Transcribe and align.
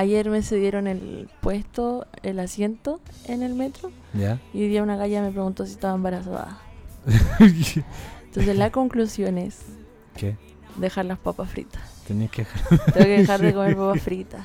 Ayer 0.00 0.30
me 0.30 0.40
cedieron 0.42 0.86
el 0.86 1.28
puesto, 1.42 2.06
el 2.22 2.40
asiento 2.40 3.00
en 3.26 3.42
el 3.42 3.54
metro 3.54 3.90
¿Ya? 4.14 4.40
y 4.54 4.62
hoy 4.62 4.68
día 4.68 4.82
una 4.82 4.96
galla 4.96 5.20
me 5.20 5.30
preguntó 5.30 5.66
si 5.66 5.72
estaba 5.72 5.94
embarazada. 5.94 6.58
Entonces 8.24 8.56
la 8.56 8.70
conclusión 8.70 9.36
es 9.36 9.58
¿Qué? 10.16 10.36
dejar 10.76 11.04
las 11.04 11.18
papas 11.18 11.50
fritas. 11.50 11.82
Tenías 12.08 12.30
que 12.30 12.46
Tengo 12.94 13.06
que 13.06 13.18
dejar 13.18 13.40
de 13.42 13.52
comer 13.52 13.76
papas 13.76 14.00
fritas. 14.02 14.40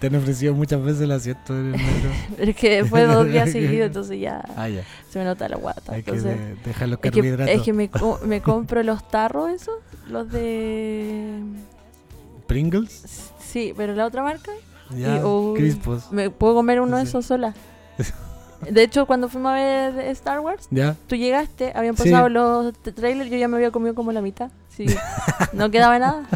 Te 0.00 0.06
han 0.06 0.16
ofrecido 0.16 0.54
muchas 0.54 0.82
veces 0.82 1.02
el 1.02 1.12
asiento 1.12 1.52
en 1.54 1.74
el 1.74 1.80
metro. 1.82 2.10
Es 2.38 2.56
que 2.56 2.82
de 2.82 3.06
dos 3.06 3.26
días 3.28 3.50
seguidos, 3.50 3.88
entonces 3.88 4.18
ya 4.18 4.42
Ah, 4.56 4.70
ya. 4.70 4.84
se 5.10 5.18
me 5.18 5.26
nota 5.26 5.50
la 5.50 5.56
guata. 5.56 5.92
Hay 5.92 6.02
que 6.02 6.12
Entonces, 6.12 6.38
de- 6.40 6.54
dejar 6.64 6.88
los 6.88 6.96
es 6.98 7.02
que, 7.02 7.10
carbohidratos. 7.10 7.54
es 7.54 7.60
que 7.62 7.72
me, 7.74 7.90
co- 7.90 8.20
me 8.24 8.40
compro 8.40 8.82
los 8.82 9.06
tarros 9.08 9.50
esos, 9.50 9.74
los 10.08 10.30
de... 10.32 11.40
¿Pringles? 12.46 13.32
Sí, 13.38 13.74
pero 13.76 13.94
la 13.94 14.06
otra 14.06 14.22
marca, 14.22 14.50
Ya. 14.90 15.20
oh, 15.24 15.54
Crispos. 15.54 16.10
me 16.12 16.30
puedo 16.30 16.54
comer 16.54 16.80
uno 16.80 16.96
de 16.96 17.02
Sí. 17.04 17.08
esos 17.08 17.26
sola. 17.26 17.54
De 18.70 18.82
hecho, 18.82 19.06
cuando 19.06 19.28
fuimos 19.28 19.52
a 19.52 19.54
ver 19.56 19.98
Star 20.12 20.40
Wars, 20.40 20.68
¿Ya? 20.70 20.96
tú 21.06 21.16
llegaste, 21.16 21.72
habían 21.74 21.96
Sí. 21.96 22.04
pasado 22.10 22.28
los 22.30 22.72
t- 22.78 22.92
trailers, 22.92 23.30
yo 23.30 23.36
ya 23.36 23.46
me 23.48 23.56
había 23.56 23.70
comido 23.70 23.94
como 23.94 24.10
la 24.12 24.22
mitad. 24.22 24.50
Sí, 24.70 24.86
no 25.52 25.70
quedaba 25.70 25.98
nada. 25.98 26.26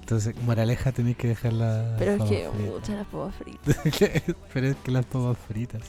Entonces, 0.00 0.34
moraleja, 0.44 0.92
tenéis 0.92 1.16
que 1.16 1.28
dejar 1.28 1.54
la. 1.54 1.96
Pero 1.98 2.12
es 2.12 2.22
que, 2.30 2.48
pucha, 2.70 2.92
las 2.94 3.06
papas 3.06 3.34
fritas. 3.36 3.76
Pero 4.52 4.66
es 4.68 4.76
que 4.76 4.90
las 4.92 5.04
papas 5.06 5.36
fritas. 5.48 5.82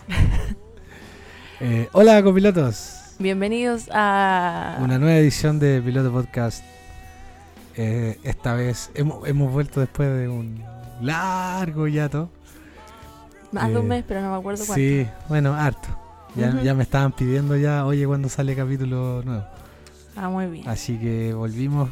Eh, 1.59 1.89
hola, 1.91 2.23
copilotos. 2.23 3.01
Bienvenidos 3.19 3.87
a... 3.93 4.77
Una 4.81 4.97
nueva 4.97 5.17
edición 5.17 5.59
de 5.59 5.81
Piloto 5.81 6.11
Podcast. 6.11 6.63
Eh, 7.77 8.17
esta 8.23 8.53
vez 8.55 8.89
hemos, 8.95 9.27
hemos 9.27 9.51
vuelto 9.51 9.79
después 9.81 10.09
de 10.17 10.27
un 10.29 10.63
largo 11.01 11.87
yato. 11.87 12.29
Más 13.51 13.69
de 13.69 13.77
un 13.77 13.85
eh, 13.85 13.89
mes, 13.89 14.05
pero 14.07 14.21
no 14.21 14.31
me 14.31 14.37
acuerdo 14.37 14.65
cuánto. 14.65 14.73
Sí, 14.75 15.07
bueno, 15.29 15.53
harto. 15.53 15.87
Ya, 16.35 16.73
me 16.73 16.83
estaban 16.83 17.13
pidiendo 17.13 17.55
ya, 17.55 17.85
oye, 17.85 18.05
cuando 18.05 18.27
sale 18.27 18.55
capítulo 18.55 19.21
nuevo. 19.23 19.45
Ah, 20.15 20.29
muy 20.29 20.47
bien. 20.47 20.67
Así 20.67 20.97
que 20.97 21.33
volvimos 21.33 21.89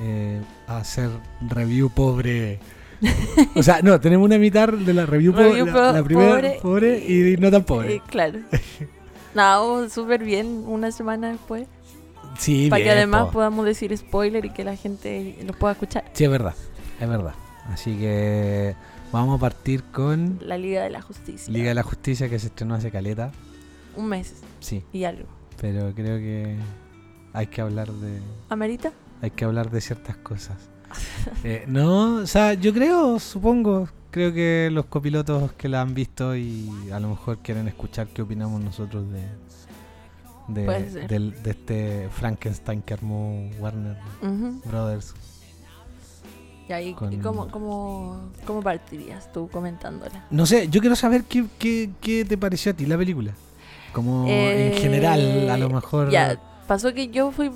eh, 0.00 0.40
a 0.66 0.78
hacer 0.78 1.10
review 1.48 1.90
pobre. 1.90 2.58
o 3.54 3.62
sea, 3.62 3.80
no, 3.82 4.00
tenemos 4.00 4.24
una 4.24 4.38
mitad 4.38 4.68
de 4.68 4.94
la 4.94 5.06
review, 5.06 5.32
pobre. 5.32 5.64
La, 5.64 6.02
primera 6.02 6.32
pobre 6.32 6.58
pobre, 6.60 6.98
y, 6.98 7.36
no 7.36 7.50
tan 7.50 7.64
pobre. 7.64 8.02
Claro. 8.06 8.40
No, 9.34 9.88
súper 9.88 10.22
bien 10.22 10.62
una 10.64 10.92
semana 10.92 11.32
después. 11.32 11.66
sí, 12.38 12.70
para 12.70 12.84
que 12.84 12.90
además 12.92 13.24
po. 13.24 13.32
podamos 13.32 13.66
decir 13.66 13.96
spoiler 13.98 14.44
y 14.44 14.50
que 14.50 14.62
la 14.62 14.76
gente 14.76 15.36
lo 15.44 15.54
pueda 15.54 15.72
escuchar. 15.72 16.04
Sí, 16.12 16.22
es 16.22 16.30
verdad, 16.30 16.54
es 17.00 17.08
verdad. 17.08 17.34
Así 17.70 17.96
que 17.96 18.74
vamos 19.12 19.38
a 19.38 19.40
partir 19.40 19.82
con 19.84 20.38
La 20.42 20.58
Liga 20.58 20.82
de 20.82 20.90
la 20.90 21.00
Justicia. 21.00 21.52
Liga 21.52 21.68
de 21.68 21.74
la 21.74 21.82
Justicia 21.82 22.28
que 22.28 22.38
se 22.38 22.48
estrenó 22.48 22.74
hace 22.74 22.90
caleta. 22.90 23.32
Un 23.96 24.06
mes 24.08 24.34
Sí, 24.60 24.82
y 24.92 25.04
algo. 25.04 25.26
pero 25.60 25.92
creo 25.94 26.18
que 26.18 26.56
hay 27.32 27.46
que 27.46 27.60
hablar 27.60 27.90
de 27.92 28.20
¿Amerita? 28.48 28.92
hay 29.22 29.30
que 29.30 29.44
hablar 29.44 29.70
de 29.70 29.80
ciertas 29.80 30.16
cosas. 30.16 30.56
Eh, 31.44 31.64
no, 31.66 32.16
o 32.16 32.26
sea, 32.26 32.54
yo 32.54 32.72
creo, 32.72 33.18
supongo, 33.18 33.88
creo 34.10 34.32
que 34.32 34.68
los 34.72 34.86
copilotos 34.86 35.52
que 35.52 35.68
la 35.68 35.80
han 35.80 35.92
visto 35.94 36.36
y 36.36 36.70
a 36.92 37.00
lo 37.00 37.08
mejor 37.08 37.38
quieren 37.38 37.66
escuchar 37.68 38.06
qué 38.08 38.22
opinamos 38.22 38.60
nosotros 38.60 39.10
de 39.10 39.22
de, 40.48 41.06
del- 41.08 41.42
de 41.42 41.50
este 41.50 42.08
Frankenstein 42.10 42.82
que 42.82 42.92
armó 42.94 43.48
Warner. 43.58 43.96
Brothers. 44.66 45.14
Y 46.68 46.72
ahí, 46.72 46.94
Con- 46.94 47.12
¿y 47.12 47.18
cómo, 47.18 47.48
cómo, 47.48 48.30
¿cómo 48.46 48.62
partirías 48.62 49.30
tú 49.32 49.48
comentándola? 49.48 50.26
No 50.30 50.46
sé, 50.46 50.68
yo 50.68 50.80
quiero 50.80 50.96
saber 50.96 51.24
qué, 51.24 51.44
qué, 51.58 51.90
qué 52.00 52.24
te 52.24 52.38
pareció 52.38 52.72
a 52.72 52.74
ti 52.74 52.86
la 52.86 52.96
película. 52.96 53.32
Como 53.92 54.26
Eh, 54.26 54.72
en 54.74 54.78
general, 54.80 55.50
a 55.50 55.56
lo 55.58 55.68
mejor. 55.70 56.10
Ya, 56.10 56.40
pasó 56.66 56.92
que 56.94 57.08
yo 57.08 57.30
fui, 57.32 57.50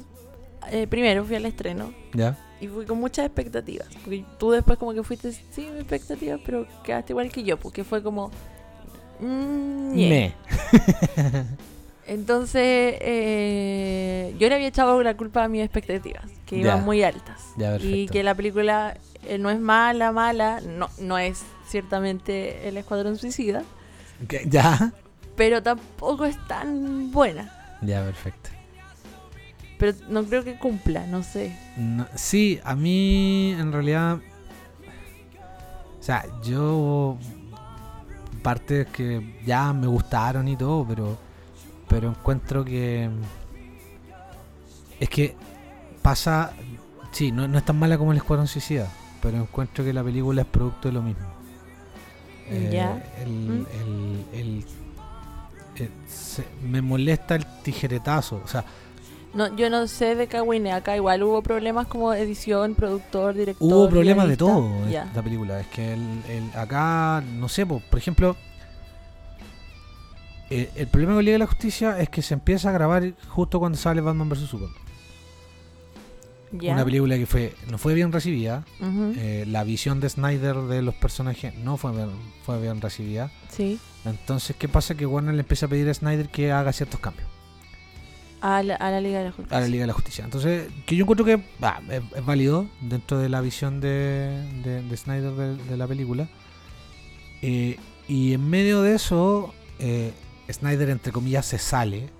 eh, 0.71 0.87
primero 0.87 1.25
fui 1.25 1.37
al 1.37 1.47
estreno 1.47 1.93
¿Ya? 2.13 2.37
y 2.61 2.67
fui 2.69 2.85
con 2.85 2.99
muchas 3.01 3.25
expectativas. 3.27 3.89
Porque 4.05 4.25
tú 4.39 4.51
después 4.51 4.79
como 4.79 4.93
que 4.93 5.03
fuiste 5.03 5.33
sin 5.33 5.77
expectativas, 5.77 6.41
pero 6.45 6.67
quedaste 6.85 7.13
igual 7.15 7.31
que 7.33 7.43
yo, 7.43 7.57
porque 7.59 7.85
fue 7.85 8.03
como... 8.03 8.31
mm, 9.21 9.95
ñe. 9.95 10.09
Me. 10.09 10.35
Entonces, 12.09 12.97
eh, 13.01 14.35
yo 14.39 14.49
le 14.49 14.55
había 14.55 14.69
echado 14.69 15.03
la 15.03 15.15
culpa 15.15 15.45
a 15.45 15.49
mis 15.49 15.63
expectativas, 15.63 16.25
que 16.47 16.57
Ya. 16.57 16.63
iban 16.63 16.85
muy 16.85 17.03
altas. 17.03 17.53
Ya, 17.59 17.77
y 17.77 18.07
que 18.09 18.23
la 18.23 18.35
película 18.35 18.97
eh, 19.27 19.37
no 19.37 19.51
es 19.51 19.61
mala, 19.61 20.11
mala, 20.11 20.61
no, 20.67 20.89
no 20.99 21.19
es 21.19 21.43
ciertamente 21.67 22.67
el 22.67 22.79
Escuadrón 22.79 23.17
Suicida, 23.19 23.63
¿Qué? 24.27 24.47
¿Ya? 24.49 24.93
pero 25.37 25.63
tampoco 25.63 26.25
es 26.25 26.37
tan 26.49 27.11
buena. 27.13 27.53
Ya, 27.83 28.03
perfecto. 28.03 28.51
Pero 29.79 29.93
no 30.09 30.25
creo 30.25 30.43
que 30.43 30.59
cumpla, 30.59 31.07
no 31.07 31.23
sé. 31.23 31.55
No, 31.77 32.07
sí, 32.17 32.59
a 32.65 32.75
mí 32.75 33.53
en 33.53 33.71
realidad. 33.71 34.19
O 36.01 36.03
sea, 36.03 36.25
yo. 36.43 37.17
Partes 38.43 38.87
que 38.89 39.37
ya 39.45 39.73
me 39.73 39.87
gustaron 39.87 40.49
y 40.49 40.57
todo, 40.57 40.85
pero. 40.89 41.28
Pero 41.89 42.09
encuentro 42.11 42.65
que. 42.65 43.09
Es 45.01 45.09
que 45.09 45.35
pasa. 46.03 46.53
Sí, 47.13 47.33
no, 47.33 47.49
no 47.49 47.59
es 47.59 47.65
tan 47.65 47.79
mala 47.79 47.97
como 47.97 48.13
el 48.13 48.19
Escuadrón 48.19 48.47
Suicida, 48.47 48.87
pero 49.23 49.39
encuentro 49.39 49.85
que 49.85 49.93
la 49.93 50.05
película 50.05 50.43
es 50.43 50.49
producto 50.49 50.89
de 50.89 50.93
lo 50.95 51.03
mismo. 51.03 51.27
Eh, 52.51 52.71
Ya. 52.73 53.03
el- 53.23 53.31
Mm. 53.31 53.67
el- 53.81 54.25
el- 54.41 54.65
eh, 55.77 55.89
se- 56.07 56.45
me 56.63 56.83
molesta 56.83 57.35
el 57.37 57.47
tijeretazo. 57.63 58.41
O 58.45 58.49
sea, 58.49 58.65
No, 59.35 59.55
yo 59.57 59.69
no 59.69 59.87
sé 59.87 60.15
de 60.15 60.27
Kawine, 60.27 60.73
acá 60.73 60.97
igual 60.97 61.23
hubo 61.23 61.43
problemas 61.43 61.87
como 61.87 62.15
edición, 62.15 62.75
productor, 62.75 63.35
director. 63.35 63.69
Hubo 63.69 63.87
problemas 63.89 64.27
de 64.27 64.39
todo 64.39 64.67
en 64.87 64.95
esta 64.95 65.23
película. 65.23 65.61
Es 65.61 65.67
que 65.67 65.93
el, 65.93 66.01
el- 66.31 66.51
acá, 66.59 67.23
no 67.35 67.47
sé, 67.47 67.67
po, 67.67 67.83
por 67.91 67.99
ejemplo, 67.99 68.37
eh, 70.51 70.71
el 70.77 70.87
problema 70.89 71.15
con 71.15 71.25
Liga 71.25 71.35
de 71.35 71.39
la 71.41 71.47
Justicia 71.47 71.99
es 72.01 72.09
que 72.09 72.23
se 72.23 72.35
empieza 72.35 72.71
a 72.71 72.73
grabar 72.73 73.13
justo 73.29 73.59
cuando 73.59 73.77
sale 73.79 74.01
Batman 74.01 74.29
vs. 74.29 74.41
Superman. 74.49 74.77
Una 76.51 76.83
película 76.85 77.17
que 77.19 77.27
fue 77.27 77.55
no 77.71 77.77
fue 77.77 77.93
bien 77.93 78.11
recibida. 78.11 78.65
Eh, 79.17 79.45
la 79.47 79.65
visión 79.65 80.01
de 80.01 80.09
Snyder 80.09 80.57
de 80.63 80.81
los 80.81 80.95
personajes 80.95 81.55
no 81.57 81.77
fue 81.77 81.93
bien, 81.93 82.09
fue 82.47 82.59
bien 82.61 82.81
recibida. 82.81 83.31
Sí. 83.51 83.79
Entonces, 84.07 84.57
¿qué 84.59 84.67
pasa? 84.67 84.95
Que 84.95 85.05
Warner 85.05 85.35
le 85.35 85.41
empieza 85.41 85.67
a 85.67 85.69
pedir 85.69 85.89
a 85.91 85.93
Snyder 85.95 86.31
que 86.31 86.51
haga 86.51 86.73
ciertos 86.73 87.01
cambios 87.01 87.29
A 88.41 88.63
la, 88.63 88.77
a 88.77 88.91
la 88.91 89.01
Liga 89.03 89.19
de 89.19 89.25
la 89.27 89.33
Justicia. 89.33 89.59
a 89.59 89.61
la 89.61 89.69
Liga 89.69 89.83
de 89.83 89.87
la 89.89 89.93
Justicia. 89.93 90.25
Entonces, 90.25 90.69
que 90.87 90.97
yo 90.97 91.03
encuentro 91.03 91.27
que 91.27 91.39
bah, 91.59 91.83
es, 91.91 92.01
es 92.17 92.25
válido 92.25 92.67
dentro 92.81 93.19
de 93.19 93.29
la 93.29 93.43
visión 93.43 93.81
de, 93.83 94.43
de- 94.65 94.83
de 94.83 94.97
Snyder 94.97 95.33
de, 95.33 95.57
de 95.57 95.77
la 95.77 95.87
película. 95.87 96.29
Eh, 97.43 97.79
y 98.09 98.33
en 98.33 98.49
medio 98.49 98.81
de 98.81 98.95
eso, 98.95 99.53
eh, 99.81 100.13
Snyder, 100.51 100.91
entre 100.91 101.13
comillas, 101.13 101.47
se 101.47 101.59
sale 101.59 102.11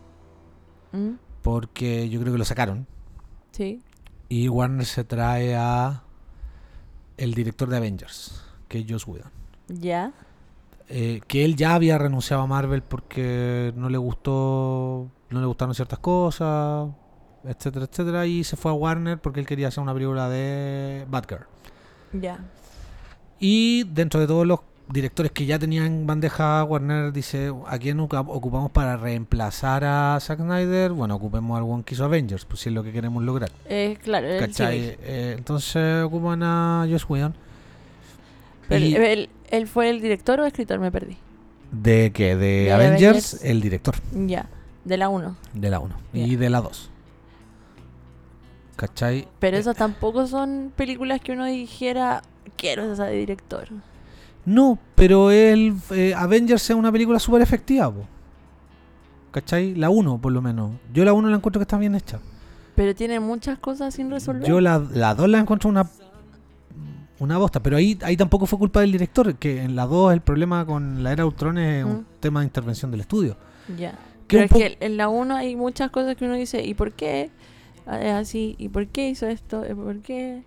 Mm, 0.93 1.13
porque 1.43 2.09
yo 2.09 2.21
creo 2.21 2.33
que 2.33 2.39
lo 2.39 2.45
sacaron. 2.45 2.87
Sí. 3.53 3.83
Y 4.29 4.49
Warner 4.49 4.87
se 4.87 5.05
trae 5.05 5.57
a 5.57 6.03
el 7.17 7.35
director 7.35 7.69
de 7.69 7.77
Avengers, 7.77 8.43
que 8.69 8.81
es 8.81 8.87
Joss 8.89 9.07
Whedon. 9.07 9.31
Ya. 9.69 10.13
Eh, 10.89 11.21
que 11.27 11.45
él 11.45 11.57
ya 11.57 11.75
había 11.75 11.99
renunciado 11.99 12.43
a 12.43 12.47
Marvel 12.47 12.83
porque 12.83 13.73
no 13.77 13.89
le 13.91 13.99
gustó, 13.99 15.11
no 15.31 15.41
le 15.41 15.47
gustaron 15.47 15.75
ciertas 15.75 15.99
cosas, 15.99 16.89
etcétera, 17.45 17.87
etcétera, 17.87 18.27
y 18.27 18.45
se 18.45 18.57
fue 18.57 18.71
a 18.71 18.75
Warner 18.75 19.19
porque 19.21 19.41
él 19.41 19.47
quería 19.47 19.69
hacer 19.69 19.83
una 19.83 19.93
película 19.93 20.29
de 20.29 21.07
Batgirl. 21.11 21.47
Ya. 22.13 22.39
Y 23.39 23.85
dentro 23.85 24.21
de 24.21 24.27
todos 24.27 24.47
los 24.47 24.61
directores 24.89 25.33
que 25.33 25.45
ya 25.47 25.59
tenían 25.59 26.07
bandeja, 26.07 26.65
Warner 26.65 27.13
dice, 27.13 27.53
¿a 27.67 27.79
quién 27.79 28.01
ocupa- 28.01 28.21
ocupamos 28.21 28.71
para 28.71 28.97
reemplazar 28.97 29.85
a 29.85 30.19
Zack 30.21 30.39
Snyder? 30.41 30.93
Bueno, 30.93 31.15
ocupemos 31.17 31.57
al 31.59 31.65
one 31.65 31.85
que 31.85 31.95
hizo 31.95 32.05
Avengers, 32.05 32.45
pues 32.45 32.61
si 32.61 32.69
es 32.71 32.75
lo 32.75 32.83
que 32.83 32.93
queremos 32.93 33.23
lograr. 33.23 33.51
Eh, 33.67 33.99
claro, 34.03 34.27
¿Cachai? 34.39 34.97
Eh, 35.03 35.35
entonces 35.39 36.03
ocupan 36.05 36.43
a 36.43 36.87
Joss 36.91 37.05
Whedon. 37.09 37.35
Pero 38.69 38.85
Y- 38.85 38.95
él, 38.97 39.29
él 39.51 39.67
fue 39.67 39.91
el 39.91 40.01
director 40.01 40.41
o 40.41 40.45
escritor, 40.47 40.79
me 40.79 40.91
perdí. 40.91 41.17
¿De 41.71 42.11
qué? 42.15 42.37
De, 42.37 42.47
De 42.65 42.73
Avengers, 42.73 43.03
Avengers. 43.35 43.45
el 43.45 43.61
director. 43.61 43.95
Ya. 44.13 44.49
De 44.85 44.97
la 44.97 45.09
1. 45.11 45.37
De 45.53 45.69
la 45.71 45.81
1 45.81 45.95
Ya. 46.15 46.27
y 46.27 46.37
de 46.37 46.49
la 46.51 46.61
2. 46.63 46.91
¿Cachai? 48.77 49.27
Pero 49.39 49.57
Eh, 49.57 49.61
esas 49.61 49.77
tampoco 49.77 50.27
son 50.27 50.73
películas 50.77 51.21
que 51.21 51.33
uno 51.33 51.45
dijera, 51.47 52.23
quiero 52.57 52.91
esa 52.93 53.07
de 53.07 53.17
director. 53.17 53.69
No, 54.49 54.79
pero 54.95 55.31
el 55.31 55.75
eh, 55.91 56.15
Avengers 56.17 56.71
es 56.71 56.77
una 56.77 56.91
película 56.91 57.19
súper 57.19 57.43
efectiva, 57.43 57.91
po. 57.93 58.05
¿cachai? 59.31 59.75
La 59.75 59.91
1 59.91 60.19
por 60.19 60.33
lo 60.33 60.41
menos. 60.43 60.73
Yo 60.93 61.05
la 61.05 61.13
1 61.13 61.29
la 61.29 61.37
encuentro 61.37 61.61
que 61.61 61.65
está 61.65 61.77
bien 61.79 61.95
hecha. 61.95 62.19
Pero 62.75 62.95
tiene 62.95 63.21
muchas 63.21 63.59
cosas 63.59 63.95
sin 63.95 64.11
resolver. 64.11 64.49
Yo 64.49 64.61
la, 64.61 64.79
la 64.93 65.15
2 65.15 65.29
la 65.29 65.39
encuentro 65.39 65.69
una 65.69 65.87
una 67.19 67.37
bosta. 67.37 67.61
Pero 67.61 67.77
ahí, 67.77 67.99
ahí 68.03 68.17
tampoco 68.17 68.47
fue 68.47 68.59
culpa 68.59 68.81
del 68.81 68.93
director, 68.93 69.35
que 69.35 69.63
en 69.63 69.75
la 69.75 69.87
2 69.87 70.13
el 70.13 70.21
problema 70.21 70.65
con 70.65 71.03
la 71.03 71.13
era 71.13 71.27
Ultron 71.27 71.59
es 71.59 71.85
un 71.85 71.93
Mm. 71.99 72.05
tema 72.21 72.41
de 72.41 72.47
intervención 72.47 72.91
del 72.91 73.01
estudio. 73.01 73.37
Ya. 73.77 73.93
Que 74.29 74.39
Pero 74.39 74.45
es 74.45 74.51
que 74.53 74.77
en 74.85 74.97
la 74.97 75.09
1 75.09 75.35
hay 75.35 75.57
muchas 75.57 75.91
cosas 75.91 76.17
que 76.17 76.25
uno 76.25 76.35
dice, 76.35 76.65
¿y 76.65 76.75
por 76.75 76.93
qué 76.93 77.31
es 77.87 78.13
así? 78.15 78.55
¿Y 78.59 78.69
por 78.69 78.87
qué 78.87 79.09
hizo 79.11 79.27
esto? 79.27 79.65
¿Y 79.69 79.75
por 79.75 79.99
qué? 80.01 80.43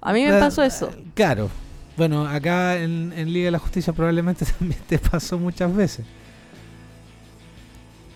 A 0.00 0.12
mí 0.12 0.24
me 0.24 0.38
pasó 0.38 0.62
eso. 0.62 0.90
eh, 0.90 1.04
Claro. 1.14 1.48
Bueno, 1.96 2.26
acá 2.26 2.76
en, 2.76 3.12
en 3.16 3.32
Liga 3.32 3.46
de 3.46 3.50
la 3.52 3.58
Justicia 3.58 3.92
probablemente 3.92 4.44
también 4.58 4.80
te 4.88 4.98
pasó 4.98 5.38
muchas 5.38 5.74
veces. 5.74 6.04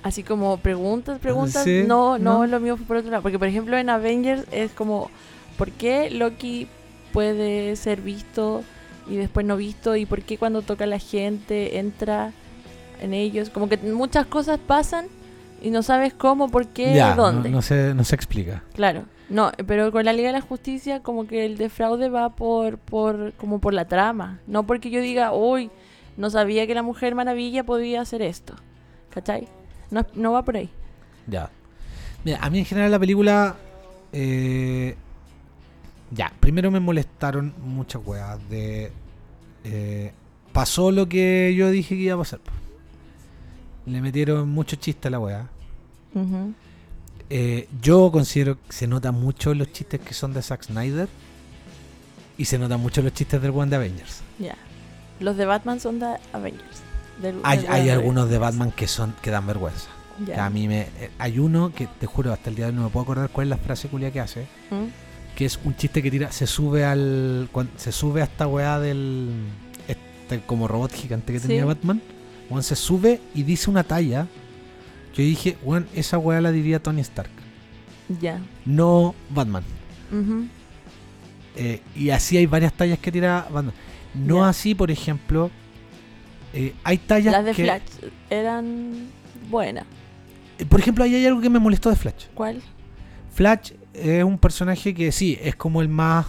Así 0.03 0.23
como 0.23 0.57
preguntas, 0.59 1.19
preguntas. 1.19 1.63
Sí, 1.65 1.83
no, 1.87 2.19
no, 2.19 2.39
no. 2.41 2.47
lo 2.47 2.61
mío 2.61 2.77
fue 2.77 2.87
por 2.87 2.97
otro 2.99 3.11
lado. 3.11 3.23
Porque, 3.23 3.39
por 3.39 3.49
ejemplo, 3.49 3.77
en 3.77 3.91
Avengers 3.91 4.45
es 4.51 4.73
como, 4.73 5.11
¿por 5.59 5.71
qué 5.73 6.09
Loki 6.11 6.69
puede 7.13 7.77
ser 7.77 8.01
visto 8.01 8.63
y 9.09 9.17
después 9.17 9.45
no 9.45 9.57
visto? 9.59 9.97
¿Y 9.97 10.07
por 10.07 10.23
qué 10.23 10.39
cuando 10.39 10.63
toca 10.63 10.85
a 10.85 10.87
la 10.87 10.99
gente 10.99 11.79
entra 11.79 12.33
en 13.03 13.13
ellos? 13.13 13.51
Como 13.51 13.69
que 13.69 13.77
muchas 13.77 14.25
cosas 14.27 14.59
pasan 14.59 15.07
y 15.61 15.69
no 15.71 15.83
sabes 15.83 16.15
cómo, 16.15 16.49
por 16.49 16.67
qué, 16.69 16.95
ya, 16.95 17.15
no- 17.15 17.23
dónde. 17.25 17.51
No, 17.51 17.61
se, 17.61 17.93
no 17.93 18.05
se 18.05 18.15
explica. 18.15 18.63
Claro, 18.75 19.05
no, 19.31 19.53
pero 19.67 19.91
con 19.93 20.05
la 20.05 20.13
Liga 20.13 20.29
de 20.29 20.35
la 20.35 20.41
Justicia 20.43 21.03
como 21.03 21.27
que 21.27 21.47
el 21.47 21.57
defraude 21.57 22.09
va 22.11 22.31
por, 22.37 22.77
por, 22.79 23.33
como 23.35 23.61
por 23.61 23.73
la 23.73 23.87
trama, 23.87 24.41
no 24.47 24.67
porque 24.67 24.91
yo 24.91 25.01
diga, 25.01 25.33
uy, 25.33 25.71
no 26.17 26.29
sabía 26.31 26.67
que 26.67 26.75
la 26.75 26.83
Mujer 26.83 27.15
Maravilla 27.15 27.65
podía 27.65 28.03
hacer 28.03 28.21
esto, 28.23 28.55
¿cachai? 29.11 29.49
No, 29.91 30.05
no 30.15 30.33
va 30.33 30.45
por 30.45 30.57
ahí. 30.57 30.71
Ya. 31.27 31.51
Mira, 32.25 32.39
a 32.43 32.51
mí 32.51 32.59
en 32.59 32.65
general 32.67 32.91
la 32.91 32.99
película. 32.99 33.57
eh, 34.13 34.97
ya, 36.11 36.33
primero 36.41 36.71
me 36.71 36.81
molestaron 36.81 37.55
muchas 37.65 38.03
weas. 38.05 38.39
De. 38.51 38.93
eh, 39.65 40.13
pasó 40.53 40.91
lo 40.91 41.09
que 41.09 41.55
yo 41.57 41.71
dije 41.71 41.95
que 41.97 42.03
iba 42.03 42.15
a 42.17 42.19
pasar. 42.19 42.41
Le 43.87 44.01
metieron 44.01 44.49
mucho 44.49 44.77
chiste 44.77 45.09
a 45.09 45.11
la 45.13 45.19
wea. 45.21 45.49
Eh, 47.31 47.69
yo 47.81 48.11
considero 48.11 48.59
que 48.67 48.73
se 48.73 48.87
nota 48.87 49.13
mucho 49.13 49.55
los 49.55 49.73
chistes 49.73 50.01
que 50.01 50.15
son 50.15 50.33
de 50.33 50.43
Zack 50.43 50.65
Snyder. 50.65 51.09
Y 52.37 52.47
se 52.47 52.59
notan 52.59 52.81
mucho 52.81 53.03
los 53.03 53.13
chistes 53.13 53.41
del 53.43 53.51
One 53.53 53.71
de 53.71 53.77
Avengers. 53.77 54.21
Ya. 54.39 54.57
Los 55.21 55.37
de 55.37 55.45
Batman 55.45 55.79
son 55.81 55.99
de 56.01 56.17
Avengers. 56.33 56.83
del- 57.21 57.39
Hay, 57.43 57.59
del 57.59 57.71
hay 57.71 57.81
One 57.83 57.93
algunos 57.93 58.31
de. 58.31 58.39
Batman 58.39 58.73
que 58.73 58.89
son 58.89 59.15
que 59.23 59.31
dan 59.31 59.47
vergüenza. 59.47 59.89
Que 60.25 60.35
a 60.35 60.49
mí 60.51 60.67
me. 60.69 60.83
eh, 60.99 61.11
hay 61.19 61.39
uno 61.39 61.73
que 61.75 61.87
te 61.87 62.07
juro, 62.07 62.33
hasta 62.33 62.49
el 62.51 62.57
día 62.57 62.67
de 62.67 62.71
hoy 62.73 62.77
no 62.77 62.85
me 62.85 62.89
puedo 62.91 63.05
acordar 63.05 63.29
cuál 63.31 63.47
es 63.47 63.51
la 63.51 63.57
frase 63.59 63.89
culia 63.89 64.11
que 64.11 64.21
hace. 64.21 64.47
¿Mm? 64.71 64.87
que 65.37 65.47
es 65.47 65.59
un 65.65 65.75
chiste 65.75 66.03
que 66.03 66.11
tira, 66.11 66.31
se 66.33 66.47
sube 66.47 66.85
al 66.85 67.49
se 67.77 67.93
sube 67.93 68.21
a 68.21 68.25
esta 68.25 68.47
weá 68.47 68.79
del 68.79 69.31
este 69.89 70.41
como 70.41 70.69
robot 70.69 70.93
gigante 70.93 71.33
que 71.33 71.41
Sí. 71.41 71.47
tenía 71.47 71.65
Batman, 71.65 72.03
weón, 72.51 72.63
se 72.63 72.77
sube 72.77 73.21
y 73.35 73.43
dice 73.45 73.71
una 73.71 73.83
talla. 73.85 74.27
Yo 75.15 75.23
dije, 75.25 75.57
weón, 75.63 75.87
esa 75.95 76.19
weá 76.19 76.41
la 76.41 76.53
diría 76.53 76.81
Tony 76.83 77.01
Stark, 77.01 77.31
Ya. 78.21 78.41
no 78.65 79.15
Batman. 79.31 79.65
Eh, 81.57 81.81
y 81.97 82.11
así 82.11 82.37
hay 82.37 82.47
varias 82.47 82.73
tallas 82.73 82.99
que 82.99 83.11
tira 83.13 83.47
Batman. 83.51 83.75
No 84.15 84.45
así, 84.45 84.75
por 84.75 84.91
ejemplo, 84.91 85.51
eh, 86.53 86.75
hay 86.85 86.99
tallas 86.99 87.33
Las 87.33 87.45
de 87.45 87.53
que, 87.55 87.65
Flash 87.65 87.83
eran 88.31 89.09
buenas. 89.51 89.85
eh, 90.59 90.65
por 90.67 90.81
ejemplo, 90.81 91.05
ahí 91.05 91.15
hay 91.15 91.27
algo 91.27 91.41
que 91.41 91.51
me 91.51 91.59
molestó 91.59 91.91
de 91.91 91.97
Flash. 91.97 92.27
¿Cuál? 92.35 92.61
Flash 93.33 93.73
es 93.95 94.23
un 94.25 94.39
personaje 94.39 94.95
que 94.95 95.11
sí, 95.13 95.39
es 95.43 95.57
como 95.57 95.81
el 95.83 95.89
más 95.89 96.27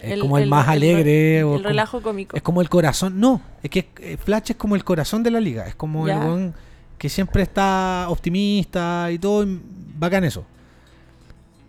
es 0.00 0.20
como 0.20 0.38
el, 0.38 0.48
más 0.48 0.66
re- 0.66 0.72
alegre 0.72 1.42
o 1.44 1.54
El 1.56 1.58
como- 1.58 1.68
relajo 1.70 2.02
cómico. 2.02 2.36
Es 2.36 2.42
como 2.42 2.60
el 2.62 2.68
corazón. 2.68 3.18
No, 3.20 3.42
es 3.62 3.70
que 3.70 4.18
Flash 4.24 4.50
es 4.52 4.56
como 4.56 4.76
el 4.76 4.84
corazón 4.84 5.22
de 5.22 5.30
la 5.30 5.40
liga. 5.40 5.66
Es 5.66 5.74
como 5.74 6.06
Ya. 6.06 6.14
el 6.14 6.20
weón 6.28 6.54
que 6.98 7.08
siempre 7.08 7.42
está 7.42 8.06
optimista 8.08 9.08
y 9.12 9.18
todo. 9.18 9.44
y 9.44 9.60
Bacán 9.98 10.24
eso. 10.24 10.44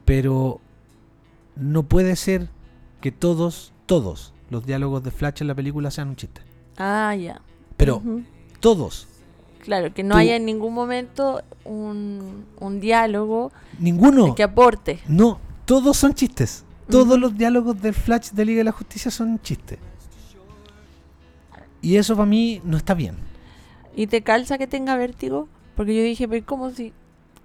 Pero 0.05 0.59
no 1.55 1.83
puede 1.83 2.15
ser 2.15 2.49
que 3.01 3.11
todos, 3.11 3.71
todos 3.85 4.33
los 4.49 4.65
diálogos 4.65 5.03
de 5.03 5.11
Flash 5.11 5.41
en 5.41 5.47
la 5.47 5.55
película 5.55 5.91
sean 5.91 6.09
un 6.09 6.15
chiste. 6.15 6.41
Ah, 6.77 7.15
ya. 7.15 7.41
Pero 7.77 8.01
todos. 8.59 9.07
Claro, 9.63 9.93
que 9.93 10.03
no 10.03 10.15
Tú- 10.15 10.19
haya 10.19 10.35
en 10.35 10.45
ningún 10.45 10.73
momento 10.73 11.41
un, 11.65 12.45
un 12.59 12.79
diálogo 12.79 13.51
Ninguno. 13.77 14.33
que 14.33 14.43
aporte. 14.43 14.99
No, 15.07 15.39
todos 15.65 15.97
son 15.97 16.13
chistes. 16.13 16.63
Todos 16.89 17.19
los 17.19 17.37
diálogos 17.37 17.79
del 17.79 17.93
Flash 17.93 18.31
de 18.31 18.45
Liga 18.45 18.57
de 18.59 18.63
la 18.63 18.71
Justicia 18.71 19.11
son 19.11 19.39
chistes. 19.41 19.77
Y 21.81 21.97
eso 21.97 22.15
para 22.15 22.25
mí 22.25 22.61
no 22.63 22.77
está 22.77 22.93
bien. 22.95 23.15
¿Y 23.99 24.07
te 24.07 24.21
calza 24.21 24.57
que 24.57 24.65
tenga 24.65 24.95
vértigo? 24.95 25.49
Porque 25.75 25.93
yo 25.93 26.01
dije, 26.01 26.25
pero 26.25 26.45
¿cómo 26.45 26.71
si 26.71 26.93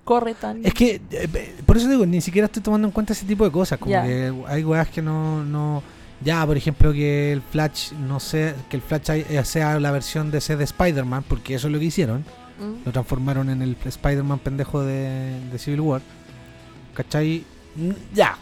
corre 0.04 0.34
tan? 0.34 0.64
Es 0.64 0.72
que, 0.72 1.00
eh, 1.10 1.54
por 1.66 1.76
eso 1.76 1.88
digo, 1.88 2.06
ni 2.06 2.20
siquiera 2.20 2.46
estoy 2.46 2.62
tomando 2.62 2.86
en 2.86 2.92
cuenta 2.92 3.12
ese 3.12 3.26
tipo 3.26 3.44
de 3.44 3.50
cosas. 3.50 3.76
Como 3.80 3.90
Ya. 3.90 4.04
que 4.04 4.32
hay 4.46 4.62
weas 4.62 4.88
que 4.88 5.02
no, 5.02 5.42
no. 5.44 5.82
Ya, 6.20 6.46
por 6.46 6.56
ejemplo, 6.56 6.92
que 6.92 7.32
el 7.32 7.42
Flash, 7.42 7.90
no 7.94 8.20
sé, 8.20 8.54
que 8.70 8.76
el 8.76 8.82
Flash 8.82 9.10
eh, 9.10 9.44
sea 9.44 9.80
la 9.80 9.90
versión 9.90 10.30
de 10.30 10.40
C 10.40 10.56
de 10.56 10.62
Spider-Man, 10.62 11.24
porque 11.28 11.56
eso 11.56 11.66
es 11.66 11.72
lo 11.72 11.80
que 11.80 11.86
hicieron. 11.86 12.20
Mm, 12.60 12.84
Lo 12.86 12.92
transformaron 12.92 13.50
en 13.50 13.60
el 13.60 13.76
Spider-Man 13.84 14.38
pendejo 14.38 14.82
de, 14.82 15.40
de 15.50 15.58
Civil 15.58 15.80
War. 15.80 16.02
¿Cachai? 16.94 17.44
Mm, 17.74 17.90
Ya. 18.14 18.38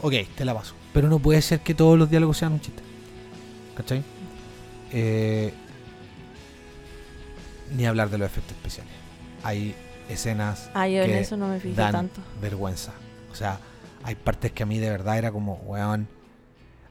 Ok, 0.00 0.12
te 0.36 0.44
la 0.44 0.54
paso. 0.54 0.74
Pero 0.92 1.08
no 1.08 1.18
puede 1.18 1.42
ser 1.42 1.58
que 1.58 1.74
todos 1.74 1.98
los 1.98 2.08
diálogos 2.08 2.36
sean 2.38 2.52
un 2.52 2.60
chiste. 2.60 2.82
¿Cachai? 3.76 4.04
Eh, 4.92 5.52
ni 7.76 7.86
hablar 7.86 8.10
de 8.10 8.18
los 8.18 8.26
efectos 8.26 8.52
especiales. 8.56 8.92
Hay 9.44 9.74
escenas 10.08 10.70
Ah, 10.74 10.88
yo 10.88 11.02
en 11.02 11.06
que 11.10 11.20
eso 11.20 11.36
no 11.36 11.48
me 11.48 11.60
fijé 11.60 11.74
dan 11.76 11.92
tanto. 11.92 12.20
vergüenza. 12.40 12.92
O 13.30 13.34
sea, 13.34 13.58
hay 14.04 14.14
partes 14.14 14.52
que 14.52 14.62
a 14.62 14.66
mí 14.66 14.78
de 14.78 14.90
verdad 14.90 15.18
era 15.18 15.30
como, 15.32 15.54
weón. 15.66 16.08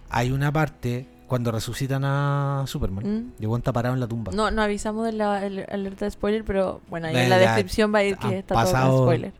Hay 0.09 0.31
una 0.31 0.51
parte 0.51 1.07
cuando 1.27 1.51
resucitan 1.51 2.03
a 2.05 2.63
Superman. 2.67 3.03
Mm. 3.05 3.33
El 3.41 3.47
weón 3.47 3.59
está 3.59 3.73
parado 3.73 3.95
en 3.95 3.99
la 3.99 4.07
tumba. 4.07 4.31
No, 4.33 4.49
no 4.51 4.61
avisamos 4.61 5.05
de 5.05 5.11
la 5.13 5.45
el- 5.45 5.65
alerta 5.69 6.05
de 6.05 6.11
spoiler, 6.11 6.45
pero 6.45 6.81
bueno, 6.89 7.07
ahí 7.07 7.17
en 7.17 7.29
la 7.29 7.37
descripción 7.37 7.93
va 7.93 7.99
a 7.99 8.03
ir 8.03 8.17
que 8.17 8.39
está 8.39 8.55
todo 8.63 8.71
con 8.73 9.05
spoiler. 9.07 9.33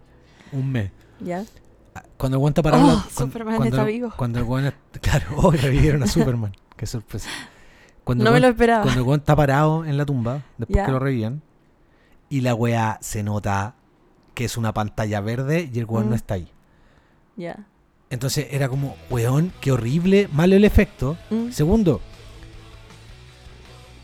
Un 0.52 0.72
mes. 0.72 0.92
¿Ya? 1.22 1.44
Cuando 2.18 2.38
el 2.44 2.50
está 2.50 2.62
parado 2.62 2.84
en 2.84 2.90
Oh, 2.90 2.94
la 2.96 3.02
cuan- 3.04 3.14
Superman 3.28 3.56
cuando, 3.58 3.76
está 3.78 3.88
vivo. 3.88 4.14
Cuando 4.18 4.40
el 4.40 4.46
weón 4.46 4.74
Claro, 5.02 5.26
oh, 5.38 5.52
revivieron 5.52 6.04
a 6.04 6.08
Superman. 6.08 6.52
Qué 6.76 6.86
sorpresa. 6.86 7.30
Cuando 8.08 8.24
No 8.24 8.32
me 8.32 8.40
lo 8.40 8.48
esperaba. 8.48 8.84
Cuando 8.84 9.02
el 9.02 9.06
weón 9.08 9.20
está 9.20 9.36
parado 9.36 9.84
en 9.86 9.98
la 9.98 10.06
tumba, 10.06 10.42
después 10.58 10.86
que 10.86 10.92
lo 10.92 10.98
revivían, 11.00 11.42
y 12.30 12.40
la 12.42 12.56
weá 12.56 12.98
se 13.02 13.22
nota 13.22 13.76
que 14.34 14.46
es 14.46 14.56
una 14.56 14.74
pantalla 14.74 15.20
verde 15.20 15.70
y 15.74 15.78
el 15.78 15.86
weón 15.86 16.08
Mm. 16.08 16.10
no 16.12 16.16
está 16.16 16.36
ahí. 16.36 16.48
Ya. 17.36 17.66
Entonces 18.10 18.48
era 18.52 18.70
como, 18.70 18.96
weón, 19.10 19.52
qué 19.60 19.74
horrible, 19.74 20.30
malo 20.32 20.56
el 20.56 20.64
efecto. 20.64 21.18
Mm. 21.30 21.52
Segundo, 21.52 22.00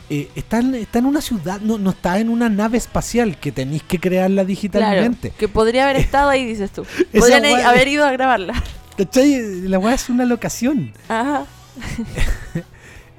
eh, 0.10 0.30
está, 0.36 0.60
en, 0.60 0.76
está 0.76 1.00
en 1.00 1.06
una 1.06 1.22
ciudad, 1.22 1.62
no, 1.62 1.78
no 1.78 1.92
está 1.92 2.20
en 2.20 2.28
una 2.30 2.50
nave 2.50 2.78
espacial 2.78 3.38
que 3.40 3.54
tenéis 3.54 3.84
que 3.84 4.00
crearla 4.00 4.36
Claro, 4.44 4.48
digitalmente. 4.48 5.30
que 5.32 5.48
podría 5.48 5.86
haber 5.86 5.96
estado 6.06 6.30
ahí, 6.30 6.46
dices 6.46 6.72
tú. 6.72 6.86
Podrían 7.18 7.46
haber 7.46 7.88
ido 7.88 8.06
a 8.06 8.12
grabarla. 8.12 8.62
¿Cachai? 8.98 9.62
La 9.70 9.80
weá 9.80 9.96
es 9.96 10.10
una 10.10 10.26
locación. 10.26 10.92
Ajá. 11.08 11.46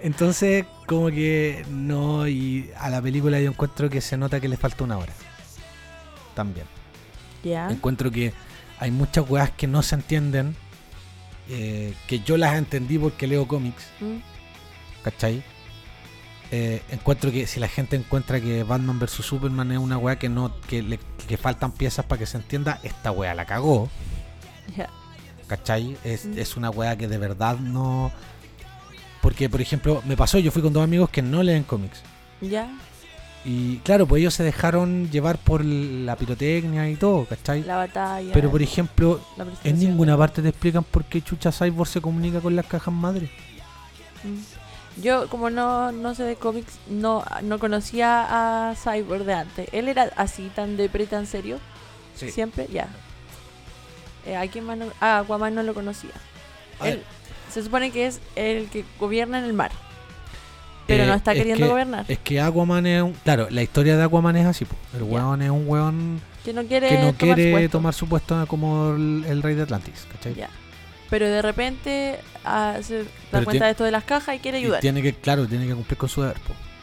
Entonces, 0.04 0.66
como 0.86 1.06
que 1.08 1.64
no, 1.70 2.28
y 2.28 2.70
a 2.78 2.90
la 2.90 3.00
película 3.00 3.40
yo 3.40 3.48
encuentro 3.50 3.88
que 3.88 4.02
se 4.02 4.18
nota 4.18 4.38
que 4.38 4.48
le 4.48 4.58
falta 4.58 4.84
una 4.84 4.98
hora. 4.98 5.14
También. 6.34 6.66
Ya. 7.42 7.70
Encuentro 7.70 8.10
que 8.10 8.34
hay 8.78 8.90
muchas 8.90 9.28
weas 9.30 9.50
que 9.52 9.66
no 9.66 9.82
se 9.82 9.94
entienden, 9.94 10.54
eh, 11.48 11.94
que 12.06 12.20
yo 12.20 12.36
las 12.36 12.54
entendí 12.56 12.98
porque 12.98 13.26
leo 13.26 13.48
cómics, 13.48 13.84
Mm. 14.00 14.16
¿cachai? 15.02 15.42
Eh, 16.50 16.82
encuentro 16.90 17.32
que 17.32 17.46
si 17.46 17.58
la 17.58 17.68
gente 17.68 17.96
encuentra 17.96 18.38
que 18.42 18.62
Batman 18.62 18.98
vs 18.98 19.10
Superman 19.10 19.72
es 19.72 19.78
una 19.78 19.96
wea 19.96 20.18
que 20.18 20.28
no 20.28 20.54
que, 20.68 20.82
le, 20.82 21.00
que 21.26 21.38
faltan 21.38 21.72
piezas 21.72 22.04
para 22.04 22.18
que 22.18 22.26
se 22.26 22.36
entienda, 22.36 22.78
esta 22.82 23.10
wea 23.10 23.32
la 23.34 23.46
cagó, 23.46 23.88
Ya. 24.76 24.90
¿cachai? 25.46 25.96
Es, 26.04 26.26
Mm. 26.26 26.38
es 26.38 26.56
una 26.58 26.68
wea 26.68 26.94
que 26.98 27.08
de 27.08 27.16
verdad 27.16 27.56
no... 27.58 28.12
Porque, 29.24 29.48
por 29.48 29.62
ejemplo, 29.62 30.02
me 30.04 30.18
pasó, 30.18 30.38
yo 30.38 30.50
fui 30.50 30.60
con 30.60 30.74
dos 30.74 30.84
amigos 30.84 31.08
que 31.08 31.22
no 31.22 31.42
leen 31.42 31.62
cómics. 31.62 32.02
Ya. 32.42 32.68
Y 33.42 33.78
claro, 33.78 34.06
pues 34.06 34.20
ellos 34.20 34.34
se 34.34 34.42
dejaron 34.42 35.10
llevar 35.10 35.38
por 35.38 35.64
la 35.64 36.14
pirotecnia 36.14 36.90
y 36.90 36.96
todo, 36.96 37.24
¿cachai? 37.24 37.62
La 37.62 37.76
batalla. 37.76 38.34
Pero 38.34 38.50
por 38.50 38.60
ejemplo, 38.60 39.22
en 39.64 39.78
ninguna 39.78 40.18
parte 40.18 40.42
te 40.42 40.50
explican 40.50 40.84
por 40.84 41.06
qué 41.06 41.22
Chucha 41.22 41.50
Cyborg 41.52 41.88
se 41.88 42.02
comunica 42.02 42.40
con 42.40 42.54
las 42.54 42.66
cajas 42.66 42.92
madre. 42.92 43.30
Mm. 44.24 45.00
Yo, 45.02 45.26
como 45.30 45.48
no, 45.48 45.90
no 45.90 46.14
sé 46.14 46.24
de 46.24 46.36
cómics, 46.36 46.74
no, 46.90 47.24
no 47.44 47.58
conocía 47.58 48.26
a 48.68 48.74
Cyborg 48.74 49.24
de 49.24 49.32
antes. 49.32 49.68
¿Él 49.72 49.88
era 49.88 50.10
así, 50.16 50.50
tan 50.54 50.76
depre, 50.76 51.06
tan 51.06 51.26
serio? 51.26 51.60
Siempre, 52.14 52.68
ya. 52.70 52.88
Eh, 54.26 54.36
¿A 54.36 54.46
quién 54.48 54.66
más 54.66 54.76
no? 54.76 54.84
Ah, 55.00 55.20
Aquaman 55.20 55.54
no 55.54 55.62
lo 55.62 55.72
conocía. 55.72 56.12
Él 56.82 57.02
Se 57.54 57.62
supone 57.62 57.90
que 57.92 58.06
es 58.06 58.20
el 58.36 58.66
que 58.68 58.84
gobierna 58.98 59.38
en 59.38 59.44
el 59.44 59.52
mar. 59.52 59.70
Pero 60.86 61.04
Eh, 61.04 61.06
no 61.06 61.14
está 61.14 61.32
es 61.32 61.38
queriendo 61.38 61.64
que- 61.64 61.70
gobernar. 61.70 62.04
Es 62.08 62.18
que 62.18 62.40
Aquaman 62.40 62.84
es 62.86 63.00
un. 63.02 63.12
Claro, 63.24 63.46
la 63.50 63.62
historia 63.62 63.96
de 63.96 64.02
Aquaman 64.02 64.36
es 64.36 64.44
así. 64.46 64.66
El 64.94 65.04
weón 65.04 65.40
es 65.40 65.48
un 65.50 65.66
weón 65.66 66.20
que 66.44 66.52
no 66.52 66.62
quiere, 66.64 66.88
que 66.88 66.94
no 66.98 67.00
tomar 67.00 67.14
su 67.14 67.18
quiere 67.34 67.50
puesto. 67.52 67.70
tomar 67.78 67.94
su 67.94 68.06
puesto 68.08 68.46
como 68.46 68.90
el, 68.94 69.24
el 69.26 69.42
rey 69.42 69.54
de 69.54 69.62
Atlantis. 69.62 70.06
¿Cachai? 70.12 70.34
Ya. 70.34 70.50
Pero 71.08 71.26
de 71.26 71.40
repente 71.42 72.18
ah, 72.44 72.76
se 72.82 72.98
da 72.98 73.04
Pero 73.30 73.44
cuenta 73.44 73.50
tiene- 73.52 73.64
de 73.66 73.70
esto 73.70 73.84
de 73.84 73.90
las 73.92 74.04
cajas 74.04 74.36
y 74.36 74.38
quiere 74.40 74.58
Y 74.58 74.64
ayudar. 74.64 74.80
tiene 74.80 75.00
que, 75.00 75.14
claro, 75.14 75.46
tiene 75.46 75.66
que 75.66 75.74
cumplir 75.74 75.96
con 75.96 76.08
su 76.08 76.20
deber. 76.22 76.36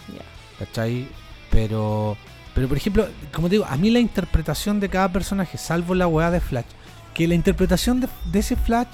Ya. 0.07 0.65
¿Cachai? 0.65 1.07
Pero, 1.51 2.17
pero 2.55 2.67
por 2.67 2.77
ejemplo, 2.77 3.07
como 3.33 3.49
te 3.49 3.55
digo, 3.55 3.65
a 3.65 3.75
mí 3.77 3.89
la 3.91 3.99
interpretación 3.99 4.79
de 4.79 4.89
cada 4.89 5.11
personaje, 5.11 5.57
salvo 5.57 5.93
la 5.95 6.07
weá 6.07 6.31
de 6.31 6.39
Flash, 6.39 6.65
que 7.13 7.27
la 7.27 7.35
interpretación 7.35 7.99
de, 7.99 8.07
de 8.31 8.39
ese 8.39 8.55
Flash, 8.55 8.87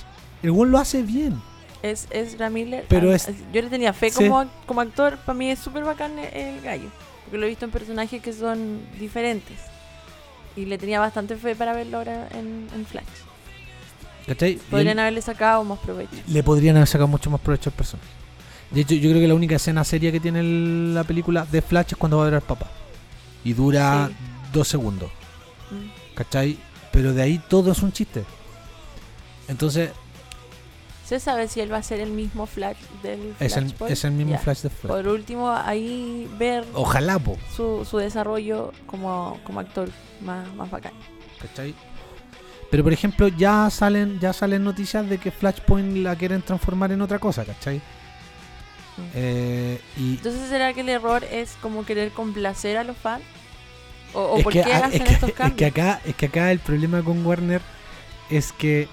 el 0.43 0.51
weón 0.51 0.71
lo 0.71 0.79
hace 0.79 1.03
bien. 1.03 1.39
Es, 1.83 2.07
es 2.11 2.37
Miller. 2.51 2.85
Pero 2.89 3.11
ah, 3.11 3.15
es- 3.15 3.27
Yo 3.53 3.61
le 3.61 3.69
tenía 3.69 3.93
fe 3.93 4.09
Sí. 4.09 4.17
como, 4.23 4.41
ac- 4.41 4.49
como 4.65 4.81
actor. 4.81 5.17
Para 5.25 5.37
mí 5.37 5.49
es 5.49 5.59
súper 5.59 5.83
bacán 5.83 6.17
el, 6.19 6.33
el 6.33 6.61
gallo. 6.61 6.89
Porque 7.25 7.37
lo 7.37 7.45
he 7.45 7.49
visto 7.49 7.65
en 7.65 7.71
personajes 7.71 8.21
que 8.21 8.33
son 8.33 8.79
diferentes. 8.99 9.57
Y 10.55 10.65
le 10.65 10.77
tenía 10.77 10.99
bastante 10.99 11.35
fe 11.35 11.55
para 11.55 11.73
verlo 11.73 11.97
ahora 11.99 12.27
en, 12.31 12.67
en 12.73 12.85
Flash. 12.85 13.05
¿Cachai? 14.25 14.55
Podrían 14.69 14.99
haberle 14.99 15.21
sacado 15.21 15.63
más 15.63 15.79
provecho. 15.79 16.15
le 16.27 16.43
podrían 16.43 16.75
haber 16.75 16.87
sacado 16.87 17.07
mucho 17.07 17.29
más 17.29 17.39
provecho 17.39 17.69
al 17.69 17.75
personaje. 17.75 18.09
De 18.71 18.81
hecho, 18.81 18.95
yo 18.95 19.09
creo 19.11 19.21
que 19.21 19.27
la 19.27 19.35
única 19.35 19.55
escena 19.55 19.83
seria 19.85 20.11
que 20.11 20.19
tiene 20.19 20.39
el- 20.41 20.93
la 20.93 21.03
película 21.05 21.45
de 21.45 21.61
Flash 21.61 21.87
es 21.91 21.97
cuando 21.97 22.17
va 22.17 22.23
a 22.23 22.25
ver 22.25 22.35
al 22.35 22.41
papá. 22.41 22.67
Y 23.45 23.53
dura 23.53 24.07
Sí. 24.09 24.15
dos 24.51 24.67
segundos. 24.67 25.09
Mm. 25.71 26.15
¿Cachai? 26.15 26.57
Pero 26.91 27.13
de 27.13 27.21
ahí 27.21 27.39
todo 27.47 27.71
es 27.71 27.81
un 27.81 27.91
chiste. 27.93 28.23
Entonces, 29.47 29.91
¿Se 31.07 31.19
sabe 31.21 31.47
si 31.47 31.61
él 31.61 31.71
va 31.71 31.77
a 31.77 31.83
ser 31.83 32.01
el 32.01 32.11
mismo 32.11 32.45
Flash 32.45 32.75
del 33.01 33.33
es 33.39 33.55
el, 33.55 33.63
Flashpoint? 33.69 33.93
es 33.93 34.03
el 34.03 34.11
mismo. 34.11 34.37
Flash 34.39 34.61
de 34.63 34.69
Flash. 34.69 34.91
Por 34.91 35.07
último, 35.07 35.49
ahí 35.49 36.29
ver 36.37 36.65
Ojalá, 36.73 37.17
po. 37.17 37.37
su, 37.55 37.85
su 37.89 37.97
desarrollo 37.97 38.73
como, 38.87 39.39
como 39.45 39.61
actor 39.61 39.89
más, 40.21 40.53
más 40.55 40.69
bacán. 40.69 40.91
¿Cachai? 41.41 41.73
Pero 42.69 42.83
por 42.83 42.91
ejemplo, 42.91 43.29
ya 43.29 43.69
salen, 43.69 44.19
ya 44.19 44.33
salen 44.33 44.65
noticias 44.65 45.07
de 45.09 45.17
que 45.17 45.31
Flashpoint 45.31 45.95
la 45.97 46.17
quieren 46.17 46.41
transformar 46.41 46.91
en 46.91 47.01
otra 47.01 47.19
cosa, 47.19 47.45
¿cachai? 47.45 47.77
Mm. 47.77 49.01
Eh, 49.15 49.81
y 49.95 50.11
Entonces, 50.15 50.49
¿será 50.49 50.73
que 50.73 50.81
el 50.81 50.89
error 50.89 51.23
es 51.31 51.51
como 51.61 51.85
querer 51.85 52.11
complacer 52.11 52.75
a 52.77 52.83
los 52.83 52.97
fans? 52.97 53.23
¿O, 54.13 54.19
o 54.21 54.37
es 54.39 54.43
por 54.43 54.51
que, 54.51 54.63
qué 54.63 54.73
a- 54.73 54.85
hacen 54.87 55.01
es 55.03 55.07
que- 55.07 55.13
estos 55.13 55.29
es 55.29 55.35
cambios? 55.35 55.57
que 55.57 55.65
acá, 55.67 56.01
es 56.05 56.15
que 56.15 56.25
acá 56.25 56.51
el 56.51 56.59
problema 56.59 57.01
con 57.01 57.25
Warner 57.25 57.61
es 58.29 58.51
que 58.51 58.89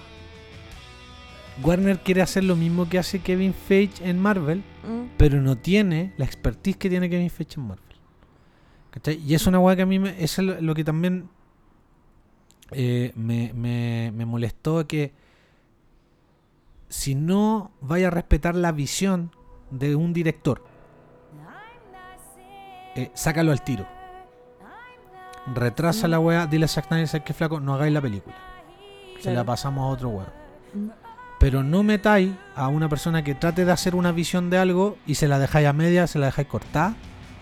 Warner 1.63 1.99
quiere 1.99 2.21
hacer 2.21 2.43
lo 2.43 2.55
mismo 2.55 2.87
que 2.89 2.99
hace 2.99 3.19
Kevin 3.19 3.53
Feige 3.53 4.07
en 4.07 4.19
Marvel, 4.19 4.63
Mm, 4.87 5.15
pero 5.17 5.41
no 5.41 5.57
tiene 5.57 6.13
la 6.17 6.25
expertise 6.25 6.77
que 6.77 6.89
tiene 6.89 7.09
Kevin 7.09 7.29
Feige 7.29 7.55
en 7.59 7.67
Marvel. 7.67 7.95
¿Cachai? 8.91 9.15
Y 9.25 9.33
es 9.33 9.47
una 9.47 9.59
weá 9.59 9.75
que 9.75 9.81
a 9.81 9.85
mí 9.85 9.97
me, 9.99 10.21
eso 10.23 10.41
es 10.41 10.61
lo, 10.61 10.75
que 10.75 10.83
también 10.83 11.27
eh, 12.71 13.11
me, 13.15 13.51
me, 13.53 14.11
me 14.13 14.25
molestó 14.25 14.85
que 14.87 15.13
si 16.87 17.15
no 17.15 17.71
vaya 17.81 18.07
a 18.07 18.11
respetar 18.11 18.55
la 18.55 18.71
visión 18.71 19.31
de 19.71 19.95
un 19.95 20.13
director, 20.13 20.63
eh, 22.95 23.11
sácalo 23.15 23.51
al 23.51 23.61
tiro. 23.63 23.87
Retrasa 25.53 26.07
la 26.07 26.19
weá, 26.19 26.47
dile 26.47 26.65
a 26.65 26.67
Zack 26.67 26.87
Snyder, 26.87 27.07
"¿Sabes 27.07 27.25
qué 27.25 27.33
flaco? 27.33 27.59
No 27.59 27.73
hagáis 27.75 27.93
la 27.93 28.01
película. 28.01 28.35
Se 29.19 29.33
la 29.33 29.43
pasamos 29.43 29.83
a 29.83 29.87
otro. 29.87 30.25
Mm. 30.73 30.89
Pero 31.45 31.61
no 31.61 31.83
metáis 31.83 32.31
a 32.55 32.69
una 32.69 32.89
persona 32.89 33.23
que 33.23 33.35
trate 33.35 33.65
de 33.65 33.71
hacer 33.71 33.93
una 33.93 34.11
visión 34.11 34.49
de 34.49 34.57
algo 34.57 34.97
y 35.05 35.13
se 35.13 35.27
la 35.27 35.37
dejáis 35.37 35.67
a 35.67 35.73
media, 35.73 36.07
se 36.07 36.17
la 36.17 36.25
dejáis 36.25 36.47
cortar 36.47 36.95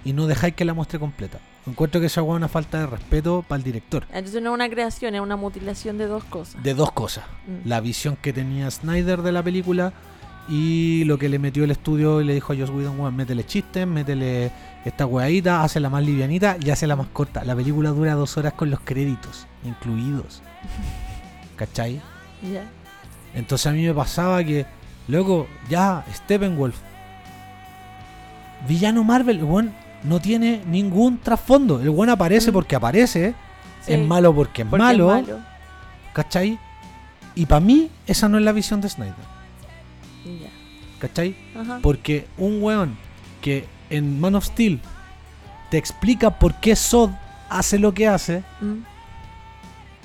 y 0.03 0.11
no 0.11 0.27
dejáis 0.27 0.55
que 0.55 0.65
la 0.65 0.73
muestre 0.73 0.99
completa. 0.99 1.39
Encuentro 1.65 2.01
que 2.01 2.07
esa 2.07 2.19
es 2.19 2.27
una 2.27 2.49
falta 2.49 2.81
de 2.81 2.87
respeto 2.87 3.45
para 3.47 3.59
el 3.59 3.63
director. 3.63 4.05
Entonces 4.11 4.41
no 4.41 4.49
es 4.49 4.55
una 4.55 4.67
creación, 4.69 5.15
es 5.15 5.21
una 5.21 5.37
mutilación 5.37 5.97
de 5.97 6.07
dos 6.07 6.25
cosas. 6.25 6.61
De 6.61 6.73
dos 6.73 6.91
cosas. 6.91 7.23
Mm. 7.47 7.69
La 7.69 7.79
visión 7.79 8.17
que 8.21 8.33
tenía 8.33 8.69
Snyder 8.69 9.21
de 9.21 9.31
la 9.31 9.41
película 9.41 9.93
y 10.49 11.05
lo 11.05 11.17
que 11.17 11.29
le 11.29 11.39
metió 11.39 11.63
el 11.63 11.71
estudio 11.71 12.19
y 12.19 12.25
le 12.25 12.33
dijo 12.33 12.51
a 12.51 12.57
Joss 12.57 12.71
Whedon, 12.71 12.99
"Weón, 12.99 13.15
métele 13.15 13.45
chistes, 13.45 13.87
métele 13.87 14.51
esta 14.83 15.05
weadita, 15.05 15.63
hazla 15.63 15.89
más 15.89 16.03
livianita 16.03 16.57
y 16.61 16.71
hazla 16.71 16.97
más 16.97 17.07
corta. 17.07 17.45
La 17.45 17.55
película 17.55 17.91
dura 17.91 18.15
dos 18.15 18.35
horas 18.35 18.51
con 18.51 18.69
los 18.69 18.81
créditos 18.81 19.47
incluidos. 19.63 20.41
¿Cachai? 21.55 22.01
Ya. 22.51 22.69
Entonces 23.35 23.67
a 23.67 23.71
mí 23.71 23.83
me 23.85 23.93
pasaba 23.93 24.43
que, 24.43 24.65
loco, 25.07 25.47
ya, 25.69 26.05
Steppenwolf, 26.13 26.75
villano 28.67 29.03
Marvel, 29.03 29.37
el 29.39 29.43
weón 29.43 29.73
no 30.03 30.19
tiene 30.19 30.61
ningún 30.67 31.17
trasfondo. 31.19 31.81
El 31.81 31.89
weón 31.89 32.09
aparece 32.09 32.51
Mm. 32.51 32.53
porque 32.53 32.75
aparece, 32.75 33.33
Sí, 33.81 33.93
es 33.93 33.99
malo 34.07 34.33
porque 34.33 34.61
es 34.61 34.67
porque 34.67 34.83
es 34.83 34.87
malo, 34.91 35.07
malo. 35.07 35.39
¿cachai? 36.13 36.57
Y 37.35 37.45
para 37.45 37.59
mí 37.59 37.89
esa 38.07 38.29
no 38.29 38.37
es 38.37 38.43
la 38.43 38.51
visión 38.53 38.79
de 38.79 38.89
Snyder, 38.89 39.15
Ya. 40.25 40.49
¿cachai? 40.99 41.35
Ajá. 41.59 41.79
Porque 41.81 42.27
un 42.37 42.61
weón 42.63 42.95
que 43.41 43.65
en 43.89 44.21
Man 44.21 44.35
of 44.35 44.45
Steel 44.45 44.79
te 45.69 45.77
explica 45.77 46.39
por 46.39 46.53
qué 46.55 46.75
Sod 46.75 47.09
hace 47.49 47.77
lo 47.79 47.93
que 47.93 48.07
hace, 48.07 48.43
Mm. 48.61 48.83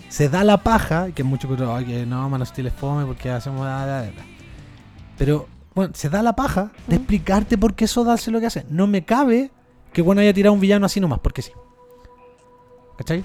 Se 0.09 0.29
da 0.29 0.45
la 0.45 0.59
paja, 0.59 1.11
que 1.13 1.23
mucho 1.25 1.49
que 1.49 1.63
"Ay, 1.65 1.85
que 1.85 2.07
no, 2.07 2.29
Man 2.29 2.43
of 2.43 2.49
Steel 2.49 2.69
es 2.69 2.73
fome 2.75 3.05
porque 3.05 3.31
hacemos 3.31 3.65
la, 3.67 3.87
la, 3.87 4.03
la". 4.03 4.13
Pero, 5.17 5.47
bueno, 5.75 5.93
se 5.95 6.09
da 6.09 6.23
la 6.23 6.35
paja 6.35 6.71
de 6.87 6.97
explicarte 6.97 7.59
por 7.59 7.75
qué 7.75 7.87
Sod 7.87 8.09
hace 8.09 8.31
lo 8.31 8.41
que 8.41 8.47
hace. 8.47 8.67
No 8.71 8.87
me 8.87 9.05
cabe 9.05 9.51
que 9.93 10.03
bueno 10.03 10.21
haya 10.21 10.33
tirado 10.35 10.53
un 10.55 10.61
villano 10.61 10.87
así 10.87 11.01
nomás, 11.01 11.19
porque 11.21 11.43
sí. 11.43 11.53
¿Cachai? 12.97 13.23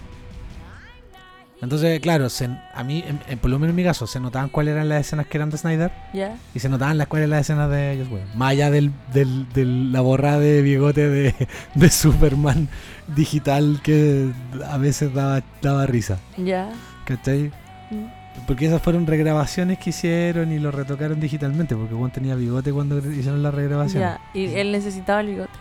Entonces, 1.63 1.99
claro, 2.01 2.29
se- 2.29 2.49
a 2.73 2.83
mí, 2.83 3.03
en- 3.07 3.19
en- 3.27 3.39
por 3.39 3.49
lo 3.49 3.57
menos 3.57 3.71
en 3.71 3.75
mi 3.77 3.83
caso, 3.83 4.05
se 4.05 4.19
notaban 4.19 4.49
cuáles 4.49 4.73
eran 4.73 4.89
las 4.89 5.01
escenas 5.01 5.27
que 5.27 5.37
eran 5.37 5.49
de 5.49 5.57
Snyder 5.57 5.91
Ya. 6.13 6.35
y 6.53 6.59
se 6.59 6.67
notaban 6.69 6.97
las 6.97 7.07
cuáles 7.07 7.27
eran 7.27 7.37
las 7.37 7.41
escenas 7.49 7.69
de 7.71 7.93
ellos, 7.93 8.07
weón. 8.11 8.27
Más 8.35 8.51
allá 8.51 8.69
del, 8.69 8.91
del, 9.13 9.47
del- 9.53 9.91
la 9.93 10.01
borrada 10.01 10.39
de 10.39 10.61
bigote 10.61 11.07
de, 11.09 11.33
de 11.75 11.89
Superman 11.89 12.67
digital 13.15 13.79
que 13.83 14.29
a 14.69 14.77
veces 14.77 15.13
daba, 15.13 15.41
daba 15.61 15.85
risa. 15.85 16.19
Ya. 16.37 16.69
¿Cachai? 17.05 17.51
Mm. 17.91 18.45
Porque 18.47 18.65
esas 18.65 18.81
fueron 18.81 19.05
regrabaciones 19.07 19.77
que 19.77 19.91
hicieron 19.91 20.51
y 20.51 20.59
lo 20.59 20.71
retocaron 20.71 21.19
digitalmente, 21.19 21.75
porque 21.75 21.93
Juan 21.93 22.11
tenía 22.11 22.35
bigote 22.35 22.73
cuando 22.73 22.97
hicieron 22.97 23.41
la 23.43 23.51
regrabación. 23.51 24.01
Ya. 24.01 24.19
Y 24.33 24.45
él 24.55 24.71
necesitaba 24.71 25.21
el 25.21 25.27
bigote. 25.27 25.51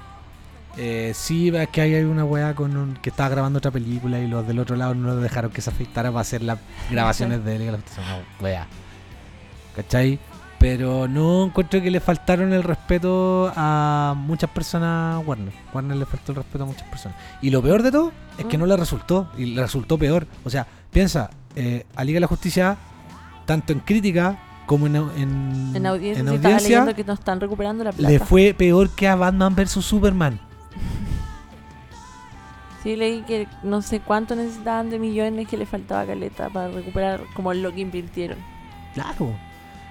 Eh, 0.79 1.13
sí, 1.15 1.49
es 1.55 1.69
que 1.69 1.81
ahí 1.83 1.95
hay 1.95 2.05
una 2.05 2.25
weá 2.25 2.55
con 2.55 2.77
un- 2.77 2.95
que 2.95 3.11
estaba 3.11 3.29
grabando 3.29 3.59
otra 3.59 3.71
película 3.71 4.19
y 4.19 4.27
los 4.27 4.47
del 4.47 4.59
otro 4.59 4.75
lado 4.77 4.95
no 4.95 5.09
lo 5.09 5.17
dejaron 5.17 5.51
que 5.51 5.61
se 5.61 5.69
afeitara 5.71 6.11
para 6.11 6.23
hacer 6.23 6.43
las 6.43 6.59
grabaciones 6.91 7.45
de 7.45 7.59
son 7.95 8.05
una 8.05 8.19
weá. 8.41 8.67
¿Cachai? 9.77 10.19
Pero 10.59 11.09
no 11.09 11.45
encuentro 11.47 11.83
que 11.83 11.91
le 11.91 11.99
faltaron 12.01 12.53
el 12.53 12.63
respeto 12.63 13.53
a 13.57 14.15
muchas 14.17 14.49
personas 14.51 15.21
Warner. 15.27 15.53
Warner 15.75 15.97
le 15.97 16.07
faltó 16.07 16.33
el 16.33 16.37
respeto 16.37 16.63
a 16.65 16.67
muchas 16.69 16.89
personas. 16.89 17.19
Y 17.43 17.51
lo 17.51 17.61
peor 17.63 17.83
de 17.83 17.91
todo 17.91 18.13
es 18.39 18.45
que 18.47 18.57
Mm. 18.57 18.61
no 18.61 18.67
le 18.67 18.77
resultó. 18.77 19.29
Y 19.37 19.47
le 19.47 19.61
resultó 19.63 19.99
peor. 19.99 20.27
O 20.45 20.51
sea, 20.51 20.67
piensa, 20.93 21.31
eh, 21.57 21.85
a 21.97 22.05
Liga 22.05 22.17
de 22.17 22.21
la 22.21 22.27
Justicia, 22.29 22.77
tanto 23.45 23.73
en 23.73 23.81
crítica 23.81 24.39
como 24.67 24.87
en, 24.87 24.95
en, 24.97 25.73
En 25.75 25.87
audiencia, 25.87 26.21
en 26.21 26.95
que 26.95 27.05
no 27.05 27.13
están 27.15 27.41
recuperando 27.41 27.83
la 27.83 27.91
plata. 27.93 28.09
le 28.11 28.21
fue 28.21 28.55
peor 28.57 28.89
que 28.91 29.09
a 29.09 29.17
Batman 29.17 29.57
vs 29.57 29.85
Superman. 29.85 30.39
Sí, 32.83 32.97
leí 32.97 33.23
que 33.23 33.47
no 33.63 33.81
sé 33.81 34.01
cuánto 34.01 34.35
necesitaban 34.35 34.91
de 34.91 34.99
millones 34.99 35.47
que 35.47 35.57
le 35.57 35.67
faltaba 35.67 36.01
a 36.01 36.07
Caleta 36.07 36.49
para 36.49 36.69
recuperar 36.69 37.21
como 37.35 37.53
lo 37.55 37.73
que 37.73 37.81
invirtieron. 37.81 38.39
Claro. 38.95 39.33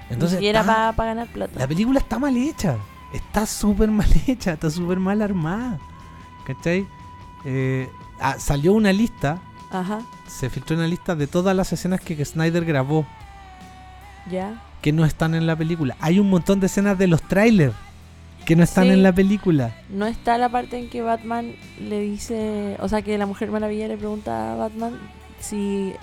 Entonces, 0.10 0.41
y 0.41 0.48
era 0.48 0.63
para 0.63 0.93
ganar 1.13 1.27
plata. 1.29 1.57
la 1.57 1.67
película 1.67 2.00
está 2.00 2.19
mal 2.19 2.36
hecha. 2.36 2.77
Está 3.13 3.45
súper 3.45 3.89
mal 3.91 4.10
hecha, 4.27 4.53
está 4.53 4.69
súper 4.69 5.00
mal 5.00 5.21
armada. 5.21 5.79
¿Cachai? 6.45 6.86
Eh, 7.45 7.89
ah, 8.19 8.36
salió 8.39 8.74
una 8.74 8.91
lista, 8.91 9.39
Ajá, 9.71 10.01
se 10.27 10.50
filtró 10.50 10.75
una 10.75 10.88
lista 10.88 11.15
de 11.15 11.27
todas 11.27 11.55
las 11.55 11.71
escenas 11.71 12.01
que 12.01 12.24
Snyder 12.24 12.65
grabó 12.65 13.05
ya. 14.29 14.62
que 14.81 14.91
no 14.91 15.05
están 15.05 15.33
en 15.33 15.48
la 15.48 15.55
película. 15.55 15.95
Hay 16.01 16.19
un 16.19 16.29
montón 16.29 16.60
de 16.60 16.65
escenas 16.67 16.98
de 16.98 17.07
los 17.07 17.21
trailers 17.21 17.74
que 18.51 18.55
no 18.58 18.63
están 18.63 18.84
Sí. 18.86 18.89
en 18.89 19.01
la 19.03 19.13
película. 19.13 19.74
No 19.89 20.05
está 20.08 20.38
la 20.38 20.50
parte 20.50 20.77
en 20.77 20.89
que 20.89 21.01
Batman 21.01 21.53
le 21.79 22.01
dice, 22.01 22.75
o 22.81 22.89
sea, 22.89 23.01
que 23.01 23.17
la 23.17 23.25
Mujer 23.25 23.50
Maravilla 23.50 23.88
le 23.88 23.96
pregunta 23.96 24.51
a 24.51 24.55
Batman 24.58 25.00
si 25.39 25.93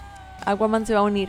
Aquaman 0.46 0.86
se 0.86 0.94
va 0.94 1.00
a 1.00 1.02
unir. 1.02 1.28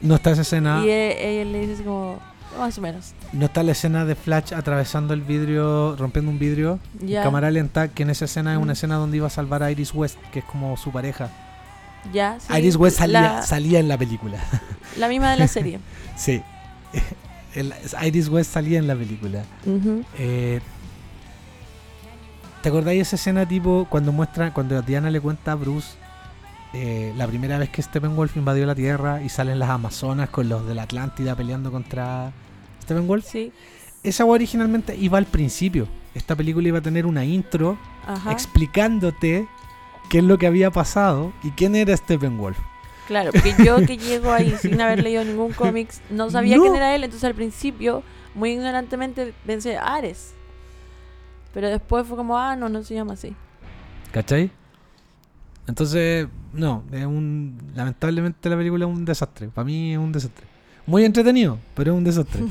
No 0.00 0.14
está 0.14 0.30
esa 0.30 0.42
escena. 0.42 0.80
Y 0.84 0.90
e- 0.90 1.40
ella 1.40 1.50
le 1.50 1.66
dice 1.66 1.82
como, 1.82 2.20
más 2.56 2.78
o 2.78 2.80
menos. 2.82 3.14
No 3.32 3.46
está 3.46 3.64
la 3.64 3.72
escena 3.72 4.04
de 4.04 4.14
Flash 4.14 4.54
atravesando 4.54 5.12
el 5.12 5.22
vidrio, 5.22 5.96
rompiendo 5.96 6.30
un 6.30 6.38
vidrio. 6.38 6.78
en 7.00 7.08
Ya, 7.08 7.22
Cámara 7.24 7.50
lenta, 7.50 7.88
que 7.88 8.04
en 8.04 8.10
esa 8.10 8.26
escena 8.26 8.52
es 8.52 8.58
una 8.58 8.66
Mm. 8.74 8.76
escena 8.76 8.94
donde 8.94 9.16
iba 9.16 9.26
a 9.26 9.30
salvar 9.30 9.64
a 9.64 9.72
Iris 9.72 9.92
West, 9.92 10.18
que 10.32 10.38
es 10.38 10.44
como 10.44 10.76
su 10.76 10.92
pareja. 10.92 11.30
ya. 12.12 12.36
sí, 12.38 12.52
Iris 12.56 12.76
West 12.76 12.98
salía, 12.98 13.20
La, 13.22 13.42
salía 13.42 13.80
en 13.80 13.88
la 13.88 13.98
película. 13.98 14.38
la 14.98 15.08
misma 15.08 15.32
de 15.32 15.36
la 15.38 15.48
serie. 15.48 15.80
Sí. 16.16 16.42
El- 17.54 17.72
Iris 18.06 18.28
West 18.28 18.52
salía 18.52 18.78
en 18.78 18.86
la 18.86 18.94
película. 18.94 19.44
Eh, 20.18 20.60
¿Te 22.62 22.68
acordáis 22.70 22.98
de 22.98 23.02
esa 23.02 23.16
escena 23.16 23.46
tipo 23.46 23.86
cuando 23.90 24.10
muestra, 24.12 24.52
cuando 24.54 24.80
Diana 24.82 25.10
le 25.10 25.20
cuenta 25.20 25.52
a 25.52 25.54
Bruce 25.54 25.96
eh, 26.72 27.12
la 27.16 27.26
primera 27.26 27.58
vez 27.58 27.68
que 27.68 27.82
Steppenwolf 27.82 28.36
invadió 28.36 28.64
la 28.66 28.74
Tierra 28.74 29.22
y 29.22 29.28
salen 29.28 29.58
las 29.58 29.68
Amazonas 29.70 30.30
con 30.30 30.48
los 30.48 30.66
de 30.66 30.74
la 30.74 30.82
Atlántida 30.84 31.36
peleando 31.36 31.70
contra 31.70 32.32
Steppenwolf? 32.82 33.24
Sí. 33.24 33.52
Esa 34.02 34.24
originalmente 34.24 34.96
iba 34.96 35.18
al 35.18 35.26
principio. 35.26 35.86
Esta 36.14 36.34
película 36.34 36.66
iba 36.68 36.78
a 36.78 36.82
tener 36.82 37.06
una 37.06 37.24
intro 37.24 37.78
Ajá. 38.06 38.32
explicándote 38.32 39.46
qué 40.10 40.18
es 40.18 40.24
lo 40.24 40.36
que 40.38 40.46
había 40.46 40.70
pasado 40.70 41.32
y 41.42 41.50
quién 41.50 41.76
era 41.76 41.96
Steppenwolf. 41.96 42.58
Claro, 43.06 43.32
porque 43.32 43.54
yo 43.64 43.76
que 43.86 43.96
llego 43.98 44.32
ahí 44.32 44.54
sin 44.60 44.80
haber 44.80 45.02
leído 45.02 45.24
ningún 45.24 45.52
cómics, 45.52 46.00
no 46.10 46.30
sabía 46.30 46.56
No. 46.56 46.62
quién 46.62 46.74
era 46.74 46.94
él, 46.94 47.04
entonces 47.04 47.24
al 47.24 47.34
principio, 47.34 48.02
muy 48.34 48.52
ignorantemente, 48.52 49.34
pensé, 49.46 49.76
Ares. 49.76 50.32
Pero 51.52 51.68
después 51.68 52.06
fue 52.06 52.16
como, 52.16 52.38
ah, 52.38 52.56
no, 52.56 52.68
no 52.68 52.82
se 52.82 52.94
llama 52.94 53.12
así. 53.12 53.34
¿Cachai? 54.10 54.50
Entonces, 55.66 56.28
no, 56.52 56.84
es 56.92 57.04
un. 57.04 57.58
Lamentablemente 57.74 58.48
la 58.50 58.56
película 58.56 58.84
es 58.86 58.90
un 58.90 59.04
desastre. 59.04 59.48
Para 59.48 59.64
mí 59.64 59.92
es 59.92 59.98
un 59.98 60.12
desastre. 60.12 60.44
Muy 60.86 61.04
entretenido, 61.04 61.58
pero 61.74 61.92
es 61.92 61.98
un 61.98 62.04
desastre. 62.04 62.42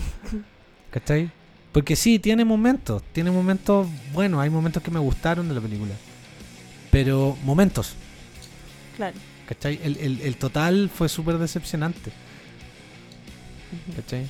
¿Cachai? 0.92 1.32
Porque 1.72 1.96
sí, 1.96 2.20
tiene 2.20 2.46
momentos. 2.46 3.04
Tiene 3.12 3.30
momentos 3.32 3.88
buenos. 4.14 4.40
Hay 4.42 4.50
momentos 4.50 4.82
que 4.82 4.92
me 4.92 5.00
gustaron 5.00 5.48
de 5.50 5.56
la 5.56 5.62
película. 5.62 5.94
Pero 6.92 7.36
momentos. 7.44 7.96
Claro. 8.96 9.18
¿Cachai? 9.54 9.80
El, 9.84 9.98
el- 9.98 10.22
el 10.22 10.36
total 10.38 10.90
fue 10.94 11.10
súper 11.10 11.38
decepcionante. 11.38 12.12
¿Cachai? 13.96 14.28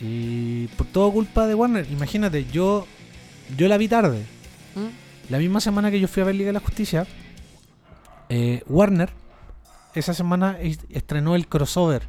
Y 0.00 0.66
por 0.68 0.86
todo 0.88 1.12
culpa 1.12 1.46
de 1.46 1.54
Warner. 1.54 1.86
Imagínate, 1.90 2.44
yo, 2.50 2.86
yo 3.56 3.68
la 3.68 3.76
vi 3.78 3.88
tarde. 3.88 4.24
¿Mm? 4.74 5.30
La 5.30 5.38
misma 5.38 5.60
semana 5.60 5.90
que 5.90 6.00
yo 6.00 6.08
fui 6.08 6.22
a 6.22 6.26
ver 6.26 6.34
Liga 6.34 6.48
de 6.48 6.52
la 6.54 6.60
Justicia, 6.60 7.06
eh, 8.28 8.62
Warner 8.68 9.10
esa 9.94 10.14
semana 10.14 10.58
es- 10.60 10.80
estrenó 10.90 11.34
el 11.36 11.46
crossover 11.46 12.02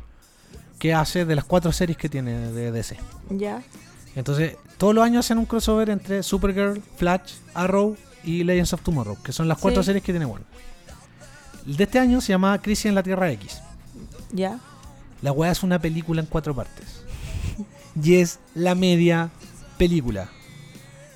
que 0.80 0.94
hace 0.94 1.26
de 1.26 1.36
las 1.36 1.46
cuatro 1.46 1.72
series 1.72 1.98
que 1.98 2.10
tiene 2.10 2.52
de 2.52 2.72
DC. 2.72 2.98
Ya. 3.30 3.62
Entonces, 4.16 4.58
todos 4.78 4.94
los 4.96 5.04
años 5.04 5.26
hacen 5.26 5.38
un 5.38 5.46
crossover 5.46 5.90
entre 5.90 6.24
Supergirl, 6.24 6.82
Flash, 6.98 7.34
Arrow 7.54 7.96
y 8.24 8.44
Legends 8.44 8.74
of 8.74 8.82
Tomorrow, 8.82 9.22
que 9.22 9.32
son 9.32 9.48
las 9.48 9.58
cuatro 9.58 9.82
Sí. 9.84 9.88
series 9.88 10.04
que 10.04 10.14
tiene 10.14 10.26
Warner. 10.26 10.48
El 11.66 11.78
de 11.78 11.84
este 11.86 12.00
año 12.00 12.22
se 12.22 12.30
llama 12.30 12.60
Crisis 12.62 12.88
en 12.88 12.96
la 12.96 13.04
Tierra 13.04 13.32
X. 13.32 13.62
Ya. 14.32 14.60
La 15.22 15.32
weá 15.32 15.52
es 15.52 15.64
una 15.64 15.80
película 15.80 16.22
en 16.22 16.28
cuatro 16.28 16.54
partes. 16.56 17.04
Y 18.02 18.16
es 18.16 18.40
la 18.56 18.76
media 18.76 19.30
película. 19.78 20.30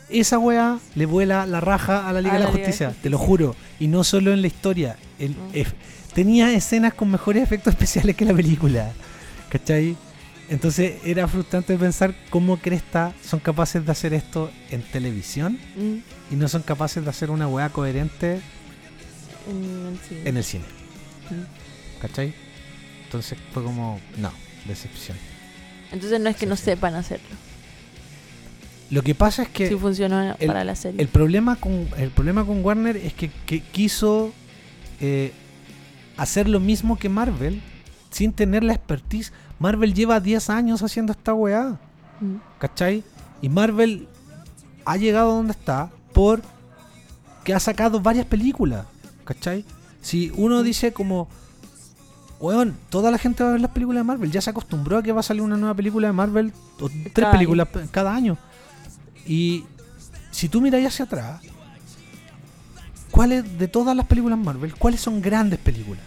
Esa 0.09 0.39
weá 0.39 0.79
le 0.95 1.05
vuela 1.05 1.45
la 1.45 1.59
raja 1.59 2.07
a 2.07 2.13
la 2.13 2.21
Liga 2.21 2.35
A 2.35 2.39
de 2.39 2.45
la 2.45 2.51
Justicia, 2.51 2.95
te 3.01 3.09
lo 3.09 3.17
juro. 3.17 3.55
Y 3.79 3.87
no 3.87 4.03
solo 4.03 4.31
en 4.31 4.41
la 4.41 4.47
historia. 4.47 4.95
Mm. 5.19 6.13
tenía 6.13 6.53
escenas 6.53 6.93
con 6.93 7.11
mejores 7.11 7.43
efectos 7.43 7.73
especiales 7.73 8.15
que 8.15 8.23
la 8.25 8.33
película. 8.33 8.91
¿Cachai? 9.49 9.97
Entonces 10.49 11.01
era 11.03 11.27
frustrante 11.27 11.75
pensar 11.77 12.15
cómo 12.29 12.55
Cresta 12.57 13.11
son 13.21 13.41
capaces 13.41 13.85
de 13.85 13.91
hacer 13.91 14.13
esto 14.13 14.49
en 14.69 14.81
televisión 14.81 15.59
Mm. 15.75 16.33
y 16.33 16.35
no 16.37 16.47
son 16.47 16.61
capaces 16.61 17.03
de 17.03 17.09
hacer 17.09 17.29
una 17.31 17.47
weá 17.49 17.67
coherente 17.69 18.39
En 19.49 19.87
el 19.93 19.99
cine. 19.99 20.29
en 20.29 20.37
el 20.37 20.43
cine. 20.43 20.63
Mm. 21.29 22.01
¿Cachai? 22.01 22.33
Entonces 23.05 23.37
fue 23.53 23.63
como, 23.63 23.99
no, 24.17 24.31
decepción. 24.67 25.17
Entonces 25.91 26.19
no 26.19 26.29
es 26.29 26.35
que 26.35 26.41
Sí, 26.45 26.49
no 26.49 26.55
sí. 26.55 26.63
sepan 26.63 26.95
hacerlo. 26.95 27.35
Lo 28.89 29.01
que 29.01 29.15
pasa 29.15 29.43
es 29.43 29.49
que 29.49 29.67
Si 29.67 29.75
funcionó 29.75 30.35
el- 30.39 30.47
para 30.47 30.63
la 30.63 30.75
serie. 30.75 31.01
el 31.01 31.07
problema 31.09 31.57
con 31.57 31.87
el 31.97 32.09
problema 32.09 32.45
con 32.45 32.63
Warner 32.63 32.95
es 32.97 33.13
que, 33.13 33.29
que 33.45 33.59
quiso 33.61 34.31
eh, 35.01 35.31
hacer 36.15 36.47
lo 36.49 36.59
mismo 36.59 36.97
que 36.97 37.09
Marvel 37.09 37.61
sin 38.11 38.31
tener 38.33 38.63
la 38.63 38.73
expertise. 38.73 39.31
Marvel 39.59 39.93
lleva 39.93 40.19
10 40.19 40.49
años 40.49 40.81
haciendo 40.83 41.11
esta 41.11 41.33
weá, 41.33 41.77
Mm. 42.19 42.35
¿cachai? 42.59 43.03
Y 43.41 43.49
Marvel 43.49 44.07
ha 44.85 44.97
llegado 44.97 45.35
donde 45.35 45.51
está 45.51 45.91
por 46.13 46.41
que 47.43 47.53
ha 47.53 47.59
sacado 47.59 47.99
varias 47.99 48.25
películas, 48.25 48.85
¿cachai? 49.27 49.65
Si 50.01 50.31
uno 50.35 50.63
dice 50.63 50.93
como, 50.93 51.27
weón, 52.39 52.77
toda 52.89 53.11
la 53.11 53.17
gente 53.17 53.43
va 53.43 53.49
a 53.49 53.51
ver 53.53 53.61
las 53.61 53.71
películas 53.71 53.99
de 53.99 54.05
Marvel, 54.05 54.31
ya 54.31 54.39
se 54.41 54.49
acostumbró 54.49 54.97
a 54.97 55.03
que 55.03 55.11
va 55.11 55.19
a 55.19 55.23
salir 55.23 55.41
una 55.41 55.57
nueva 55.57 55.75
película 55.75 56.07
de 56.07 56.13
Marvel, 56.13 56.53
o 56.79 56.87
tres 56.89 57.11
Cada 57.13 57.31
películas 57.33 57.67
pe- 57.67 57.87
cada 57.91 58.15
año. 58.15 58.37
Y 59.25 59.65
si 60.31 60.47
tú 60.47 60.61
miras 60.61 60.85
hacia 60.85 61.05
atrás, 61.05 61.41
¿cuáles 63.11 63.57
de 63.59 63.67
todas 63.67 63.95
las 63.95 64.05
películas 64.05 64.37
Marvel, 64.39 64.73
cuáles 64.75 65.01
son 65.01 65.21
grandes 65.21 65.59
películas? 65.59 66.03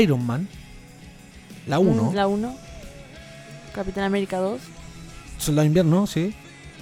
Iron 0.00 0.24
Man, 0.24 0.46
la 1.66 1.78
1, 1.78 2.10
Mm, 2.10 2.14
La 2.14 2.26
1. 2.28 2.54
Capitán 3.74 4.04
América 4.04 4.38
2. 4.38 4.60
Soldado 5.38 5.62
de 5.62 5.66
Invierno, 5.68 6.06
sí. 6.06 6.34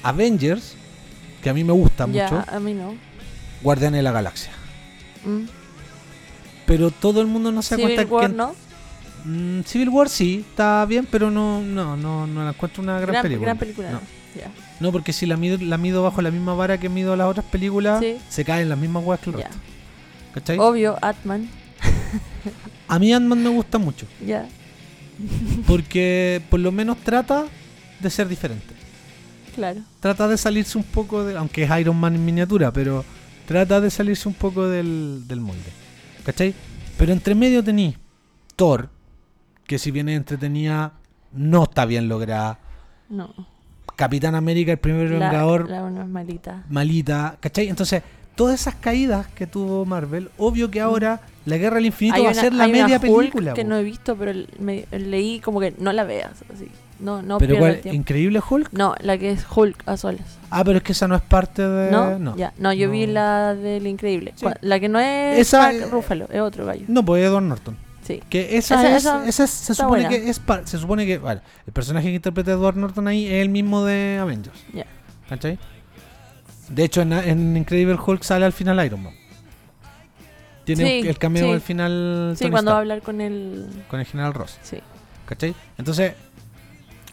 Avengers, 0.03 0.75
que 1.42 1.51
a 1.51 1.55
mí 1.55 1.62
me 1.64 1.73
gusta 1.73 2.07
Ya, 2.11 2.25
mucho. 2.31 2.44
a 2.51 2.61
mí 2.61 2.75
no. 2.75 2.94
Guardianes 3.62 3.99
de 3.99 4.03
la 4.03 4.12
Galaxia. 4.12 4.51
Mm. 5.25 5.44
Pero 6.66 6.90
todo 6.90 7.21
el 7.21 7.27
mundo 7.27 7.51
no 7.53 7.62
se 7.62 7.77
da 7.77 7.83
Civil 7.83 7.94
cuenta 8.09 8.14
War, 8.14 8.31
que 8.31 8.37
¿no? 8.37 8.55
Mm, 9.25 9.62
Civil 9.64 9.88
War 9.88 10.09
sí, 10.09 10.44
está 10.49 10.85
bien, 10.87 11.07
pero 11.11 11.31
no 11.31 11.61
no 11.62 11.97
no 11.97 12.27
no 12.27 12.44
la 12.44 12.51
encuentro 12.51 12.83
una 12.83 13.01
gran, 13.01 13.12
Gran, 13.12 13.23
película. 13.23 13.44
gran 13.47 13.59
película. 13.59 13.90
No. 13.90 14.01
No. 14.81 14.92
Porque 14.92 15.12
si 15.12 15.27
la 15.27 15.37
mido, 15.37 15.59
la 15.61 15.79
mido 15.79 16.03
bajo 16.03 16.23
la 16.23 16.31
misma 16.31 16.55
vara 16.55 16.79
que 16.79 16.88
mido 16.88 17.16
las 17.16 17.27
otras 17.27 17.47
películas, 17.47 18.01
Sí. 18.01 18.16
se 18.29 18.44
caen 18.44 18.68
las 18.68 18.79
mismas 18.79 19.03
weas 19.05 19.21
que 19.21 19.31
el 19.31 19.37
resto. 19.37 19.57
¿Cachai? 20.35 20.59
Obvio, 20.59 20.97
Atman. 21.03 21.49
A 22.88 22.99
mí 22.99 23.12
Ant-Man 23.12 23.42
me 23.42 23.51
gusta 23.51 23.79
mucho, 23.79 24.07
Ya. 24.25 24.47
porque 25.66 26.40
por 26.51 26.61
lo 26.61 26.73
menos 26.73 26.99
trata 26.99 27.47
de 28.01 28.11
ser 28.11 28.29
diferente. 28.29 28.75
Claro. 29.55 29.81
Trata 30.01 30.29
de 30.29 30.37
salirse 30.38 30.79
un 30.79 30.85
poco 30.85 31.25
de, 31.25 31.37
aunque 31.37 31.64
es 31.64 31.81
Iron 31.81 31.97
Man 31.99 32.14
en 32.14 32.25
miniatura, 32.25 32.73
pero 32.73 33.05
trata 33.49 33.81
de 33.81 33.91
salirse 33.91 34.29
un 34.29 34.35
poco 34.35 34.69
del, 34.69 35.25
del 35.27 35.41
molde. 35.41 35.73
¿Cachai? 36.25 36.55
Pero 36.99 37.13
entre 37.13 37.35
medio 37.35 37.65
tení 37.65 37.97
Thor, 38.55 38.91
que 39.67 39.79
si 39.79 39.91
bien 39.91 40.09
es 40.11 40.17
entretenida, 40.19 40.93
no 41.33 41.65
está 41.65 41.85
bien 41.87 42.09
lograda. 42.09 42.59
No. 43.09 43.35
Capitán 43.97 44.35
América, 44.35 44.71
el 44.73 44.79
primer 44.79 45.11
La, 45.11 45.19
Vengador, 45.31 45.69
la 45.71 45.83
una 45.83 46.03
es 46.03 46.09
malita. 46.09 46.65
malita, 46.69 47.37
¿cachai? 47.41 47.69
Entonces, 47.69 48.03
todas 48.37 48.61
esas 48.61 48.75
caídas 48.77 49.27
que 49.29 49.47
tuvo 49.47 49.85
Marvel, 49.85 50.31
obvio 50.39 50.71
que 50.71 50.81
ahora 50.81 51.23
la 51.47 51.57
Guerra 51.57 51.77
del 51.77 51.87
Infinito 51.87 52.17
Hay 52.17 52.25
va 52.25 52.31
a 52.31 52.35
ser 52.35 52.53
la 52.53 52.69
media 52.69 53.01
película. 53.01 53.55
que 53.55 53.63
po. 53.63 53.69
no 53.69 53.77
he 53.79 53.83
visto, 53.83 54.17
pero 54.17 54.33
me- 54.61 54.87
leí 54.93 55.41
como 55.41 55.59
que 55.61 55.75
no 55.79 55.93
la 55.93 56.05
veas. 56.05 56.33
Así. 56.53 56.69
No, 57.01 57.23
no 57.23 57.39
pero 57.39 57.57
¿cuál? 57.59 57.73
el 57.77 57.81
tiempo. 57.81 57.97
¿Increíble 57.97 58.41
Hulk? 58.49 58.73
No, 58.73 58.95
la 59.01 59.17
que 59.19 59.31
es 59.31 59.47
Hulk 59.55 59.83
a 59.87 59.97
solas. 59.97 60.39
Ah, 60.51 60.65
pero 60.65 60.79
es 60.79 60.83
que 60.83 60.93
esa 60.93 61.07
no 61.07 61.15
es 61.15 61.23
parte 61.23 61.63
de... 61.67 61.91
¿No? 61.93 62.19
No, 62.19 62.37
Ya. 62.37 62.53
No, 62.59 62.73
yo 62.73 62.91
vi 62.91 63.07
No. 63.07 63.13
la 63.13 63.55
del 63.55 63.87
Increíble. 63.87 64.33
Sí. 64.37 64.47
La 64.63 64.81
que 64.81 64.89
no 64.89 64.99
es 64.99 65.39
Esa 65.39 65.59
Mark 65.63 65.77
es- 65.77 65.91
Ruffalo, 65.91 66.27
es 66.33 66.41
otro 66.41 66.67
gallo. 66.67 66.85
No, 66.89 67.05
pues 67.05 67.23
Edward 67.25 67.45
Norton. 67.45 67.77
Sí. 68.03 68.23
Que 68.29 68.57
esa, 68.57 68.75
Esa- 68.77 68.89
es, 68.97 68.97
esa 69.05 69.29
esa 69.29 69.45
es- 69.45 69.51
se 69.51 69.75
supone 69.75 69.91
buena. 70.05 70.09
que 70.09 70.29
es 70.31 70.41
se 70.65 70.79
supone 70.79 71.07
que 71.07 71.19
vale, 71.19 71.41
el 71.67 71.73
personaje 71.73 72.09
que 72.09 72.15
interpreta 72.15 72.53
Edward 72.53 72.77
Norton 72.77 73.07
ahí 73.07 73.27
es 73.27 73.43
el 73.43 73.49
mismo 73.51 73.85
de 73.85 74.19
Avengers. 74.21 74.59
Ya. 74.73 74.87
¿Cachai? 75.29 75.59
De 76.71 76.85
hecho, 76.85 77.03
en, 77.03 77.13
en 77.13 77.57
Incredible 77.57 77.99
Hulk 78.05 78.23
sale 78.23 78.45
al 78.45 78.53
final 78.53 78.85
Iron 78.85 79.03
Man. 79.03 79.13
Tiene 80.65 80.85
Sí, 81.03 81.09
el 81.09 81.19
cameo 81.19 81.47
sí. 81.47 81.53
al 81.53 81.61
final 81.61 82.33
Sí, 82.37 82.45
Tony 82.45 82.51
cuando 82.51 82.71
va 82.73 82.77
a 82.77 82.81
hablar 82.81 83.03
con 83.03 83.21
el. 83.21 83.69
con 83.89 84.01
el 84.01 84.07
general 84.07 84.35
Ross. 84.35 84.59
Sí. 84.63 84.79
¿Cachai? 85.27 85.55
Entonces, 85.79 86.13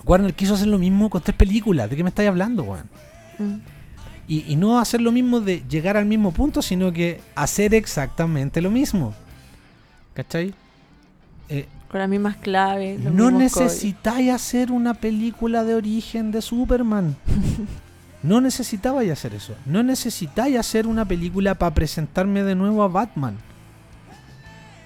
Warner 0.05 0.33
quiso 0.33 0.53
hacer 0.53 0.67
lo 0.67 0.77
mismo 0.77 1.09
con 1.09 1.21
tres 1.21 1.35
películas. 1.35 1.89
¿De 1.89 1.95
qué 1.95 2.03
me 2.03 2.09
estáis 2.09 2.29
hablando, 2.29 2.63
weón? 2.63 2.89
Mm. 3.39 3.55
Y, 4.27 4.51
y 4.51 4.55
no 4.55 4.79
hacer 4.79 5.01
lo 5.01 5.11
mismo 5.11 5.39
de 5.39 5.63
llegar 5.69 5.97
al 5.97 6.05
mismo 6.05 6.31
punto, 6.31 6.61
sino 6.61 6.91
que 6.91 7.21
hacer 7.35 7.73
exactamente 7.73 8.61
lo 8.61 8.71
mismo. 8.71 9.13
¿Cachai? 10.13 10.53
Eh, 11.49 11.67
Con 11.89 11.99
las 11.99 12.09
mismas 12.09 12.37
claves. 12.37 13.03
los 13.03 13.13
no 13.13 13.31
necesitáis 13.31 14.31
hacer 14.31 14.71
una 14.71 14.93
película 14.95 15.63
de 15.63 15.75
origen 15.75 16.31
de 16.31 16.41
Superman. 16.41 17.15
no 18.23 18.41
necesitabais 18.41 19.11
hacer 19.11 19.33
eso. 19.35 19.53
No 19.65 19.83
necesitáis 19.83 20.57
hacer 20.57 20.87
una 20.87 21.05
película 21.05 21.55
para 21.55 21.73
presentarme 21.73 22.43
de 22.43 22.55
nuevo 22.55 22.81
a 22.83 22.87
Batman. 22.87 23.35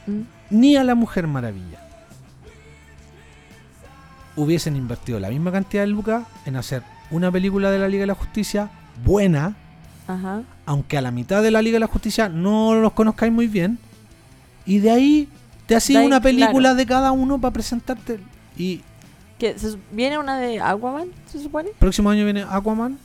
Mm. 0.07 0.21
Ni 0.49 0.75
a 0.75 0.83
la 0.83 0.95
Mujer 0.95 1.27
Maravilla. 1.27 1.88
Hubiesen 4.35 4.75
invertido 4.75 5.19
la 5.19 5.29
misma 5.29 5.51
cantidad 5.51 5.83
de 5.83 5.87
lucas 5.87 6.25
en 6.45 6.55
hacer 6.55 6.83
una 7.11 7.31
película 7.31 7.71
de 7.71 7.79
la 7.79 7.87
Liga 7.87 8.01
de 8.01 8.07
la 8.07 8.15
Justicia 8.15 8.69
buena, 9.03 9.55
Ajá. 10.07 10.43
aunque 10.65 10.97
a 10.97 11.01
la 11.01 11.11
mitad 11.11 11.41
de 11.41 11.51
la 11.51 11.61
Liga 11.61 11.75
de 11.75 11.81
la 11.81 11.87
Justicia 11.87 12.29
no 12.29 12.75
los 12.75 12.93
conozcáis 12.93 13.31
muy 13.33 13.47
bien. 13.47 13.79
Y 14.65 14.79
de 14.79 14.91
ahí 14.91 15.29
te 15.65 15.75
hacía 15.75 16.01
una 16.01 16.21
película 16.21 16.69
claro. 16.69 16.75
de 16.75 16.85
cada 16.85 17.11
uno 17.11 17.39
para 17.39 17.53
presentarte. 17.53 18.19
Y 18.57 18.81
Que 19.39 19.55
viene 19.91 20.17
una 20.17 20.37
de 20.39 20.59
Aquaman, 20.59 21.09
se 21.31 21.41
supone. 21.41 21.69
Próximo 21.79 22.09
año 22.09 22.23
viene 22.23 22.43
Aquaman. 22.47 22.97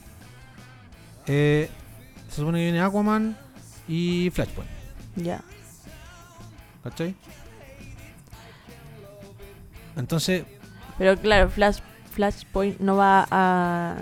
Eh, 1.27 1.69
se 2.29 2.35
supone 2.37 2.59
que 2.59 2.63
viene 2.65 2.81
Aquaman 2.81 3.35
y 3.87 4.29
Flashpoint. 4.31 4.69
Ya. 5.15 5.41
¿Cachai? 6.83 7.15
Entonces, 9.95 10.43
Pero 10.97 11.17
claro, 11.17 11.49
Flash, 11.49 11.79
Flashpoint 12.11 12.79
no 12.79 12.95
va 12.95 13.27
a, 13.29 13.95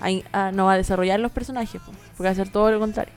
a- 0.00 0.08
a- 0.32 0.52
no 0.52 0.66
va 0.66 0.72
a 0.72 0.76
desarrollar 0.76 1.20
los 1.20 1.32
personajes, 1.32 1.80
po, 1.82 1.92
porque 2.16 2.22
va 2.24 2.28
a 2.30 2.32
hacer 2.32 2.48
todo 2.50 2.70
lo 2.70 2.78
contrario. 2.80 3.12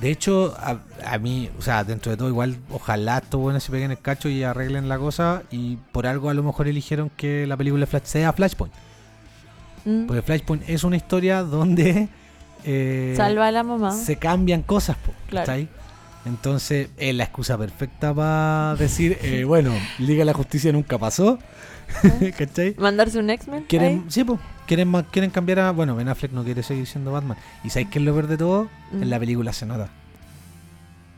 de 0.00 0.10
hecho, 0.10 0.54
a, 0.58 0.78
a 1.06 1.18
mí, 1.18 1.48
o 1.58 1.62
sea, 1.62 1.84
dentro 1.84 2.10
de 2.10 2.16
todo, 2.18 2.28
igual, 2.28 2.56
ojalá 2.70 3.18
estos 3.18 3.40
buenos 3.40 3.62
se 3.62 3.70
peguen 3.72 3.90
el 3.92 3.98
cacho 4.00 4.28
y 4.28 4.42
arreglen 4.42 4.88
la 4.88 4.98
cosa. 4.98 5.42
Y 5.50 5.76
por 5.92 6.06
algo 6.06 6.28
a 6.28 6.34
lo 6.34 6.42
mejor 6.42 6.68
eligieron 6.68 7.10
que 7.16 7.46
la 7.46 7.56
película 7.56 7.86
Flash 7.86 8.02
sea 8.04 8.32
Flashpoint. 8.32 8.74
Mm. 9.84 10.06
Porque 10.06 10.22
Flashpoint 10.22 10.68
es 10.68 10.82
una 10.84 10.96
historia 10.96 11.42
donde 11.42 12.08
eh, 12.64 13.14
Salva 13.16 13.46
a 13.46 13.52
la 13.52 13.62
mamá. 13.62 13.92
se 13.92 14.16
cambian 14.16 14.62
cosas, 14.62 14.96
po, 14.96 15.12
Claro. 15.28 15.46
Entonces 16.26 16.88
es 16.96 17.14
la 17.14 17.24
excusa 17.24 17.56
perfecta 17.56 18.12
para 18.12 18.74
decir, 18.76 19.16
eh, 19.22 19.44
bueno, 19.46 19.72
Liga 19.98 20.20
de 20.20 20.24
la 20.26 20.34
Justicia 20.34 20.72
nunca 20.72 20.98
pasó, 20.98 21.38
¿cachai? 22.38 22.74
Mandarse 22.78 23.18
un 23.18 23.30
X-Men. 23.30 23.64
Quieren, 23.68 24.04
sí, 24.08 24.24
po, 24.24 24.38
quieren, 24.66 24.92
quieren 25.12 25.30
cambiar 25.30 25.60
a, 25.60 25.70
bueno, 25.70 25.94
Ben 25.94 26.08
Affleck 26.08 26.32
no 26.32 26.42
quiere 26.44 26.62
seguir 26.62 26.86
siendo 26.86 27.12
Batman. 27.12 27.38
¿Y 27.64 27.70
sabéis 27.70 27.88
qué 27.90 27.98
es 28.00 28.04
lo 28.04 28.12
peor 28.12 28.26
de 28.26 28.36
todo? 28.36 28.68
Mm. 28.92 29.02
En 29.04 29.10
la 29.10 29.18
película 29.20 29.52
se 29.52 29.66
nota. 29.66 29.88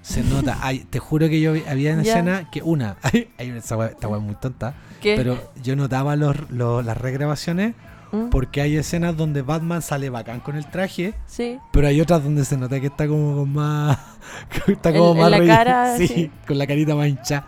Se 0.02 0.22
nota. 0.22 0.58
Ay, 0.62 0.86
te 0.88 0.98
juro 1.00 1.28
que 1.28 1.40
yo 1.40 1.50
había 1.68 1.94
Ya. 1.94 2.00
escena 2.02 2.50
que 2.50 2.62
una, 2.62 2.96
hay, 3.02 3.28
esta 3.38 3.76
weá 3.76 4.18
muy 4.20 4.34
tonta, 4.36 4.74
¿Qué? 5.02 5.16
pero 5.16 5.52
yo 5.62 5.74
notaba 5.76 6.16
los, 6.16 6.50
los- 6.50 6.84
las 6.84 6.96
regrabaciones 6.96 7.74
Mm. 8.10 8.30
porque 8.30 8.60
hay 8.62 8.76
escenas 8.76 9.16
donde 9.16 9.42
Batman 9.42 9.82
sale 9.82 10.08
bacán 10.08 10.40
con 10.40 10.56
el 10.56 10.66
traje, 10.66 11.12
Sí. 11.26 11.58
pero 11.72 11.88
hay 11.88 12.00
otras 12.00 12.22
donde 12.24 12.44
se 12.44 12.56
nota 12.56 12.80
que 12.80 12.86
está 12.86 13.06
como 13.06 13.36
con 13.36 13.52
más. 13.52 13.98
está 14.66 14.92
como 14.92 15.10
En- 15.12 15.16
en 15.16 15.22
más 15.22 15.30
la 15.30 15.46
cara, 15.46 15.96
sí, 15.98 16.08
sí. 16.08 16.30
con 16.46 16.56
la 16.58 16.66
carita 16.66 16.94
más 16.94 17.08
hinchada. 17.08 17.46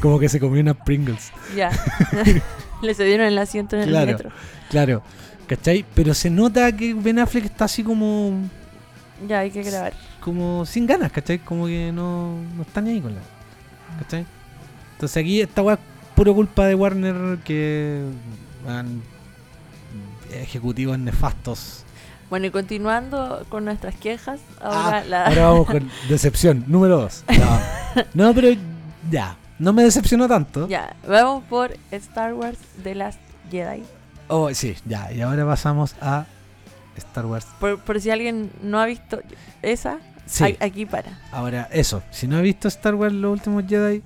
Como 0.00 0.18
que 0.18 0.28
se 0.28 0.40
comió 0.40 0.60
unas 0.62 0.76
Pringles. 0.76 1.30
Ya. 1.56 1.70
Le 2.82 2.94
cedieron 2.94 3.26
el 3.26 3.38
asiento 3.38 3.76
en 3.76 3.82
el 3.82 4.06
metro. 4.06 4.30
Claro, 4.70 5.02
¿cachai? 5.46 5.84
Pero 5.94 6.14
se 6.14 6.30
nota 6.30 6.74
que 6.74 6.94
Ben 6.94 7.18
Affleck 7.18 7.44
está 7.44 7.66
así 7.66 7.82
como. 7.84 8.32
Ya, 9.28 9.40
hay 9.40 9.50
que 9.50 9.62
grabar. 9.62 9.92
como 10.20 10.64
sin 10.66 10.86
ganas, 10.86 11.12
¿cachai? 11.12 11.38
Como 11.38 11.66
que 11.66 11.92
no, 11.92 12.36
no 12.56 12.62
está 12.62 12.80
ni 12.80 12.90
ahí 12.90 13.00
con 13.00 13.14
la. 13.14 13.20
¿cachai? 14.00 14.24
Entonces 14.94 15.16
aquí 15.16 15.40
esta 15.40 15.62
weá 15.62 15.74
es 15.74 15.80
puro 16.16 16.34
culpa 16.34 16.66
de 16.66 16.74
Warner 16.74 17.38
que. 17.44 18.02
han 18.66 19.02
ejecutivos 20.32 20.98
nefastos. 20.98 21.84
Bueno, 22.30 22.46
y 22.46 22.50
continuando 22.50 23.44
con 23.50 23.64
nuestras 23.66 23.94
quejas, 23.96 24.40
ahora 24.60 24.98
Ah, 24.98 25.04
la... 25.06 25.26
Ahora 25.26 25.48
vamos 25.50 25.66
con 25.66 25.90
decepción, 26.08 26.64
número 26.66 26.98
2. 27.00 27.24
No. 27.38 28.02
No, 28.14 28.32
pero 28.34 28.48
ya. 29.10 29.36
No 29.58 29.72
me 29.74 29.82
decepcionó 29.84 30.26
tanto. 30.26 30.66
Ya, 30.66 30.96
vamos 31.06 31.44
por 31.44 31.76
Star 31.90 32.32
Wars 32.34 32.56
The 32.82 32.94
Last 32.94 33.20
Jedi. 33.50 33.82
Oh, 34.28 34.52
sí, 34.54 34.74
ya. 34.86 35.12
Y 35.12 35.20
ahora 35.20 35.44
pasamos 35.46 35.94
a 36.00 36.24
Star 36.96 37.26
Wars. 37.26 37.46
Por, 37.60 37.78
por 37.80 38.00
si 38.00 38.10
alguien 38.10 38.50
no 38.62 38.80
ha 38.80 38.86
visto 38.86 39.20
esa, 39.60 39.98
Sí. 40.24 40.56
aquí 40.60 40.86
para. 40.86 41.18
Ahora, 41.32 41.68
eso. 41.70 42.02
Si 42.10 42.26
no 42.26 42.38
ha 42.38 42.40
visto 42.40 42.66
Star 42.68 42.94
Wars 42.94 43.12
Los 43.12 43.30
Últimos 43.32 43.64
Jedi, 43.68 44.02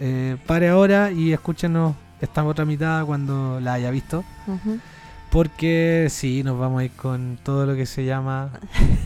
eh, 0.00 0.36
pare 0.46 0.68
ahora 0.68 1.10
y 1.10 1.32
escúchenos 1.32 1.94
esta 2.20 2.44
otra 2.44 2.64
mitad 2.66 3.04
cuando 3.06 3.58
la 3.60 3.72
haya 3.74 3.90
visto. 3.90 4.22
Ujú. 4.46 4.78
Porque 5.34 6.06
sí, 6.10 6.44
nos 6.44 6.56
vamos 6.60 6.80
a 6.80 6.84
ir 6.84 6.92
con 6.92 7.40
todo 7.42 7.66
lo 7.66 7.74
que 7.74 7.86
se 7.86 8.04
llama 8.04 8.50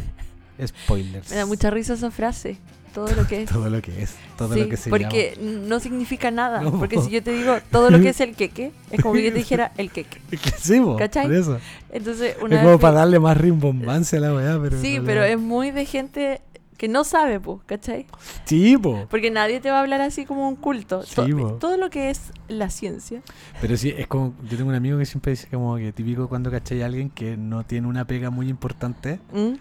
spoilers. 0.66 1.30
Me 1.30 1.36
da 1.36 1.46
mucha 1.46 1.70
risa 1.70 1.94
esa 1.94 2.10
frase. 2.10 2.58
Todo 2.92 3.14
lo 3.14 3.26
que 3.26 3.42
es. 3.44 3.50
Todo 3.50 3.70
lo 3.70 3.80
que 3.80 4.02
es. 4.02 4.14
Todo 4.36 4.52
Sí, 4.52 4.60
lo 4.60 4.68
que 4.68 4.76
se 4.76 4.90
porque 4.90 5.38
no 5.40 5.80
significa 5.80 6.30
nada. 6.30 6.60
No. 6.60 6.78
Porque 6.78 7.00
si 7.00 7.08
yo 7.08 7.22
te 7.22 7.32
digo 7.32 7.56
todo 7.70 7.90
lo 7.90 7.98
que 7.98 8.10
es 8.10 8.20
el 8.20 8.34
queque, 8.36 8.72
es 8.90 9.00
como 9.00 9.14
que 9.14 9.24
yo 9.24 9.32
te 9.32 9.38
dijera 9.38 9.72
el 9.78 9.90
queque. 9.90 10.20
llama. 10.30 10.36
Que 10.36 10.50
sí, 10.60 10.82
¿Cachai? 10.98 11.26
por 11.28 11.34
eso. 11.34 11.58
Entonces, 11.90 12.36
una 12.42 12.56
Es 12.56 12.62
como 12.62 12.78
para 12.78 12.98
darle 12.98 13.18
más 13.20 13.34
rimbombancia 13.38 14.18
a 14.18 14.20
la 14.20 14.34
weá, 14.34 14.58
pero. 14.62 14.78
Sí, 14.82 15.00
pero 15.02 15.24
es 15.24 15.38
muy 15.38 15.70
de 15.70 15.86
gente 15.86 16.42
que 16.78 16.88
no 16.88 17.04
sabe, 17.04 17.38
pues, 17.40 17.58
¿cachai? 17.66 18.06
Sí, 18.44 18.78
po. 18.78 19.06
Porque 19.10 19.30
nadie 19.30 19.60
te 19.60 19.70
va 19.70 19.78
a 19.78 19.80
hablar 19.80 20.00
así 20.00 20.24
como 20.24 20.48
un 20.48 20.56
culto. 20.56 21.02
Sí, 21.02 21.34
po. 21.34 21.54
todo 21.60 21.76
lo 21.76 21.90
que 21.90 22.08
es 22.08 22.30
la 22.48 22.70
ciencia. 22.70 23.20
Pero 23.60 23.76
sí, 23.76 23.92
es 23.94 24.06
como. 24.06 24.32
Yo 24.48 24.56
tengo 24.56 24.70
un 24.70 24.76
amigo 24.76 24.96
que 24.96 25.04
siempre 25.04 25.32
dice 25.32 25.48
como 25.50 25.76
que 25.76 25.92
típico 25.92 26.28
cuando 26.28 26.50
cachai 26.50 26.80
a 26.82 26.86
alguien 26.86 27.10
que 27.10 27.36
no 27.36 27.64
tiene 27.66 27.86
una 27.88 28.06
pega 28.06 28.30
muy 28.30 28.48
importante. 28.48 29.18
¿Mm? 29.34 29.54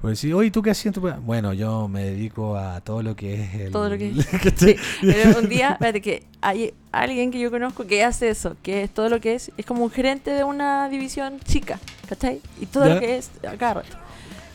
Pues 0.00 0.20
sí, 0.20 0.32
oye, 0.32 0.50
¿tú 0.52 0.62
qué 0.62 0.70
haces? 0.70 0.92
Bueno, 1.24 1.52
yo 1.52 1.88
me 1.88 2.04
dedico 2.04 2.56
a 2.56 2.80
todo 2.82 3.02
lo 3.02 3.16
que 3.16 3.42
es 3.42 3.54
el. 3.54 3.72
Todo 3.72 3.90
lo 3.90 3.98
que 3.98 4.10
es. 4.18 4.26
¿cachai? 4.26 4.76
Pero 5.02 5.38
un 5.40 5.48
día, 5.48 5.72
espérate, 5.72 6.00
que 6.00 6.24
hay 6.40 6.72
alguien 6.92 7.30
que 7.32 7.40
yo 7.40 7.50
conozco 7.50 7.84
que 7.86 8.04
hace 8.04 8.28
eso, 8.30 8.56
que 8.62 8.84
es 8.84 8.90
todo 8.94 9.08
lo 9.08 9.20
que 9.20 9.34
es, 9.34 9.50
es 9.56 9.66
como 9.66 9.82
un 9.84 9.90
gerente 9.90 10.30
de 10.30 10.44
una 10.44 10.88
división 10.88 11.40
chica, 11.40 11.80
¿cachai? 12.08 12.40
Y 12.60 12.66
todo 12.66 12.86
Ya. 12.86 12.94
lo 12.94 13.00
que 13.00 13.18
es, 13.18 13.30
a 13.46 13.56
cada 13.56 13.74
rato. 13.74 13.96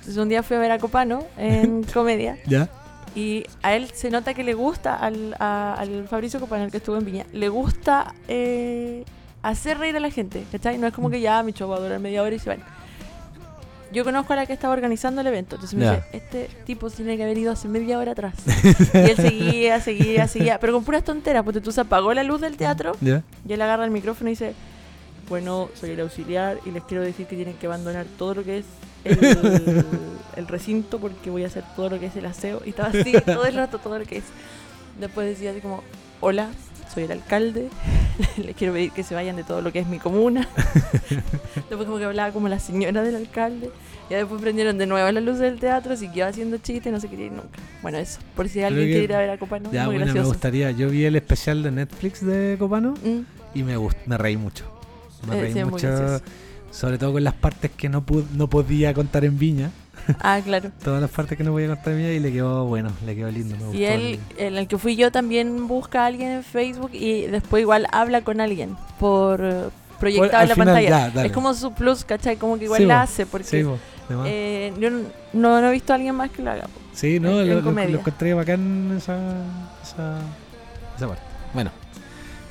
Entonces 0.03 0.17
un 0.21 0.27
día 0.29 0.43
fui 0.43 0.57
a 0.57 0.59
ver 0.59 0.71
a 0.71 0.79
Copano 0.79 1.23
en 1.37 1.83
comedia 1.93 2.37
¿Ya? 2.45 2.69
y 3.15 3.45
a 3.61 3.73
él 3.75 3.89
se 3.93 4.09
nota 4.09 4.33
que 4.33 4.43
le 4.43 4.53
gusta, 4.53 4.95
al, 4.95 5.35
a- 5.39 5.75
al 5.77 6.07
Fabricio 6.07 6.39
Copano, 6.39 6.65
el 6.65 6.71
que 6.71 6.77
estuvo 6.77 6.97
en 6.97 7.05
Viña, 7.05 7.25
le 7.31 7.47
gusta 7.49 8.13
eh, 8.27 9.05
hacer 9.41 9.77
reír 9.77 9.95
a 9.95 9.99
la 9.99 10.09
gente, 10.09 10.43
¿cachai? 10.51 10.77
No 10.77 10.87
es 10.87 10.93
como 10.93 11.09
que 11.09 11.21
ya 11.21 11.41
mi 11.43 11.53
show 11.53 11.69
va 11.69 11.77
a 11.77 11.79
durar 11.79 11.99
media 11.99 12.21
hora 12.23 12.35
y 12.35 12.39
se 12.39 12.49
van. 12.49 12.63
Yo 13.91 14.03
conozco 14.03 14.33
a 14.33 14.35
la 14.37 14.45
que 14.47 14.53
estaba 14.53 14.73
organizando 14.73 15.21
el 15.21 15.27
evento, 15.27 15.55
entonces 15.55 15.77
me 15.77 15.85
dice, 15.87 16.03
este 16.13 16.49
tipo 16.65 16.89
tiene 16.89 17.15
que 17.15 17.23
haber 17.23 17.37
ido 17.37 17.51
hace 17.51 17.67
media 17.67 17.99
hora 17.99 18.13
atrás. 18.13 18.33
Y 18.93 18.97
él 18.97 19.15
seguía, 19.15 19.79
seguía, 19.81 20.27
seguía, 20.27 20.59
pero 20.59 20.73
con 20.73 20.83
puras 20.83 21.03
tonteras, 21.03 21.43
porque 21.43 21.61
tú 21.61 21.71
se 21.71 21.81
apagó 21.81 22.11
la 22.15 22.23
luz 22.23 22.41
del 22.41 22.57
teatro 22.57 22.93
¿Ya? 23.01 23.21
y 23.47 23.53
él 23.53 23.61
agarra 23.61 23.85
el 23.85 23.91
micrófono 23.91 24.31
y 24.31 24.33
dice, 24.33 24.53
bueno, 25.29 25.69
soy 25.75 25.91
el 25.91 25.99
auxiliar 25.99 26.57
y 26.65 26.71
les 26.71 26.81
quiero 26.85 27.03
decir 27.03 27.27
que 27.27 27.35
tienen 27.35 27.53
que 27.53 27.67
abandonar 27.67 28.07
todo 28.17 28.33
lo 28.33 28.43
que 28.43 28.57
es 28.57 28.65
el, 29.05 29.85
el 30.35 30.47
recinto 30.47 30.99
porque 30.99 31.29
voy 31.29 31.43
a 31.43 31.47
hacer 31.47 31.63
todo 31.75 31.89
lo 31.89 31.99
que 31.99 32.07
es 32.07 32.15
el 32.15 32.25
aseo. 32.25 32.61
Y 32.65 32.69
estaba 32.69 32.89
así 32.89 33.13
todo 33.25 33.45
el 33.45 33.55
rato, 33.55 33.77
todo 33.79 33.99
lo 33.99 34.05
que 34.05 34.17
es. 34.17 34.23
Después 34.99 35.27
decía 35.27 35.51
así 35.51 35.59
como, 35.61 35.83
hola, 36.21 36.49
soy 36.93 37.03
el 37.05 37.11
alcalde, 37.11 37.69
les 38.37 38.55
quiero 38.55 38.73
pedir 38.73 38.91
que 38.91 39.03
se 39.03 39.15
vayan 39.15 39.35
de 39.35 39.43
todo 39.43 39.61
lo 39.61 39.71
que 39.71 39.79
es 39.79 39.87
mi 39.87 39.97
comuna. 39.99 40.47
después 41.69 41.85
como 41.85 41.97
que 41.97 42.05
hablaba 42.05 42.31
como 42.31 42.47
la 42.47 42.59
señora 42.59 43.01
del 43.03 43.15
alcalde. 43.15 43.69
Y 44.09 44.15
después 44.15 44.41
prendieron 44.41 44.77
de 44.77 44.85
nuevo 44.85 45.09
las 45.11 45.23
luces 45.23 45.41
del 45.41 45.59
teatro, 45.59 45.95
siguió 45.95 46.27
haciendo 46.27 46.57
chistes, 46.57 46.91
no 46.91 46.99
se 46.99 47.07
quería 47.07 47.27
ir 47.27 47.31
nunca. 47.31 47.57
Bueno, 47.81 47.97
eso, 47.97 48.19
por 48.35 48.47
si 48.49 48.61
alguien 48.61 48.85
que- 48.85 48.91
quiere 48.91 49.03
ir 49.05 49.13
a 49.13 49.17
ver 49.19 49.29
a 49.31 49.37
Copa, 49.37 49.59
¿no? 49.59 49.71
Ya, 49.71 49.85
Muy 49.85 49.95
bueno, 49.95 49.99
me 50.07 50.11
gracioso. 50.11 50.29
gustaría. 50.29 50.71
Yo 50.71 50.89
vi 50.89 51.05
el 51.05 51.15
especial 51.15 51.63
de 51.63 51.71
Netflix 51.71 52.23
de 52.23 52.55
Copano 52.59 52.93
Mm, 53.03 53.21
y 53.57 53.63
me 53.63 53.77
gust 53.77 53.97
me 54.05 54.17
reí 54.17 54.35
mucho. 54.37 54.65
Me 55.27 55.37
eh, 55.37 55.41
reí 55.41 55.53
sí, 55.53 55.63
mucho. 55.63 55.87
Sobre 56.73 56.97
todo 56.97 57.13
con 57.13 57.23
las 57.23 57.33
partes 57.35 57.71
que 57.71 57.87
no, 57.87 58.03
no 58.33 58.49
podía 58.49 58.93
contar 58.93 59.23
en 59.25 59.37
Viña. 59.37 59.69
Ah, 60.19 60.39
claro. 60.43 60.71
Todas 60.83 60.99
las 61.01 61.09
partes 61.11 61.37
que 61.37 61.43
no 61.43 61.51
podía 61.51 61.67
contar 61.67 61.89
en 61.93 61.97
Viña 61.99 62.09
y 62.11 62.19
le 62.19 62.31
quedó 62.33 62.65
bueno, 62.65 62.89
le 63.05 63.15
quedó 63.15 63.29
lindo. 63.31 63.55
Me 63.55 63.63
gustó 63.63 63.77
Y 63.77 63.85
él, 63.85 64.19
en 64.37 64.57
el 64.57 64.67
que 64.67 64.77
fui 64.77 64.95
yo, 64.95 65.11
también 65.11 65.67
busca 65.67 66.03
a 66.03 66.07
alguien 66.07 66.31
en 66.31 66.43
Facebook 66.43 66.89
y 66.93 67.27
después 67.27 67.61
igual 67.61 67.87
habla 67.91 68.21
con 68.21 68.41
alguien 68.41 68.75
por 68.99 69.39
eh, 69.43 69.63
proyectado 69.99 70.43
en 70.43 70.49
la 70.49 70.55
final, 70.55 70.67
pantalla. 70.75 71.13
ya, 71.13 71.25
es 71.25 71.31
como 71.31 71.53
su 71.53 71.73
plus, 71.73 72.03
¿cachai? 72.03 72.37
Como 72.37 72.57
que 72.57 72.65
igual 72.65 72.81
Sí, 72.81 72.85
la 72.87 73.03
hace 73.03 73.25
porque 73.27 73.47
Sí, 73.47 73.63
eh, 74.25 74.73
yo 74.79 74.89
no, 74.89 75.61
no, 75.61 75.67
he 75.69 75.71
visto 75.71 75.93
a 75.93 75.95
alguien 75.95 76.15
más 76.15 76.31
que 76.31 76.41
lo 76.41 76.51
haga. 76.51 76.63
po. 76.63 76.79
Sí, 76.93 77.19
no, 77.19 77.29
en- 77.39 77.41
en 77.41 77.49
lo, 77.49 77.55
lo- 77.57 77.63
comedia. 77.63 77.91
lo 77.93 77.99
encontré 77.99 78.33
bacán 78.33 78.95
esa, 78.97 79.15
esa, 79.83 80.17
esa 80.97 81.07
parte. 81.07 81.23
Bueno, 81.53 81.71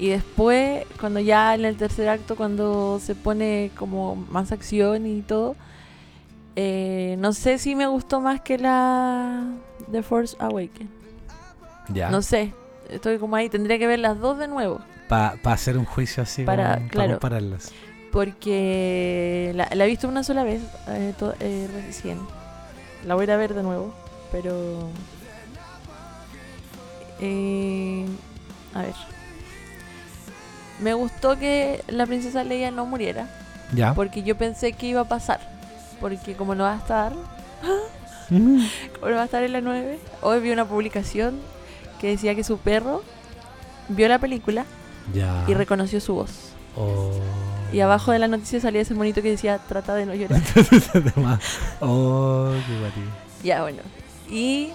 Y 0.00 0.08
después, 0.08 0.86
cuando 0.98 1.20
ya 1.20 1.54
en 1.54 1.66
el 1.66 1.76
tercer 1.76 2.08
acto, 2.08 2.34
cuando 2.34 2.98
se 3.00 3.14
pone 3.14 3.70
como 3.76 4.16
más 4.16 4.50
acción 4.50 5.04
y 5.06 5.20
todo, 5.20 5.56
eh, 6.56 7.16
no 7.18 7.34
sé 7.34 7.58
si 7.58 7.74
me 7.74 7.86
gustó 7.86 8.20
más 8.22 8.40
que 8.40 8.56
la 8.56 9.44
The 9.92 10.02
Force 10.02 10.36
Awakens. 10.40 10.88
ya. 11.92 12.08
No 12.10 12.22
sé. 12.22 12.54
estoy 12.88 13.18
como 13.18 13.36
ahí, 13.36 13.48
tendría 13.50 13.78
que 13.78 13.86
ver 13.86 13.98
las 13.98 14.18
dos 14.18 14.38
de 14.38 14.48
nuevo. 14.48 14.80
Para 15.08 15.38
hacer 15.44 15.76
un 15.76 15.84
juicio 15.84 16.22
así, 16.22 16.44
Para- 16.44 16.76
como, 16.76 16.88
claro. 16.88 17.10
compararlas. 17.12 17.70
Porque 18.10 19.52
la, 19.54 19.68
la 19.74 19.84
he 19.84 19.88
visto 19.88 20.08
una 20.08 20.24
sola 20.24 20.44
vez, 20.44 20.62
eh, 20.88 21.12
to- 21.18 21.34
eh, 21.40 21.68
recién. 21.86 22.18
La 23.06 23.14
voy 23.14 23.22
a 23.22 23.24
ir 23.24 23.30
a 23.32 23.36
ver 23.36 23.52
de 23.54 23.62
nuevo, 23.62 23.92
pero... 24.32 24.88
eh, 27.20 28.06
a 28.74 28.82
ver. 28.82 28.94
Me 30.80 30.94
gustó 30.94 31.38
que 31.38 31.82
la 31.88 32.06
princesa 32.06 32.42
Leia 32.44 32.70
no 32.70 32.86
muriera, 32.86 33.26
Ya. 33.74 33.94
porque 33.94 34.22
yo 34.22 34.36
pensé 34.36 34.72
que 34.72 34.86
iba 34.86 35.02
a 35.02 35.04
pasar. 35.04 35.40
Porque 36.00 36.34
como 36.34 36.54
no 36.54 36.64
va 36.64 36.72
a 36.74 36.76
estar, 36.78 37.12
como 38.28 39.08
no 39.10 39.16
va 39.16 39.22
a 39.22 39.24
estar 39.26 39.42
en 39.42 39.52
la 39.52 39.60
9, 39.60 39.98
hoy 40.22 40.40
vi 40.40 40.50
una 40.50 40.64
publicación 40.64 41.38
que 42.00 42.08
decía 42.08 42.34
que 42.34 42.44
su 42.44 42.58
perro 42.58 43.02
vio 43.88 44.08
la 44.08 44.18
película 44.18 44.64
Ya. 45.12 45.44
y 45.46 45.54
reconoció 45.54 46.00
su 46.00 46.14
voz. 46.14 46.30
Oh. 46.76 47.10
Y 47.72 47.80
abajo 47.80 48.10
de 48.12 48.18
la 48.18 48.26
noticia 48.28 48.60
salía 48.60 48.80
ese 48.80 48.94
monito 48.94 49.20
que 49.22 49.30
decía, 49.30 49.58
trata 49.68 49.94
de 49.94 50.06
no 50.06 50.14
llorar. 50.14 50.40
oh, 51.80 52.52
qué. 52.66 53.46
Ya, 53.46 53.62
bueno. 53.62 53.78
Y 54.30 54.70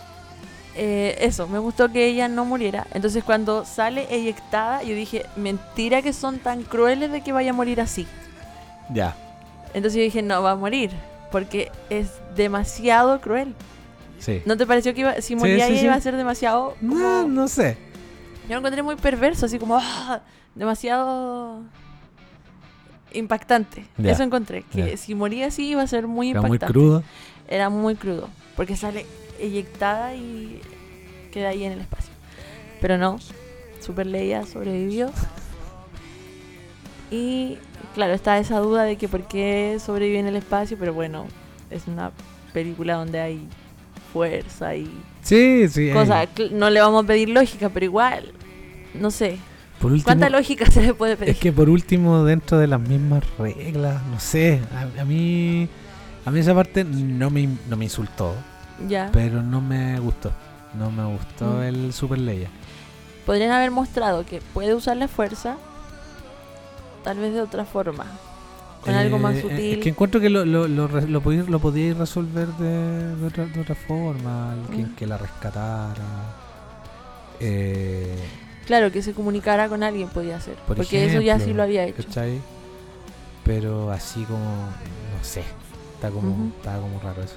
eh, 0.76 1.18
eso, 1.22 1.48
me 1.48 1.60
gustó 1.60 1.92
que 1.92 2.06
ella 2.08 2.28
no 2.28 2.46
muriera. 2.46 2.86
Entonces 2.94 3.24
cuando 3.24 3.66
sale 3.66 4.08
eyectada, 4.10 4.84
yo 4.84 4.94
dije, 4.96 5.26
mentira 5.36 6.02
que 6.02 6.14
son 6.14 6.40
tan 6.40 6.64
crueles 6.64 7.12
de 7.12 7.22
que 7.22 7.32
vaya 7.32 7.52
a 7.52 7.54
morir 7.54 7.80
así. 7.82 8.06
Ya. 8.94 9.16
Entonces 9.74 9.96
yo 9.98 10.04
dije, 10.04 10.22
no, 10.22 10.42
va 10.44 10.52
a 10.52 10.56
morir. 10.56 10.92
Porque 11.32 11.72
es 11.90 12.08
demasiado 12.36 13.20
cruel. 13.20 13.54
Sí. 14.20 14.42
¿No 14.46 14.56
te 14.58 14.66
pareció 14.66 14.94
que 14.94 15.02
iba, 15.02 15.22
si 15.22 15.36
moría 15.36 15.68
sí, 15.68 15.74
ella 15.74 15.84
iba 15.84 15.94
a 15.96 16.02
ser 16.02 16.16
demasiado... 16.16 16.76
como- 16.80 16.96
No, 16.96 17.28
no 17.28 17.48
sé. 17.48 17.78
Yo 18.48 18.52
lo 18.54 18.60
encontré 18.60 18.84
muy 18.84 18.96
perverso, 18.96 19.46
así 19.48 19.58
como 19.60 19.78
¡ah! 19.78 20.22
demasiado 20.54 21.62
impactante. 23.14 23.86
Eso 24.04 24.24
encontré, 24.24 24.64
que 24.64 24.98
si 24.98 25.16
moría 25.16 25.48
así 25.48 25.68
iba 25.70 25.82
a 25.82 25.88
ser 25.88 26.08
muy 26.08 26.32
Era 26.32 26.42
muy 26.42 26.48
impactante. 26.50 26.74
crudo. 26.74 27.04
Era 27.48 27.70
muy 27.70 27.96
crudo, 27.96 28.30
porque 28.56 28.76
sale 28.76 29.06
eyectada 29.40 30.16
y 30.16 30.62
queda 31.32 31.50
ahí 31.50 31.64
en 31.64 31.74
el 31.74 31.82
espacio. 31.82 32.12
Pero 32.82 32.98
no, 32.98 33.20
Super 33.82 34.06
Leia 34.08 34.46
sobrevivió. 34.46 35.12
Y 37.12 37.58
claro, 37.94 38.14
está 38.14 38.38
esa 38.40 38.60
duda 38.60 38.84
de 38.84 38.98
que 38.98 39.08
por 39.08 39.28
qué 39.28 39.78
sobrevive 39.84 40.20
en 40.20 40.28
el 40.28 40.36
espacio, 40.36 40.78
pero 40.80 40.94
bueno, 40.94 41.28
es 41.70 41.88
una 41.88 42.12
película 42.54 42.96
donde 42.96 43.20
hay 43.20 43.48
fuerza 44.12 44.76
y 44.76 44.90
Sí, 45.22 45.68
sí. 45.70 45.90
cosas. 45.92 46.26
eh, 46.26 46.30
Cl- 46.36 46.52
No 46.52 46.70
le 46.70 46.80
vamos 46.82 47.04
a 47.04 47.08
pedir 47.08 47.30
lógica, 47.30 47.70
pero 47.70 47.86
igual, 47.86 48.32
no 48.94 49.12
sé. 49.12 49.38
Por 49.80 49.92
último, 49.92 50.06
¿Cuánta 50.06 50.30
lógica 50.30 50.66
se 50.72 50.82
le 50.82 50.94
puede 50.94 51.16
pedir? 51.18 51.32
es 51.36 51.40
que 51.40 51.52
por 51.52 51.70
último, 51.70 52.24
dentro 52.24 52.58
de 52.58 52.68
las 52.68 52.80
mismas 52.80 53.24
reglas, 53.38 54.02
no 54.08 54.20
sé. 54.20 54.62
A, 54.74 55.02
a 55.02 55.06
mí. 55.06 55.68
A 56.26 56.32
mí 56.32 56.40
esa 56.40 56.56
parte 56.56 56.84
no 56.84 57.30
me, 57.30 57.48
no 57.70 57.78
me 57.78 57.86
insultó, 57.86 58.34
ya. 58.88 59.10
pero 59.14 59.42
no 59.42 59.62
me 59.62 60.00
gustó. 60.00 60.32
No 60.78 60.92
me 60.92 61.06
gustó 61.06 61.46
Mm. 61.46 61.62
el 61.64 61.94
Super 61.94 62.20
Leia. 62.20 62.50
Podrían 63.26 63.52
haber 63.52 63.72
mostrado 63.72 64.26
que 64.26 64.42
puede 64.54 64.74
usar 64.76 64.98
la 64.98 65.08
fuerza, 65.08 65.56
tal 67.04 67.18
vez 67.20 67.34
de 67.34 67.42
otra 67.42 67.66
forma. 67.66 68.06
Con 68.82 68.94
algo 68.94 69.18
más 69.18 69.36
Eh, 69.36 69.42
sutil. 69.42 69.60
Es 69.74 69.78
que 69.80 69.90
encuentro 69.90 70.20
que 70.22 70.30
lo, 70.30 70.46
lo, 70.46 70.68
lo, 70.68 70.88
lo, 70.88 71.22
podí- 71.24 71.48
lo 71.48 71.60
podíais 71.60 71.98
resolver 71.98 72.48
de, 72.50 73.16
de 73.16 73.26
otra, 73.26 73.46
de 73.48 73.62
otra 73.62 73.74
forma. 73.74 74.52
Alguien 74.52 74.92
Mm. 74.92 74.96
que 74.96 75.08
la 75.08 75.18
rescatara. 75.18 76.04
Eh, 77.40 78.16
Claro, 78.68 78.92
que 78.92 79.02
se 79.04 79.14
comunicara 79.14 79.70
con 79.70 79.84
alguien 79.84 80.08
podía 80.10 80.40
ser. 80.42 80.56
Por 80.68 80.76
porque 80.78 81.06
eso 81.06 81.22
ya 81.22 81.40
sí 81.40 81.54
lo 81.54 81.62
había 81.64 81.84
hecho. 81.86 82.04
¿cachai? 82.04 82.40
Pero 83.44 83.92
así 83.92 84.24
como. 84.24 84.40
No 84.44 85.24
sé. 85.24 85.44
Está 85.96 86.10
como, 86.10 86.32
Ujú. 86.32 86.52
está 86.58 86.78
como 86.80 87.00
raro 87.00 87.22
eso. 87.22 87.36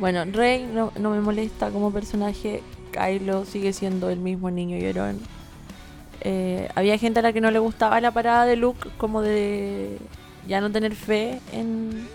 Bueno, 0.00 0.24
Rey 0.24 0.66
no, 0.66 0.92
no 0.98 1.10
me 1.10 1.20
molesta 1.20 1.70
como 1.70 1.92
personaje. 1.92 2.62
Kylo 2.90 3.44
sigue 3.44 3.74
siendo 3.74 4.08
el 4.08 4.18
mismo 4.18 4.50
niño 4.50 4.78
llorón. 4.78 5.20
Eh, 6.22 6.68
había 6.74 6.96
gente 6.96 7.20
a 7.20 7.22
la 7.22 7.34
que 7.34 7.42
no 7.42 7.50
le 7.50 7.58
gustaba 7.58 8.00
la 8.00 8.10
parada 8.10 8.46
de 8.46 8.56
Luke, 8.56 8.88
como 8.96 9.20
de 9.20 9.98
ya 10.48 10.62
no 10.62 10.72
tener 10.72 10.94
fe 10.94 11.38
en, 11.52 12.08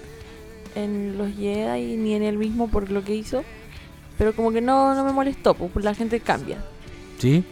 en 0.73 1.17
los 1.17 1.33
Jedi 1.35 1.95
ni 1.95 2.15
en 2.15 2.23
él 2.23 2.37
mismo 2.37 2.67
por 2.67 2.89
lo 2.89 3.03
que 3.03 3.13
hizo. 3.13 3.43
Pero 4.17 4.35
como 4.35 4.51
que 4.51 4.61
no, 4.61 4.95
no 4.95 5.03
me 5.03 5.11
molestó, 5.11 5.53
pues 5.53 5.85
la 5.85 5.93
gente 5.93 6.19
cambia. 6.19 6.57
¿Sí? 7.19 7.43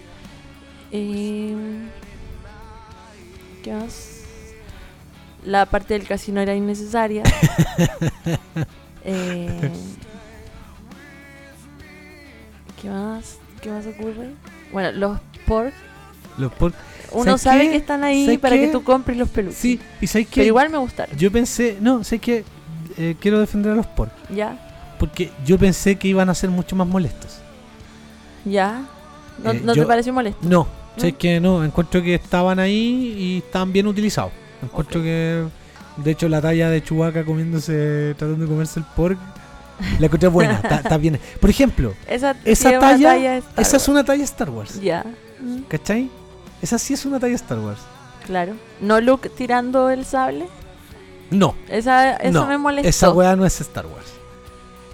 Eh, 0.91 1.55
¿Qué 3.61 3.71
más? 3.71 4.23
La 5.45 5.67
parte 5.67 5.93
del 5.93 6.07
casino 6.07 6.41
era 6.41 6.55
innecesaria. 6.55 7.23
Eh, 9.05 9.69
¿Qué 12.83 12.89
más? 12.89 13.37
¿Qué 13.61 13.69
más 13.71 13.85
ocurre? 13.87 14.29
Bueno, 14.71 14.91
los 14.91 15.19
pork. 15.47 15.73
Los 16.37 16.51
por... 16.53 16.71
Uno 17.11 17.25
¿Sabes 17.37 17.41
sabe 17.41 17.61
qué? 17.65 17.69
que 17.71 17.77
están 17.77 18.03
ahí 18.03 18.25
¿Sabes 18.25 18.39
para 18.39 18.55
qué? 18.55 18.65
que 18.65 18.71
tú 18.71 18.83
compres 18.83 19.17
los 19.17 19.29
peluches. 19.29 19.57
Sí, 19.59 19.79
y 20.01 20.07
¿sabes 20.07 20.27
qué? 20.27 20.33
Pero 20.41 20.47
igual 20.47 20.69
me 20.69 20.77
gustaron. 20.79 21.17
Yo 21.17 21.31
pensé. 21.31 21.77
No, 21.79 22.03
sé 22.03 22.19
que 22.19 22.43
quiero 23.19 23.39
defender 23.39 23.71
a 23.71 23.75
los 23.75 23.87
por. 23.87 24.09
¿Ya? 24.33 24.95
Porque 24.99 25.31
yo 25.45 25.57
pensé 25.57 25.95
que 25.97 26.07
iban 26.07 26.29
a 26.29 26.35
ser 26.35 26.49
mucho 26.49 26.75
más 26.75 26.87
molestos. 26.87 27.39
¿Ya? 28.45 28.83
¿No, 29.43 29.51
Eh, 29.51 29.61
no 29.63 29.73
yo- 29.75 29.83
te 29.83 29.87
pareció 29.87 30.13
molesto? 30.13 30.39
No, 30.47 30.67
sé 30.97 31.11
¿No? 31.11 31.17
que 31.17 31.39
no. 31.39 31.63
Encuentro 31.63 32.01
que 32.01 32.15
estaban 32.15 32.59
ahí 32.59 33.15
y 33.17 33.37
estaban 33.45 33.71
bien 33.71 33.87
utilizados. 33.87 34.31
Encuentro 34.61 35.01
que. 35.01 35.43
De 35.97 36.11
hecho, 36.11 36.27
la 36.27 36.41
talla 36.41 36.69
de 36.69 36.83
Chewbacca 36.83 37.23
comiéndose. 37.23 38.15
Tratando 38.17 38.45
de 38.45 38.49
comerse 38.49 38.79
el 38.79 38.85
pork. 38.95 39.19
La 39.99 40.05
encontré 40.05 40.29
buena, 40.29 40.61
está, 40.63 40.97
bien. 40.97 41.19
Por 41.39 41.49
ejemplo, 41.49 41.93
Esa, 42.07 42.35
esa 42.45 42.79
talla. 42.79 43.15
esa 43.17 43.37
es 43.61 43.73
Wars. 43.73 43.87
una 43.89 44.03
talla 44.03 44.23
Star 44.23 44.49
Wars. 44.49 44.79
Ya. 44.81 45.03
Mm, 45.39 45.61
¿Cachai? 45.67 46.09
Esa 46.61 46.77
sí 46.77 46.93
es 46.93 47.05
una 47.05 47.19
talla 47.19 47.35
Star 47.35 47.59
Wars. 47.59 47.79
claro. 48.25 48.53
¿No 48.79 49.01
Luke 49.01 49.29
tirando 49.29 49.89
el 49.89 50.05
sable? 50.05 50.47
No, 51.31 51.55
Esa, 51.67 52.15
eso 52.17 52.41
no. 52.41 52.47
me 52.47 52.57
molestó. 52.57 52.87
esa 52.89 53.09
weá 53.11 53.35
no 53.35 53.45
es 53.45 53.59
Star 53.61 53.85
Wars. 53.87 54.05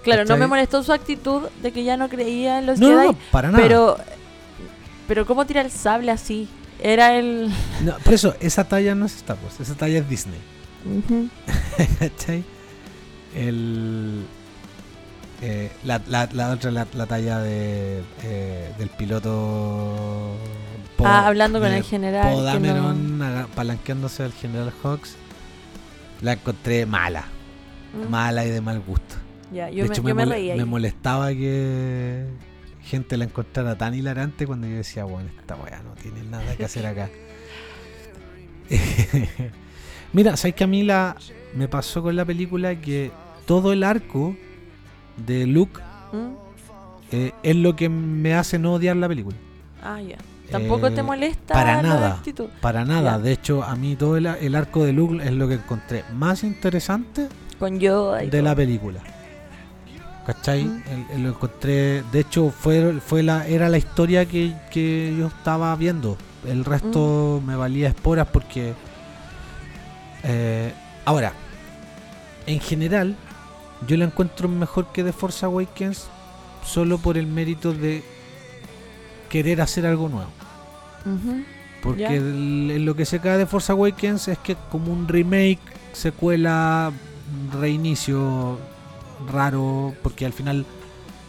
Claro, 0.03 0.23
no 0.25 0.37
me 0.37 0.47
molestó 0.47 0.81
su 0.81 0.93
actitud 0.93 1.49
de 1.61 1.71
que 1.73 1.83
ya 1.83 1.97
no 1.97 2.07
creía 2.07 2.59
en 2.59 2.65
los 2.65 2.79
No, 2.79 2.89
no, 2.89 2.95
Jedi, 2.95 3.07
no, 3.09 3.17
para 3.31 3.51
nada. 3.51 3.61
pero 3.61 3.97
pero 5.07 5.25
cómo 5.25 5.45
tira 5.45 5.61
el 5.61 5.69
sable 5.71 6.11
así? 6.11 6.47
Era 6.81 7.15
el 7.17 7.51
No, 7.83 7.97
por 7.97 8.13
eso, 8.13 8.33
esa 8.39 8.63
talla 8.63 8.95
no 8.95 9.05
es 9.05 9.15
Star 9.17 9.37
Wars, 9.43 9.59
esa 9.59 9.75
talla 9.75 9.99
es 9.99 10.07
Disney. 10.09 10.39
¿Cachai? 11.99 12.43
El. 13.35 14.23
Eh, 15.41 15.71
la, 15.83 16.01
la, 16.07 16.27
la 16.33 16.49
otra, 16.51 16.71
la, 16.71 16.85
la 16.93 17.05
talla 17.05 17.39
de, 17.39 18.01
eh, 18.23 18.71
del 18.77 18.89
piloto. 18.89 20.35
Ah, 21.03 21.27
hablando 21.27 21.59
con 21.59 21.71
el 21.71 21.83
general. 21.83 22.35
No- 22.35 22.41
Dameron 22.43 23.47
palanqueándose 23.55 24.23
al 24.23 24.33
general 24.33 24.73
Hawks. 24.83 25.15
La 26.21 26.33
encontré 26.33 26.85
mala, 26.85 27.25
Mm, 27.93 28.09
mala 28.09 28.45
y 28.45 28.49
de 28.49 28.59
mal 28.61 28.81
gusto. 28.81 29.15
Ya, 29.51 29.69
yo, 29.69 29.83
de 29.83 29.89
me, 29.89 29.95
hecho, 29.95 30.37
yo 30.37 30.55
me 30.57 30.65
molestaba 30.65 31.29
que 31.29 32.25
gente 32.83 33.17
la 33.17 33.23
encontrara 33.23 33.77
tan 33.77 33.95
hilarante 33.95 34.45
cuando 34.45 34.67
yo 34.67 34.75
decía, 34.75 35.05
bueno, 35.05 35.29
esta 35.39 35.55
weá 35.55 35.81
no 35.81 35.93
tiene 35.93 36.21
nada 36.23 36.55
que 36.55 36.65
hacer 36.65 36.85
acá. 36.85 37.09
Mira, 40.13 40.35
¿sabes 40.37 40.55
que 40.55 40.63
a 40.63 40.67
mí 40.67 40.83
la, 40.83 41.15
me 41.55 41.67
pasó 41.67 42.01
con 42.03 42.15
la 42.15 42.25
película 42.25 42.75
que 42.79 43.11
todo 43.45 43.73
el 43.73 43.83
arco 43.83 44.35
de 45.25 45.45
Luke 45.47 45.79
¿Mm? 46.11 46.27
eh, 47.11 47.31
es 47.43 47.55
lo 47.55 47.75
que 47.75 47.89
me 47.89 48.33
hace 48.35 48.57
no 48.59 48.73
odiar 48.73 48.95
la 48.95 49.07
película? 49.07 49.35
Ah, 49.83 50.01
ya. 50.01 50.17
Tampoco 50.51 50.87
Eh, 50.87 50.91
te 50.91 51.03
molesta 51.03 51.53
para 51.53 51.81
nada. 51.81 52.13
actitud. 52.15 52.47
Para 52.61 52.83
nada. 52.83 53.11
Ya. 53.17 53.19
De 53.19 53.31
hecho, 53.31 53.63
a 53.63 53.75
mí 53.75 53.95
todo 53.95 54.17
el, 54.17 54.25
el 54.25 54.55
arco 54.55 54.83
de 54.83 54.93
Luke 54.93 55.23
es 55.23 55.31
lo 55.31 55.47
que 55.47 55.53
encontré 55.55 56.03
más 56.13 56.43
interesante 56.43 57.27
Con 57.59 57.79
Yoda 57.79 58.23
y 58.23 58.29
de 58.29 58.41
la 58.41 58.55
película. 58.55 58.99
¿Cachai? 60.25 60.63
Mm. 60.65 60.83
El- 60.91 61.15
el- 61.17 61.23
lo 61.23 61.29
encontré. 61.29 62.03
De 62.11 62.19
hecho, 62.19 62.49
fue, 62.51 62.93
fue 62.99 63.21
la, 63.23 63.47
era 63.47 63.69
la 63.69 63.77
historia 63.77 64.25
que, 64.25 64.53
que 64.71 65.15
yo 65.17 65.27
estaba 65.27 65.75
viendo. 65.75 66.17
El 66.47 66.65
resto 66.65 67.39
Mm. 67.43 67.45
me 67.47 67.55
valía 67.55 67.89
esporas 67.89 68.27
porque. 68.27 68.73
eh, 70.23 70.73
ahora, 71.05 71.33
en 72.45 72.59
general, 72.59 73.15
yo 73.87 73.97
la 73.97 74.05
encuentro 74.05 74.47
mejor 74.49 74.87
que 74.91 75.03
The 75.03 75.13
Force 75.13 75.45
Awakens 75.45 76.07
solo 76.65 76.97
por 76.97 77.17
el 77.17 77.27
mérito 77.27 77.73
de 77.73 78.03
querer 79.29 79.61
hacer 79.61 79.85
algo 79.85 80.09
nuevo. 80.09 80.29
Porque 81.81 82.03
el- 82.17 82.83
lo 82.85 82.95
que 82.95 83.05
se 83.05 83.19
cae 83.19 83.37
de 83.37 83.45
Force 83.45 83.71
Awakens 83.71 84.27
es 84.27 84.37
que 84.39 84.51
es 84.53 84.57
como 84.69 84.91
un 84.91 85.07
remake, 85.07 85.59
secuela, 85.93 86.91
reinicio 87.59 88.57
raro, 89.31 89.93
porque 90.03 90.25
al 90.25 90.33
final 90.33 90.65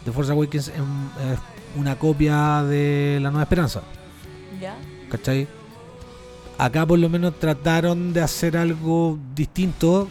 The 0.05 0.13
Force 0.13 0.33
Awakens 0.33 0.69
es, 0.69 0.81
un- 0.81 1.11
es 1.33 1.39
una 1.77 1.97
copia 1.97 2.63
de 2.65 3.19
La 3.23 3.31
Nueva 3.31 3.45
Esperanza. 3.45 3.83
Ya. 4.61 4.77
¿Cachai? 5.11 5.47
Acá 6.59 6.85
por 6.85 6.99
lo 6.99 7.09
menos 7.09 7.39
trataron 7.39 8.13
de 8.13 8.21
hacer 8.21 8.57
algo 8.57 9.19
distinto. 9.35 10.09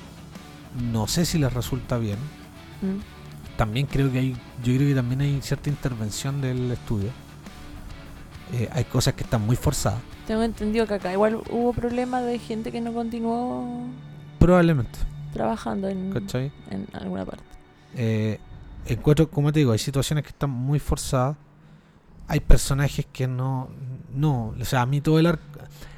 No 0.91 1.08
sé 1.08 1.25
si 1.25 1.38
les 1.38 1.51
resulta 1.53 1.97
bien. 1.97 2.17
Mm. 2.82 3.58
También 3.58 3.88
creo 3.88 4.12
que 4.12 4.19
hay, 4.19 4.34
yo 4.63 4.75
creo 4.75 4.88
que 4.88 4.95
también 4.95 5.21
hay 5.21 5.41
cierta 5.41 5.69
intervención 5.69 6.41
del 6.41 6.71
estudio. 6.71 7.10
Eh, 8.53 8.69
hay 8.71 8.84
cosas 8.86 9.13
que 9.13 9.23
están 9.23 9.45
muy 9.45 9.55
forzadas. 9.55 9.99
Tengo 10.25 10.43
entendido 10.43 10.88
que 10.88 10.95
acá 10.95 11.12
igual 11.12 11.36
hubo 11.49 11.73
problemas 11.73 12.23
de 12.25 12.39
gente 12.39 12.71
que 12.71 12.82
no 12.82 12.93
continuó 12.93 13.86
Probablemente. 14.39 14.97
trabajando 15.34 15.88
en, 15.89 16.12
¿Cachai? 16.13 16.51
en 16.69 16.88
alguna 16.93 17.25
parte. 17.25 17.43
Eh, 17.95 18.39
encuentro, 18.86 19.29
como 19.29 19.51
te 19.51 19.60
digo, 19.60 19.71
hay 19.71 19.79
situaciones 19.79 20.23
que 20.23 20.29
están 20.29 20.49
muy 20.51 20.79
forzadas. 20.79 21.36
Hay 22.27 22.39
personajes 22.39 23.05
que 23.12 23.27
no. 23.27 23.69
No. 24.13 24.53
O 24.60 24.65
sea, 24.65 24.82
a 24.84 24.86
mí 24.86 25.01
todo 25.01 25.19
el 25.19 25.25
arco. 25.25 25.43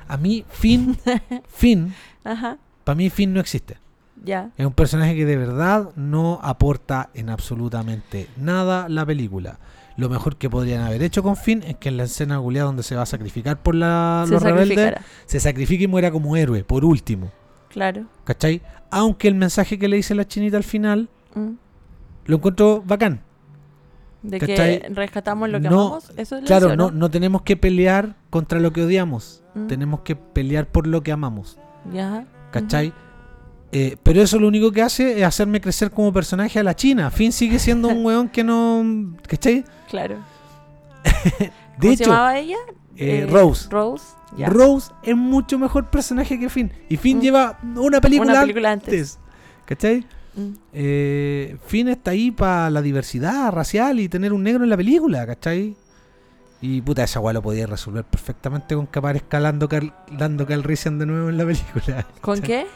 A 0.07 0.17
mí, 0.17 0.43
Finn. 0.49 0.97
Finn. 1.47 1.93
Ajá, 2.23 2.57
Para 2.83 2.95
mí, 2.95 3.09
Finn 3.09 3.33
no 3.33 3.39
existe. 3.39 3.77
Ya. 4.23 4.51
Es 4.57 4.65
un 4.65 4.73
personaje 4.73 5.15
que 5.15 5.25
de 5.25 5.37
verdad 5.37 5.89
no 5.95 6.39
aporta 6.43 7.09
en 7.13 7.29
absolutamente 7.29 8.27
nada 8.37 8.87
la 8.89 9.05
película. 9.05 9.59
Lo 9.97 10.09
mejor 10.09 10.37
que 10.37 10.49
podrían 10.49 10.81
haber 10.83 11.03
hecho 11.03 11.21
con 11.21 11.35
Finn 11.35 11.63
es 11.63 11.75
que 11.75 11.89
en 11.89 11.97
la 11.97 12.03
escena 12.03 12.37
guleada 12.37 12.67
donde 12.67 12.83
se 12.83 12.95
va 12.95 13.01
a 13.03 13.05
sacrificar 13.05 13.61
por 13.61 13.75
la, 13.75 14.23
Se 14.25 14.33
los 14.33 14.41
rebeldes, 14.41 14.95
se 15.25 15.39
sacrifique 15.39 15.83
y 15.83 15.87
muera 15.87 16.11
como 16.11 16.35
héroe, 16.37 16.63
por 16.63 16.85
último. 16.85 17.29
Claro. 17.69 18.05
¿Cachai? 18.23 18.61
Aunque 18.89 19.27
el 19.27 19.35
mensaje 19.35 19.77
que 19.77 19.87
le 19.87 19.97
dice 19.97 20.15
la 20.15 20.25
chinita 20.27 20.57
al 20.57 20.63
final 20.63 21.09
Mm. 21.35 21.51
lo 22.25 22.35
encuentro 22.35 22.83
bacán. 22.85 23.21
De 24.21 24.37
¿Cachai? 24.39 24.81
que 24.81 24.89
rescatamos 24.89 25.49
lo 25.49 25.59
que 25.61 25.69
No, 25.69 25.81
amamos. 25.87 26.11
Eso 26.15 26.39
Claro, 26.45 26.75
no, 26.75 26.91
no 26.91 27.09
tenemos 27.09 27.41
que 27.41 27.57
pelear 27.57 28.15
contra 28.29 28.59
lo 28.59 28.71
que 28.71 28.83
odiamos. 28.83 29.43
Mm. 29.55 29.67
Tenemos 29.67 30.01
que 30.01 30.15
pelear 30.15 30.67
por 30.67 30.87
lo 30.87 31.01
que 31.03 31.11
amamos. 31.11 31.57
Ya. 31.91 32.25
¿Cachai? 32.51 32.93
Eh, 33.73 33.95
pero 34.03 34.21
eso 34.21 34.37
lo 34.39 34.47
único 34.47 34.71
que 34.71 34.81
hace 34.81 35.19
es 35.19 35.23
hacerme 35.25 35.61
crecer 35.61 35.91
como 35.91 36.11
personaje 36.11 36.59
a 36.59 36.63
la 36.63 36.75
China. 36.75 37.09
Finn 37.09 37.31
sigue 37.31 37.57
siendo 37.59 37.87
un 37.87 38.05
weón 38.05 38.27
que 38.29 38.43
no. 38.43 39.15
¿Cachai? 39.27 39.63
Claro. 39.89 40.17
De 41.39 41.51
¿Cómo 41.79 41.95
se 41.97 42.03
llamaba 42.05 42.37
ella? 42.37 42.57
eh, 42.97 43.19
Eh, 43.23 43.27
Rose. 43.29 43.69
Rose. 43.69 44.05
Rose 44.47 44.91
es 45.03 45.15
mucho 45.15 45.57
mejor 45.59 45.89
personaje 45.89 46.39
que 46.39 46.49
Finn. 46.49 46.71
Y 46.89 46.97
Finn 46.97 47.17
Mm. 47.17 47.21
lleva 47.21 47.59
una 47.75 47.99
película, 48.01 48.31
Una 48.33 48.41
película 48.41 48.71
antes. 48.71 49.17
antes. 49.17 49.19
¿Cachai? 49.65 50.05
Mm. 50.35 50.51
Eh, 50.73 51.57
Finn 51.65 51.87
está 51.89 52.11
ahí 52.11 52.31
para 52.31 52.69
la 52.69 52.81
diversidad 52.81 53.51
racial 53.51 53.99
y 53.99 54.07
tener 54.09 54.31
un 54.33 54.43
negro 54.43 54.63
en 54.63 54.69
la 54.69 54.77
película, 54.77 55.25
¿cachai? 55.25 55.75
Y 56.61 56.81
puta, 56.81 57.03
esa 57.03 57.19
weá 57.19 57.33
lo 57.33 57.41
podía 57.41 57.65
resolver 57.67 58.03
perfectamente 58.05 58.75
con 58.75 58.85
que 58.87 58.99
aparezca 58.99 59.39
Lando, 59.39 59.67
Cal- 59.67 59.93
Lando 60.17 60.45
Calrissian 60.45 60.99
de 60.99 61.05
nuevo 61.07 61.29
en 61.29 61.37
la 61.37 61.45
película. 61.45 62.05
¿Con 62.21 62.39
¿cachai? 62.39 62.47
qué? 62.65 62.67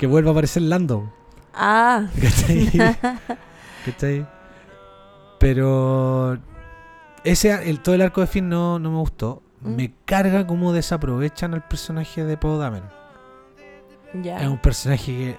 Que 0.00 0.06
vuelva 0.06 0.30
a 0.30 0.32
aparecer 0.32 0.62
Lando. 0.62 1.12
Ah. 1.54 2.06
¿Cachai? 2.20 2.70
¿Cachai? 3.84 4.26
Pero 5.38 6.38
ese 7.22 7.68
el, 7.68 7.80
todo 7.80 7.94
el 7.94 8.02
arco 8.02 8.20
de 8.22 8.26
Finn 8.26 8.48
no, 8.48 8.78
no 8.78 8.90
me 8.90 8.98
gustó. 8.98 9.42
Mm. 9.60 9.74
Me 9.76 9.92
carga 10.06 10.46
cómo 10.46 10.72
desaprovechan 10.72 11.52
al 11.54 11.62
personaje 11.68 12.24
de 12.24 12.36
Poe 12.38 12.58
Dameron. 12.58 12.88
ya. 14.22 14.40
Es 14.40 14.48
un 14.48 14.58
personaje 14.58 15.12
que 15.12 15.36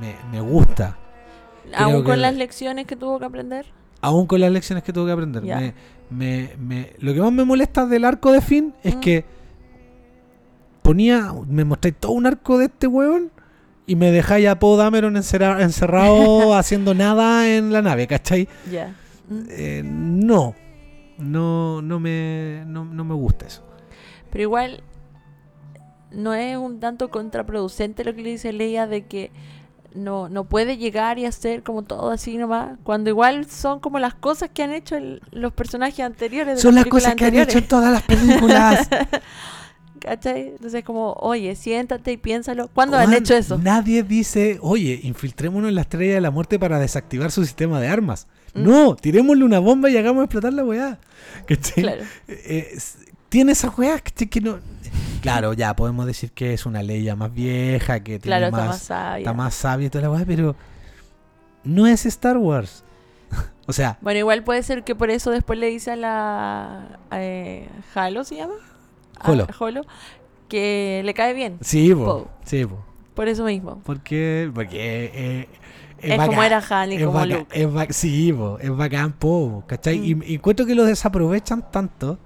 me, 0.00 0.14
me 0.30 0.40
gusta. 0.40 0.96
Aún 1.74 2.04
con 2.04 2.14
que- 2.14 2.20
las 2.20 2.34
lecciones 2.36 2.86
que 2.86 2.94
tuvo 2.96 3.18
que 3.18 3.24
aprender. 3.24 3.66
Aún 4.02 4.26
con 4.26 4.40
las 4.40 4.52
lecciones 4.52 4.84
que 4.84 4.92
tuve 4.92 5.06
que 5.06 5.12
aprender. 5.12 5.42
Me, 5.42 5.74
me- 6.10 6.56
me- 6.58 6.92
lo 7.00 7.12
que 7.12 7.20
más 7.20 7.32
me 7.32 7.44
molesta 7.44 7.86
del 7.86 8.04
arco 8.04 8.30
de 8.30 8.40
Finn 8.40 8.72
es 8.84 8.94
Mm. 8.94 9.00
que 9.00 9.24
ponía, 10.82 11.32
me 11.48 11.64
mostráis 11.64 11.96
todo 11.98 12.12
un 12.12 12.26
arco 12.26 12.58
de 12.58 12.66
este 12.66 12.86
hueón 12.86 13.32
y 13.86 13.96
me 13.96 14.10
dejáis 14.10 14.48
a 14.48 14.58
Poe 14.58 14.76
Dameron 14.76 15.16
encerra- 15.16 15.62
encerrado 15.62 16.54
haciendo 16.58 16.94
nada 16.94 17.48
en 17.48 17.72
la 17.72 17.82
nave, 17.82 18.06
¿cachai? 18.06 18.48
Ya. 18.70 18.94
Mm. 19.28 19.42
Eh, 19.50 19.82
no, 19.84 20.54
no, 21.18 21.82
no 21.82 22.00
me, 22.00 22.64
no, 22.66 22.84
no 22.84 23.04
me 23.04 23.14
gusta 23.14 23.46
eso. 23.46 23.62
Pero 24.30 24.42
igual 24.42 24.82
no 26.10 26.34
es 26.34 26.56
un 26.56 26.80
tanto 26.80 27.10
contraproducente 27.10 28.04
lo 28.04 28.14
que 28.14 28.22
le 28.22 28.30
dice 28.30 28.52
Leia 28.52 28.86
de 28.86 29.04
que 29.06 29.30
no, 29.94 30.28
no 30.28 30.44
puede 30.44 30.76
llegar 30.76 31.18
y 31.18 31.24
hacer 31.24 31.62
como 31.62 31.82
todo 31.82 32.10
así 32.10 32.36
nomás, 32.36 32.76
cuando 32.82 33.08
igual 33.10 33.46
son 33.46 33.80
como 33.80 33.98
las 33.98 34.14
cosas 34.14 34.50
que 34.52 34.62
han 34.62 34.72
hecho 34.72 34.96
el- 34.96 35.22
los 35.32 35.52
personajes 35.52 36.00
anteriores. 36.00 36.56
de 36.56 36.60
Son 36.60 36.74
las 36.74 36.84
cosas 36.86 37.14
que 37.14 37.24
han 37.24 37.34
hecho 37.36 37.58
en 37.58 37.66
todas 37.68 37.90
las 37.92 38.02
películas. 38.02 38.88
¿Cachai? 40.06 40.48
Entonces 40.50 40.84
como, 40.84 41.14
oye, 41.14 41.54
siéntate 41.56 42.12
y 42.12 42.16
piénsalo. 42.16 42.68
¿Cuándo 42.68 42.96
han 42.96 43.06
Juan, 43.08 43.18
hecho 43.18 43.34
eso? 43.34 43.58
Nadie 43.58 44.04
dice, 44.04 44.58
oye, 44.62 45.00
infiltrémonos 45.02 45.68
en 45.68 45.74
la 45.74 45.80
estrella 45.80 46.14
de 46.14 46.20
la 46.20 46.30
muerte 46.30 46.58
para 46.60 46.78
desactivar 46.78 47.32
su 47.32 47.44
sistema 47.44 47.80
de 47.80 47.88
armas. 47.88 48.28
Mm. 48.54 48.62
No, 48.62 48.94
tirémosle 48.96 49.44
una 49.44 49.58
bomba 49.58 49.90
y 49.90 49.96
hagamos 49.96 50.22
explotar 50.24 50.52
la 50.52 50.64
weá. 50.64 50.98
¿Cachai? 51.46 51.82
Claro. 51.82 52.02
Eh, 52.28 52.68
es- 52.74 52.98
tiene 53.28 53.50
esas 53.52 53.76
weas 53.76 54.00
que 54.00 54.40
no. 54.40 54.58
Claro, 55.20 55.52
ya 55.54 55.74
podemos 55.74 56.06
decir 56.06 56.30
que 56.30 56.52
es 56.54 56.64
una 56.66 56.84
ley 56.84 57.02
ya 57.02 57.16
más 57.16 57.34
vieja, 57.34 57.98
que 57.98 58.20
tiene 58.20 58.36
Claro, 58.38 58.46
está 58.46 58.56
más, 58.58 58.68
más 58.68 58.82
sabia. 58.82 59.18
está 59.18 59.32
más 59.32 59.54
sabia 59.54 59.86
y 59.88 59.90
toda 59.90 60.02
la 60.02 60.10
weá, 60.12 60.24
pero 60.24 60.54
no 61.64 61.88
es 61.88 62.06
Star 62.06 62.36
Wars. 62.38 62.84
o 63.66 63.72
sea, 63.72 63.98
Bueno, 64.02 64.20
igual 64.20 64.44
puede 64.44 64.62
ser 64.62 64.84
que 64.84 64.94
por 64.94 65.10
eso 65.10 65.32
después 65.32 65.58
le 65.58 65.66
dice 65.66 65.90
a 65.90 65.96
la 65.96 66.98
eh, 67.10 67.68
Halo, 67.94 68.22
¿se 68.22 68.36
llama? 68.36 68.54
A- 69.20 69.30
Holo. 69.30 69.46
Holo, 69.58 69.82
que 70.48 71.02
le 71.04 71.14
cae 71.14 71.34
bien. 71.34 71.58
sí, 71.60 71.94
po, 71.94 72.28
sí, 72.44 72.64
po. 72.66 72.84
Por 73.14 73.28
eso 73.28 73.44
mismo. 73.44 73.80
Porque, 73.84 74.50
porque 74.54 75.10
eh, 75.14 75.48
Es, 76.00 76.16
como 76.16 76.28
bacán. 76.32 76.44
era 76.44 76.62
Han 76.68 76.92
y 76.92 76.96
es 76.96 77.00
como 77.04 77.12
bacán, 77.14 77.28
Luke. 77.38 77.46
es 77.60 77.72
ba- 77.72 77.86
sí, 77.90 78.32
po, 78.32 78.58
es 78.60 78.76
bacán, 78.76 79.12
po, 79.14 79.64
¿cachai? 79.66 79.98
Mm. 79.98 80.22
Y, 80.22 80.32
y 80.32 80.34
encuentro 80.34 80.66
que 80.66 80.74
lo 80.74 80.84
desaprovechan 80.84 81.70
tanto. 81.70 82.18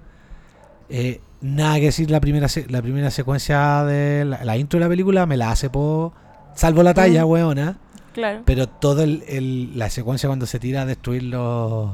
Eh, 0.89 1.21
nada 1.39 1.75
que 1.75 1.85
decir, 1.85 2.11
la 2.11 2.19
primera 2.19 2.47
la 2.67 2.81
primera 2.81 3.09
secuencia 3.11 3.83
de 3.85 4.25
la, 4.25 4.43
la 4.43 4.57
intro 4.57 4.77
de 4.79 4.85
la 4.85 4.89
película 4.89 5.25
me 5.25 5.37
la 5.37 5.51
hace 5.51 5.69
po, 5.69 6.13
salvo 6.53 6.83
la 6.83 6.93
talla, 6.93 7.25
Mm. 7.25 7.29
weona. 7.29 7.77
Claro. 8.13 8.41
Pero 8.43 8.67
toda 8.67 9.05
la 9.07 9.89
secuencia 9.89 10.27
cuando 10.27 10.45
se 10.45 10.59
tira 10.59 10.81
a 10.81 10.85
destruir 10.85 11.23
los, 11.23 11.91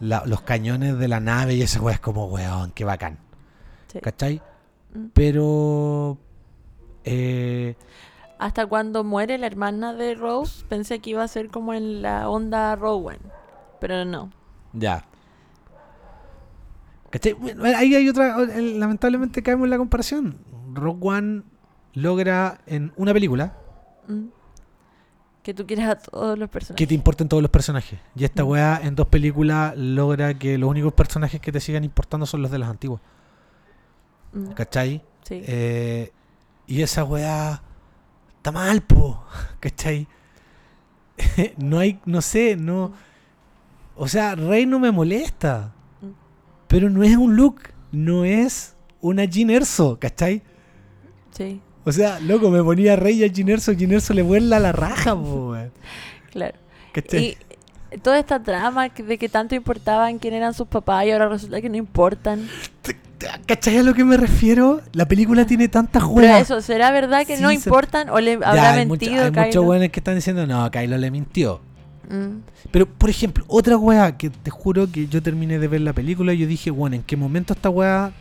la- 0.00 0.24
los 0.26 0.42
cañones 0.42 0.98
de 0.98 1.08
la 1.08 1.20
nave 1.20 1.54
y 1.54 1.62
esa 1.62 1.80
weá 1.80 1.94
es 1.94 2.00
como, 2.00 2.26
weón, 2.26 2.72
qué 2.74 2.84
bacán. 2.84 3.16
Sí. 3.88 4.00
¿Cachai? 4.00 4.40
Mm. 4.94 5.06
Pero... 5.14 6.18
Eh, 7.04 7.74
Hasta 8.38 8.66
cuando 8.66 9.02
muere 9.04 9.38
la 9.38 9.46
hermana 9.46 9.94
de 9.94 10.14
Rose, 10.14 10.64
pensé 10.68 10.98
que 11.00 11.10
iba 11.10 11.22
a 11.22 11.28
ser 11.28 11.48
como 11.48 11.72
en 11.74 12.02
la 12.02 12.28
onda 12.28 12.76
Rowan. 12.76 13.18
Pero 13.80 14.04
no. 14.04 14.30
Ya. 14.72 15.04
¿Cachai? 17.10 17.32
Bueno, 17.32 17.62
Ahí 17.64 17.94
hay 17.94 18.08
otra. 18.08 18.36
Lamentablemente 18.38 19.42
caemos 19.42 19.64
en 19.64 19.70
la 19.70 19.78
comparación. 19.78 20.36
Rogue 20.74 20.98
One 21.08 21.42
logra 21.94 22.60
en 22.66 22.92
una 22.96 23.12
película 23.12 23.54
Mm. 24.06 24.28
Que 25.42 25.52
tú 25.54 25.66
quieras 25.66 25.88
a 25.88 25.96
todos 25.96 26.38
los 26.38 26.48
personajes. 26.50 26.76
que 26.76 26.86
te 26.86 26.94
importen 26.94 27.28
todos 27.28 27.42
los 27.42 27.50
personajes. 27.50 27.98
Y 28.14 28.24
esta 28.24 28.42
Mm. 28.44 28.48
weá 28.48 28.80
en 28.82 28.94
dos 28.94 29.06
películas 29.08 29.74
logra 29.76 30.34
que 30.34 30.56
los 30.58 30.68
únicos 30.70 30.92
personajes 30.94 31.40
que 31.40 31.52
te 31.52 31.60
sigan 31.60 31.84
importando 31.84 32.24
son 32.26 32.42
los 32.42 32.50
de 32.50 32.58
las 32.58 32.68
antiguas. 32.70 33.00
Mm, 34.32 34.52
¿Cachai? 34.52 35.02
Sí. 35.22 35.42
Eh, 35.46 36.12
y 36.66 36.82
esa 36.82 37.04
weá 37.04 37.62
está 38.36 38.52
mal, 38.52 38.82
po. 38.82 39.24
¿Cachai? 39.60 40.06
no 41.56 41.78
hay, 41.78 42.00
no 42.04 42.22
sé, 42.22 42.56
no. 42.56 42.92
O 43.96 44.08
sea, 44.08 44.34
Rey 44.34 44.66
no 44.66 44.78
me 44.78 44.90
molesta. 44.90 45.72
Mm. 46.00 46.06
Pero 46.68 46.90
no 46.90 47.02
es 47.02 47.16
un 47.16 47.36
look, 47.36 47.60
no 47.92 48.24
es 48.24 48.76
una 49.00 49.24
Jean 49.24 49.50
Erso, 49.50 49.98
¿cachai? 49.98 50.42
Sí, 51.30 51.60
O 51.84 51.92
sea, 51.92 52.18
loco, 52.20 52.50
me 52.50 52.62
ponía 52.62 52.96
Rey 52.96 53.22
a 53.22 53.28
Jean 53.28 53.48
Erso, 53.48 53.72
Jean 53.72 53.92
Erso 53.92 54.12
le 54.12 54.22
vuela 54.22 54.58
la 54.58 54.72
raja, 54.72 55.14
po, 55.14 55.54
claro. 56.32 56.58
¿Cachai? 56.92 57.36
Y 57.92 57.98
toda 58.02 58.18
esta 58.18 58.42
trama 58.42 58.88
de 58.88 59.18
que 59.18 59.28
tanto 59.28 59.54
importaban 59.54 60.18
quién 60.18 60.34
eran 60.34 60.52
sus 60.52 60.68
papás 60.68 61.06
y 61.06 61.10
ahora 61.10 61.28
resulta 61.28 61.60
que 61.60 61.68
no 61.68 61.76
importan. 61.76 62.48
¿Cachai 63.46 63.78
a 63.78 63.82
lo 63.82 63.94
que 63.94 64.04
me 64.04 64.16
refiero? 64.16 64.80
La 64.92 65.06
película 65.08 65.44
tiene 65.46 65.68
tantas 65.68 66.02
Pero 66.02 66.12
weas. 66.14 66.42
eso, 66.42 66.60
¿será 66.60 66.90
verdad 66.92 67.26
que 67.26 67.36
Sí, 67.36 67.42
no 67.42 67.50
importan 67.50 68.08
o 68.10 68.20
le 68.20 68.38
Ya, 68.38 68.48
habrá 68.48 68.72
hay, 68.74 68.86
mucho- 68.86 69.04
mentido 69.06 69.24
hay 69.24 69.30
muchos 69.46 69.64
weones 69.64 69.90
que 69.90 70.00
están 70.00 70.14
diciendo, 70.14 70.46
no, 70.46 70.70
Kylo 70.70 70.96
le 70.98 71.10
mintió. 71.10 71.60
Mm, 72.08 72.38
Pero, 72.70 72.86
por 72.86 73.10
ejemplo, 73.10 73.44
otra 73.48 73.76
weá 73.76 74.16
que 74.16 74.30
te 74.30 74.50
juro 74.50 74.90
que 74.90 75.08
yo 75.08 75.22
terminé 75.22 75.58
de 75.58 75.68
ver 75.68 75.80
la 75.80 75.92
película 75.92 76.32
y 76.32 76.38
yo 76.38 76.46
dije, 76.46 76.70
bueno, 76.70 76.96
¿en 76.96 77.02
qué 77.02 77.16
momento 77.16 77.52
esta 77.54 77.68
weá 77.70 78.12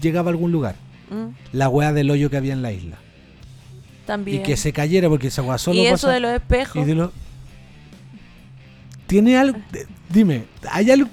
llegaba 0.00 0.30
a 0.30 0.32
algún 0.32 0.50
lugar? 0.50 0.76
mm, 1.10 1.26
La 1.56 1.68
weá 1.68 1.92
del 1.92 2.10
hoyo 2.10 2.30
que 2.30 2.36
había 2.38 2.52
en 2.54 2.62
la 2.62 2.72
isla. 2.72 2.96
también. 4.06 4.40
Y 4.40 4.42
que 4.42 4.56
se 4.56 4.72
cayera 4.72 5.08
porque 5.10 5.26
esa 5.28 5.42
weá 5.42 5.58
solo 5.58 5.78
y 5.78 5.86
eso 5.86 5.92
pasa- 6.06 6.12
de 6.12 6.20
los 6.20 6.32
espejos. 6.32 6.82
y 6.82 6.84
de 6.86 6.94
lo- 6.94 7.12
Tiene 9.06 9.36
algo... 9.36 9.58
de- 9.72 9.86
Dime, 10.08 10.44
¿hay 10.70 10.90
algo... 10.90 11.08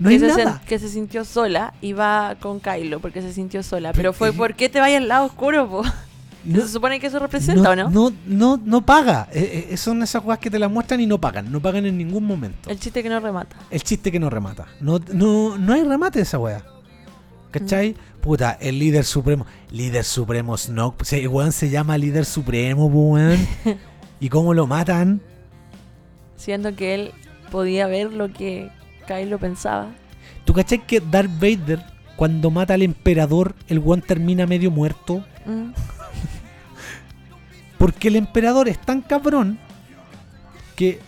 No 0.00 0.08
que, 0.08 0.14
hay 0.14 0.20
se 0.20 0.26
nada. 0.26 0.60
sen- 0.60 0.64
que 0.66 0.78
se 0.78 0.88
sintió 0.88 1.24
sola 1.24 1.74
y 1.80 1.92
va 1.92 2.34
con 2.40 2.58
Kylo 2.58 2.98
porque 3.00 3.22
se 3.22 3.32
sintió 3.32 3.62
sola. 3.62 3.92
Pero- 3.92 4.12
fue, 4.12 4.32
¿por 4.32 4.54
qué 4.54 4.68
te 4.68 4.80
vayas 4.80 5.02
al 5.02 5.08
lado 5.08 5.26
oscuro, 5.26 5.68
po? 5.68 5.82
No- 6.44 6.60
¿Se 6.62 6.68
supone 6.68 6.98
que 6.98 7.06
eso 7.08 7.18
representa 7.18 7.70
o 7.70 7.76
no? 7.76 7.90
No, 7.90 8.10
no, 8.26 8.58
no 8.64 8.80
paga. 8.84 9.28
Eh, 9.32 9.68
eh, 9.70 9.76
son 9.76 10.02
esas 10.02 10.22
cosas 10.22 10.38
que 10.38 10.50
te 10.50 10.58
las 10.58 10.70
muestran 10.70 11.00
y 11.00 11.06
no 11.06 11.20
pagan. 11.20 11.52
No 11.52 11.60
pagan 11.60 11.84
en 11.86 11.98
ningún 11.98 12.24
momento. 12.24 12.70
El 12.70 12.80
chiste 12.80 13.02
que 13.02 13.08
no 13.10 13.20
remata. 13.20 13.56
El 13.70 13.82
chiste 13.82 14.10
que 14.10 14.18
no 14.18 14.30
remata. 14.30 14.66
No, 14.80 14.98
no, 15.12 15.58
no 15.58 15.72
hay 15.74 15.84
remate 15.84 16.18
de 16.18 16.22
esa 16.22 16.38
wea. 16.38 16.64
¿Cachai? 17.50 17.90
Mm. 17.92 18.20
Puta, 18.22 18.52
el 18.60 18.78
líder 18.78 19.04
supremo. 19.04 19.44
Líder 19.70 20.04
supremo 20.04 20.56
Snoke. 20.56 21.04
Sí, 21.04 21.16
el 21.16 21.28
weón 21.28 21.52
se 21.52 21.68
llama 21.68 21.98
líder 21.98 22.24
supremo, 22.24 22.86
weón. 22.86 23.46
¿Y 24.20 24.28
cómo 24.30 24.54
lo 24.54 24.66
matan? 24.66 25.20
Siendo 26.36 26.74
que 26.74 26.94
él 26.94 27.12
podía 27.50 27.86
ver 27.86 28.12
lo 28.12 28.32
que 28.32 28.70
Kylo 29.10 29.38
pensaba. 29.38 29.88
¿Tú 30.44 30.52
cachai 30.52 30.86
que 30.86 31.00
Darth 31.00 31.32
Vader, 31.40 31.84
cuando 32.14 32.50
mata 32.50 32.74
al 32.74 32.82
emperador, 32.82 33.56
el 33.66 33.80
weón 33.80 34.02
termina 34.02 34.46
medio 34.46 34.70
muerto? 34.70 35.24
Mm. 35.44 35.72
Porque 37.78 38.08
el 38.08 38.16
emperador 38.16 38.68
es 38.68 38.78
tan 38.78 39.00
cabrón 39.00 39.58
que 40.76 41.00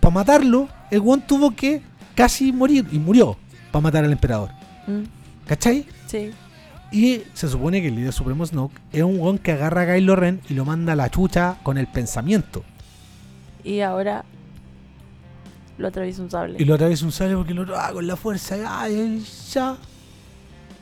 para 0.00 0.14
matarlo, 0.14 0.68
el 0.90 1.00
weón 1.00 1.22
tuvo 1.22 1.56
que 1.56 1.80
casi 2.14 2.52
morir. 2.52 2.86
Y 2.92 2.98
murió 2.98 3.38
para 3.72 3.82
matar 3.82 4.04
al 4.04 4.12
emperador. 4.12 4.50
Mm. 4.86 5.04
¿Cachai? 5.46 5.86
Sí. 6.06 6.32
Y 6.92 7.22
se 7.32 7.48
supone 7.48 7.80
que 7.80 7.88
el 7.88 7.96
líder 7.96 8.12
supremo 8.12 8.44
Snoke 8.44 8.78
es 8.92 9.02
un 9.02 9.18
weón 9.18 9.38
que 9.38 9.52
agarra 9.52 9.82
a 9.82 9.94
Kylo 9.94 10.16
Ren 10.16 10.40
y 10.50 10.54
lo 10.54 10.66
manda 10.66 10.92
a 10.92 10.96
la 10.96 11.10
chucha 11.10 11.56
con 11.62 11.78
el 11.78 11.86
pensamiento. 11.86 12.62
Y 13.64 13.80
ahora 13.80 14.24
lo 15.78 15.88
atraviesa 15.88 16.22
un 16.22 16.30
sable. 16.30 16.56
Y 16.58 16.64
lo 16.64 16.74
atraviesa 16.74 17.04
un 17.04 17.12
sable 17.12 17.36
porque 17.36 17.54
lo 17.54 17.64
ah, 17.78 17.90
con 17.92 18.06
la 18.06 18.16
fuerza. 18.16 18.56
Ay, 18.82 19.24
ya. 19.52 19.76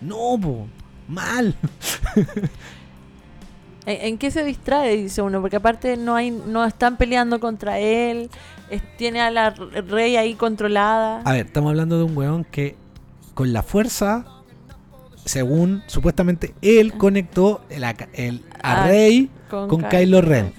No, 0.01 0.39
po. 0.41 0.67
Mal. 1.09 1.55
¿En, 3.87 4.19
qué 4.19 4.31
se 4.33 4.43
distrae? 4.43 4.97
Dice 4.97 5.23
uno, 5.23 5.41
porque 5.41 5.57
aparte 5.57 5.97
no 5.97 6.17
hay, 6.17 6.33
no 6.33 6.65
están 6.65 6.97
peleando 6.97 7.39
contra 7.39 7.79
él, 7.79 8.31
es- 8.69 8.83
tiene 8.97 9.21
a 9.21 9.31
la 9.31 9.51
rey 9.51 10.17
ahí 10.17 10.35
controlada. 10.35 11.21
A 11.25 11.33
ver, 11.33 11.47
estamos 11.47 11.71
hablando 11.71 11.97
de 11.97 12.03
un 12.05 12.17
weón 12.17 12.43
que 12.45 12.75
con 13.35 13.53
la 13.53 13.63
fuerza, 13.63 14.27
según 15.25 15.85
supuestamente 15.87 16.53
él 16.63 16.95
conectó 16.95 17.61
el, 17.71 17.85
a, 17.85 17.95
el- 18.15 18.43
a 18.61 18.83
Ah, 18.83 18.87
Rey 18.89 19.31
con 19.49 19.83
Kylo 19.83 20.21
Ren. 20.21 20.53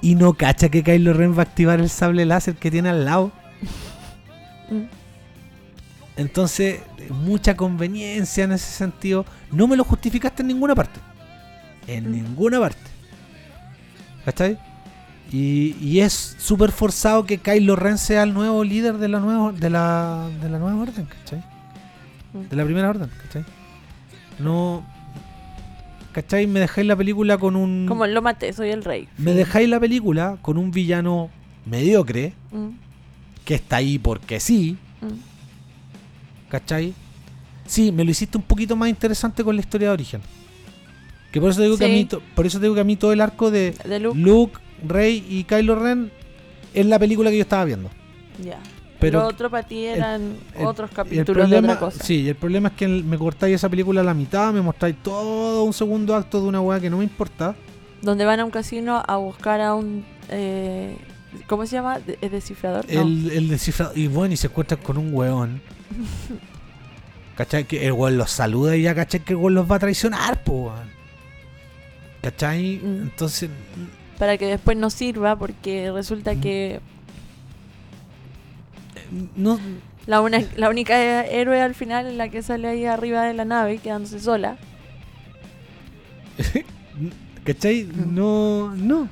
Y 0.00 0.14
no 0.14 0.34
cacha 0.34 0.68
que 0.68 0.84
Kylo 0.84 1.12
Ren 1.14 1.34
va 1.34 1.38
a 1.40 1.42
activar 1.42 1.80
el 1.80 1.90
sable 1.90 2.24
láser 2.26 2.54
que 2.54 2.70
tiene 2.70 2.90
al 2.90 3.04
lado. 3.04 3.32
Mm. 4.70 4.84
Entonces, 6.16 6.80
mucha 7.10 7.56
conveniencia 7.56 8.44
en 8.44 8.52
ese 8.52 8.70
sentido. 8.72 9.24
No 9.52 9.68
me 9.68 9.76
lo 9.76 9.84
justificaste 9.84 10.42
en 10.42 10.48
ninguna 10.48 10.74
parte. 10.74 10.98
En 11.86 12.08
Mm. 12.08 12.12
ninguna 12.12 12.58
parte. 12.60 12.80
¿Cachai? 14.24 14.58
Y, 15.30 15.76
y 15.80 16.00
es 16.00 16.36
súper 16.38 16.72
forzado 16.72 17.24
que 17.24 17.38
Kylo 17.38 17.76
Ren 17.76 17.98
sea 17.98 18.22
el 18.22 18.32
nuevo 18.34 18.64
líder 18.64 18.96
de 18.98 19.08
la 19.08 19.20
nueva, 19.20 19.52
de 19.52 19.70
la, 19.70 20.28
de 20.42 20.48
la 20.48 20.58
nueva 20.58 20.82
orden, 20.82 21.04
¿cachai? 21.06 21.38
Mm. 22.32 22.48
De 22.50 22.56
la 22.56 22.64
primera 22.64 22.90
orden, 22.90 23.10
¿cachai? 23.22 23.44
No. 24.38 24.84
¿Cachai? 26.12 26.46
Me 26.46 26.58
dejáis 26.60 26.86
la 26.86 26.96
película 26.96 27.38
con 27.38 27.54
un. 27.56 27.86
Como 27.86 28.06
lo 28.06 28.22
maté, 28.22 28.52
soy 28.52 28.70
el 28.70 28.82
rey. 28.84 29.08
Me 29.18 29.32
dejáis 29.34 29.68
la 29.68 29.78
película 29.78 30.36
con 30.42 30.58
un 30.58 30.70
villano 30.72 31.30
mediocre 31.66 32.32
Mm, 32.50 32.68
que 33.48 33.54
está 33.54 33.76
ahí 33.76 33.98
porque 33.98 34.40
sí, 34.40 34.76
mm. 35.00 36.50
¿cachai? 36.50 36.92
Sí, 37.66 37.90
me 37.92 38.04
lo 38.04 38.10
hiciste 38.10 38.36
un 38.36 38.44
poquito 38.44 38.76
más 38.76 38.90
interesante 38.90 39.42
con 39.42 39.54
la 39.56 39.60
historia 39.62 39.88
de 39.88 39.94
origen. 39.94 40.20
Que 41.32 41.40
por 41.40 41.48
eso 41.50 41.60
te 41.60 41.64
digo 41.64 41.78
que 41.78 41.84
a 41.86 41.88
mí 41.88 42.06
por 42.34 42.44
eso 42.44 42.58
te 42.58 42.64
digo 42.64 42.74
que 42.74 42.82
a 42.82 42.84
mí 42.84 42.96
todo 42.96 43.10
el 43.12 43.22
arco 43.22 43.50
de 43.50 43.74
De 43.86 43.98
Luke, 44.00 44.18
Luke, 44.18 44.58
Rey 44.86 45.24
y 45.30 45.44
Kylo 45.44 45.76
Ren 45.76 46.10
es 46.74 46.84
la 46.84 46.98
película 46.98 47.30
que 47.30 47.36
yo 47.36 47.42
estaba 47.42 47.64
viendo. 47.64 47.88
ya. 48.44 48.58
Pero 49.00 49.20
Lo 49.20 49.28
otro 49.28 49.48
para 49.48 49.66
ti 49.66 49.84
eran 49.86 50.36
el- 50.58 50.66
otros 50.66 50.90
capítulos 50.90 51.48
de 51.48 51.56
otra 51.56 51.78
cosa. 51.78 52.02
sí, 52.04 52.28
el 52.28 52.34
problema 52.34 52.68
es 52.68 52.74
que 52.74 52.86
me 52.88 53.16
cortáis 53.16 53.54
esa 53.54 53.68
película 53.70 54.00
a 54.02 54.04
la 54.04 54.12
mitad, 54.12 54.52
me 54.52 54.60
mostráis 54.60 54.96
todo 55.02 55.62
un 55.62 55.72
segundo 55.72 56.14
acto 56.16 56.42
de 56.42 56.48
una 56.48 56.60
weá 56.60 56.80
que 56.80 56.90
no 56.90 56.98
me 56.98 57.04
importa. 57.04 57.54
Donde 58.02 58.24
van 58.24 58.40
a 58.40 58.44
un 58.44 58.50
casino 58.50 59.02
a 59.06 59.16
buscar 59.16 59.60
a 59.62 59.74
un... 59.74 60.04
eh, 60.30 60.96
¿Cómo 61.46 61.66
se 61.66 61.76
llama? 61.76 61.98
¿Es 62.20 62.30
descifrador? 62.30 62.84
No. 62.92 63.02
El, 63.02 63.30
el 63.30 63.48
descifrado. 63.48 63.92
Y 63.94 64.06
bueno, 64.08 64.34
y 64.34 64.36
se 64.36 64.46
encuentran 64.46 64.80
con 64.80 64.96
un 64.98 65.12
weón. 65.14 65.60
¿Cachai? 67.36 67.64
Que 67.64 67.86
el 67.86 67.92
weón 67.92 68.16
los 68.18 68.30
saluda 68.30 68.76
y 68.76 68.82
ya 68.82 68.94
cachai 68.94 69.20
que 69.20 69.32
el 69.34 69.36
weón 69.38 69.54
los 69.54 69.70
va 69.70 69.76
a 69.76 69.78
traicionar, 69.78 70.42
weón. 70.46 70.88
¿Cachai? 72.22 72.80
Mm. 72.82 73.02
Entonces, 73.02 73.50
Para 74.18 74.36
que 74.38 74.46
después 74.46 74.76
no 74.76 74.90
sirva 74.90 75.36
porque 75.36 75.92
resulta 75.92 76.34
Mm. 76.34 76.40
que 76.40 76.80
no. 79.36 79.58
la, 80.06 80.20
una, 80.20 80.40
la 80.56 80.68
única 80.68 81.24
héroe 81.26 81.60
al 81.62 81.74
final 81.74 82.06
es 82.06 82.14
la 82.16 82.28
que 82.28 82.42
sale 82.42 82.68
ahí 82.68 82.84
arriba 82.86 83.22
de 83.24 83.34
la 83.34 83.44
nave 83.44 83.78
quedándose 83.78 84.18
sola. 84.20 84.56
¿Cachai? 87.44 87.84
Mm. 87.84 88.14
No, 88.14 88.74
no. 88.74 89.08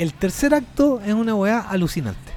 El 0.00 0.14
tercer 0.14 0.54
acto 0.54 1.02
es 1.04 1.12
una 1.12 1.34
weá 1.34 1.60
alucinante. 1.60 2.32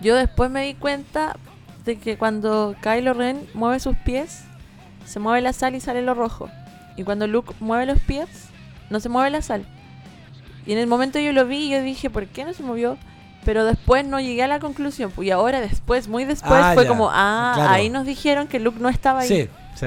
Yo 0.00 0.16
después 0.16 0.50
me 0.50 0.64
di 0.64 0.74
cuenta 0.74 1.36
de 1.84 1.96
que 1.96 2.18
cuando 2.18 2.74
Kylo 2.82 3.14
Ren 3.14 3.46
mueve 3.54 3.78
sus 3.78 3.94
pies, 3.98 4.42
se 5.04 5.20
mueve 5.20 5.40
la 5.40 5.52
sal 5.52 5.76
y 5.76 5.80
sale 5.80 6.02
lo 6.02 6.14
rojo. 6.14 6.50
Y 6.96 7.04
cuando 7.04 7.28
Luke 7.28 7.54
mueve 7.60 7.86
los 7.86 8.00
pies, 8.00 8.28
no 8.90 8.98
se 8.98 9.08
mueve 9.08 9.30
la 9.30 9.42
sal. 9.42 9.64
Y 10.66 10.72
en 10.72 10.78
el 10.78 10.88
momento 10.88 11.20
yo 11.20 11.32
lo 11.32 11.46
vi 11.46 11.66
y 11.66 11.70
yo 11.70 11.82
dije, 11.82 12.10
¿por 12.10 12.26
qué 12.26 12.44
no 12.44 12.52
se 12.52 12.64
movió? 12.64 12.98
Pero 13.44 13.64
después 13.64 14.04
no 14.04 14.18
llegué 14.18 14.42
a 14.42 14.48
la 14.48 14.58
conclusión. 14.58 15.12
Pues, 15.14 15.28
y 15.28 15.30
ahora 15.30 15.60
después, 15.60 16.08
muy 16.08 16.24
después, 16.24 16.60
Ah, 16.60 16.72
fue 16.74 16.82
ya. 16.82 16.88
como, 16.88 17.10
ah, 17.12 17.52
Claro. 17.54 17.70
ahí 17.70 17.90
nos 17.90 18.06
dijeron 18.06 18.48
que 18.48 18.58
Luke 18.58 18.78
no 18.80 18.88
estaba 18.88 19.20
ahí. 19.20 19.28
Sí, 19.28 19.48
sí. 19.76 19.86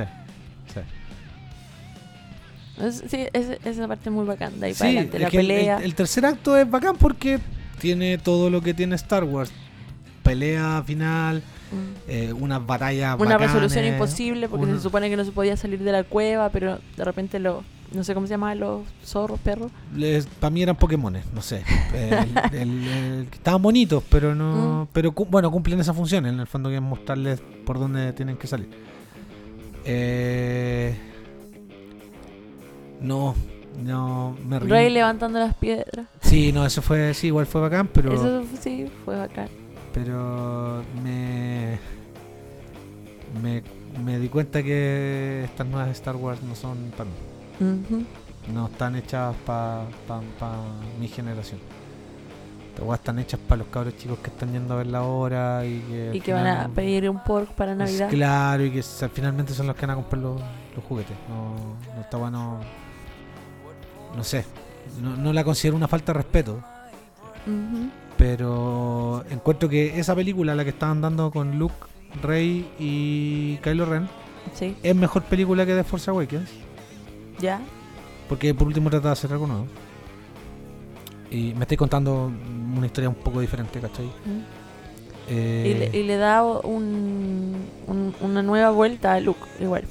Es- 2.82 3.04
sí, 3.08 3.26
es- 3.34 3.58
esa 3.66 3.88
parte 3.88 4.10
es 4.10 4.16
muy 4.16 4.26
bacán. 4.26 4.60
De 4.60 4.68
ahí 4.68 4.74
Sí, 4.74 4.80
para 4.80 4.90
adelante, 4.92 5.20
la 5.20 5.30
pelea. 5.30 5.78
El, 5.78 5.84
el 5.86 5.96
tercer 5.96 6.26
acto 6.26 6.56
es 6.58 6.70
bacán 6.70 6.96
porque 6.98 7.40
tiene 7.80 8.18
todo 8.18 8.50
lo 8.50 8.62
que 8.62 8.74
tiene 8.74 8.96
Star 8.96 9.24
Wars. 9.24 9.52
Pelea 10.24 10.84
final, 10.86 11.38
Mm. 11.72 11.76
eh, 12.10 12.34
unas 12.34 12.66
batallas 12.66 13.16
Una 13.20 13.32
bacanes, 13.38 13.52
resolución 13.54 13.86
imposible 13.86 14.48
porque 14.50 14.66
una- 14.66 14.76
se 14.78 14.82
supone 14.84 15.10
que 15.10 15.18
no 15.18 15.26
se 15.26 15.32
podía 15.32 15.56
salir 15.58 15.80
de 15.80 15.92
la 15.92 16.04
cueva, 16.04 16.50
pero 16.50 16.80
de 16.98 17.04
repente 17.06 17.40
lo, 17.40 17.64
no 17.94 18.04
sé 18.04 18.14
cómo 18.14 18.28
se 18.28 18.32
llamaban 18.32 18.60
los 18.60 18.82
zorros, 19.06 19.40
perros. 19.40 19.72
Para 20.40 20.50
mí 20.50 20.62
eran 20.64 20.76
Pokémones, 20.76 21.24
no 21.34 21.42
sé. 21.42 21.64
El- 21.94 22.14
el- 22.54 22.88
el- 22.88 23.28
estaban 23.32 23.62
bonitos, 23.62 24.04
pero 24.10 24.36
no. 24.36 24.84
Mm. 24.84 24.88
Pero 24.94 25.12
bueno, 25.12 25.50
cumplen 25.52 25.80
esa 25.80 25.94
función. 25.94 26.26
En 26.26 26.40
el 26.40 26.48
fondo 26.48 26.70
que 26.70 26.76
es 26.76 26.82
mostrarles 26.82 27.42
por 27.66 27.80
dónde 27.80 28.12
tienen 28.14 28.36
que 28.38 28.48
salir. 28.48 28.70
Eh, 29.86 30.96
no, 33.02 33.36
no, 33.84 34.36
me 34.46 34.60
rí. 34.60 34.68
Rey 34.68 34.90
levantando 34.90 35.40
las 35.40 35.56
piedras. 35.56 36.08
Sí, 36.22 36.52
no, 36.52 36.66
eso 36.66 36.82
fue, 36.82 37.14
sí, 37.14 37.28
igual 37.28 37.46
fue 37.46 37.62
bacán, 37.62 37.88
pero. 37.88 38.14
Eso 38.14 38.44
sí 38.60 38.92
fue 39.06 39.18
bacán. 39.18 39.50
Pero 39.94 40.84
me, 41.04 41.80
me. 43.42 43.64
Me 44.04 44.20
di 44.20 44.30
cuenta 44.30 44.62
que 44.62 45.44
estas 45.46 45.66
nuevas 45.66 45.90
Star 45.90 46.16
Wars 46.16 46.44
no 46.44 46.54
son 46.54 46.92
para 46.96 47.10
mí. 47.10 48.06
No 48.54 48.68
están 48.68 48.96
hechas 48.96 49.36
para 49.46 49.86
mi 51.00 51.08
generación. 51.08 51.60
Estas 52.76 53.00
están 53.00 53.18
hechas 53.18 53.40
para 53.40 53.58
los 53.60 53.68
cabros 53.70 53.98
chicos 53.98 54.20
que 54.20 54.30
están 54.30 54.52
yendo 54.52 54.76
a 54.76 54.78
ver 54.78 54.88
la 54.88 55.02
hora 55.02 55.66
y 55.66 55.80
que. 55.80 56.12
Y 56.14 56.22
que 56.22 56.32
van 56.32 56.46
a 56.46 56.70
pedir 56.70 57.10
un 57.10 57.24
pork 57.24 57.50
para 57.54 57.74
Navidad. 57.74 58.08
Claro, 58.10 58.64
y 58.66 58.70
que 58.70 58.84
finalmente 58.84 59.54
son 59.54 59.66
los 59.66 59.76
que 59.76 59.88
van 59.88 59.92
a 59.92 59.96
comprar 59.96 60.22
los, 60.22 60.40
los 60.76 60.86
juguetes. 60.88 61.18
No, 61.28 61.56
no 61.96 62.02
está 62.02 62.18
bueno. 62.18 62.60
No 64.18 64.24
sé. 64.26 64.44
No, 65.02 65.16
no 65.16 65.32
la 65.32 65.44
considero 65.46 65.78
una 65.78 65.88
falta 65.88 66.12
de 66.12 66.18
respeto. 66.18 66.62
Pero 68.18 69.24
encuentro 69.30 69.70
que 69.70 70.00
esa 70.00 70.16
película, 70.16 70.56
la 70.56 70.64
que 70.64 70.72
estaban 70.72 71.02
dando 71.02 71.32
con 71.32 71.58
Luke, 71.60 71.76
Rey 72.22 72.68
y 72.80 73.58
Kylo 73.58 73.86
Ren, 73.86 74.10
Sí, 74.54 74.76
es 74.82 74.96
mejor 74.96 75.24
película 75.24 75.66
que 75.66 75.76
The 75.76 75.84
Force 75.84 76.10
Awakens. 76.10 76.50
ya. 77.40 77.60
Porque 78.30 78.54
por 78.54 78.68
último 78.68 78.90
trata 78.90 79.08
de 79.10 79.14
hacer 79.14 79.32
algo 79.32 79.48
nuevo. 79.48 79.68
Y 81.32 81.54
me 81.54 81.62
estoy 81.62 81.78
contando 81.78 82.30
una 82.76 82.86
historia 82.86 83.08
un 83.10 83.16
poco 83.16 83.40
diferente, 83.40 83.80
¿cachai? 83.80 84.06
Mm. 84.06 84.42
Eh, 85.30 85.64
Y, 85.66 85.80
le, 85.80 86.00
y 86.00 86.04
le 86.04 86.16
da 86.18 86.44
un, 86.44 87.56
un- 87.88 88.16
una 88.22 88.42
nueva 88.42 88.72
vuelta 88.72 89.14
a 89.14 89.20
Luke, 89.22 89.40
igual. 89.60 89.84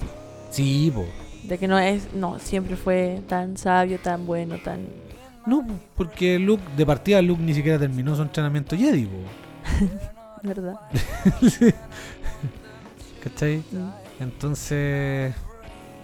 Sí, 0.50 0.90
po. 0.94 1.04
De 1.48 1.58
que 1.58 1.68
no 1.68 1.78
es, 1.78 2.12
no, 2.14 2.38
siempre 2.38 2.76
fue 2.76 3.22
tan 3.28 3.56
sabio, 3.56 3.98
tan 3.98 4.26
bueno, 4.26 4.56
tan... 4.64 4.80
No, 5.46 5.64
porque 5.96 6.38
Luke, 6.40 6.62
de 6.76 6.84
partida 6.84 7.22
Luke 7.22 7.40
ni 7.42 7.54
siquiera 7.54 7.78
terminó 7.78 8.16
su 8.16 8.22
entrenamiento 8.22 8.76
Jedi. 8.76 9.08
¿Verdad? 10.42 10.74
¿Cachai? 13.22 13.58
Mm. 13.72 13.90
Entonces, 14.20 15.34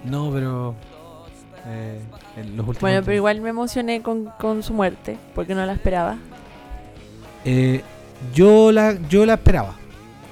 no, 0.04 0.30
pero 0.32 0.74
eh, 1.66 2.00
en 2.36 2.56
los 2.56 2.66
últimos 2.66 2.80
Bueno, 2.80 3.00
pero 3.04 3.16
igual 3.16 3.40
me 3.40 3.50
emocioné 3.50 4.02
con, 4.02 4.26
con 4.38 4.62
su 4.62 4.74
muerte, 4.74 5.18
porque 5.34 5.54
no 5.54 5.64
la 5.64 5.72
esperaba. 5.72 6.16
Eh, 7.44 7.82
yo 8.34 8.70
la 8.72 8.96
yo 9.08 9.24
la 9.26 9.34
esperaba. 9.34 9.74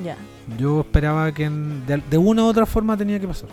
Ya. 0.04 0.16
Yo 0.58 0.80
esperaba 0.80 1.32
que 1.32 1.44
en- 1.44 1.86
de, 1.86 2.02
de 2.11 2.18
una 2.18 2.42
u 2.44 2.46
otra 2.46 2.66
forma 2.66 2.96
tenía 2.96 3.18
que 3.20 3.26
pasar. 3.28 3.48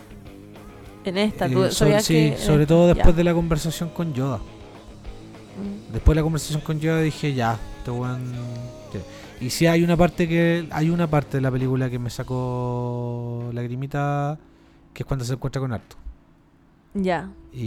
En 1.10 1.18
esta, 1.18 1.46
Eh, 1.48 1.50
tú 1.52 1.72
sobre, 1.72 2.02
sí, 2.02 2.14
que. 2.14 2.28
en 2.34 2.38
sobre 2.40 2.66
todo 2.66 2.88
ya. 2.90 2.94
después 2.96 3.16
de 3.16 3.24
la 3.24 3.34
conversación 3.34 3.90
con 3.90 4.14
Yoda. 4.14 4.38
Mm. 4.38 5.94
Después 5.94 6.14
de 6.14 6.16
la 6.16 6.24
conversación 6.24 6.62
con 6.62 6.80
Yoda 6.80 7.02
dije 7.02 7.34
ya, 7.34 7.58
este 7.80 7.92
weón. 7.92 8.24
que- 8.92 9.46
Y 9.46 9.50
sí 9.50 9.68
hay 9.68 9.84
una 9.84 9.96
parte 9.98 10.28
que 10.28 10.68
hay 10.72 10.90
una 10.90 11.08
parte 11.08 11.38
de 11.38 11.42
la 11.42 11.52
película 11.52 11.90
que 11.90 12.00
me 12.00 12.10
sacó 12.10 13.50
lagrimita, 13.54 14.38
que 14.94 15.04
es 15.04 15.08
cuando 15.08 15.24
se 15.26 15.34
encuentra 15.34 15.60
con 15.62 15.74
Arto. 15.74 15.96
Ya. 16.94 17.30
Y, 17.54 17.58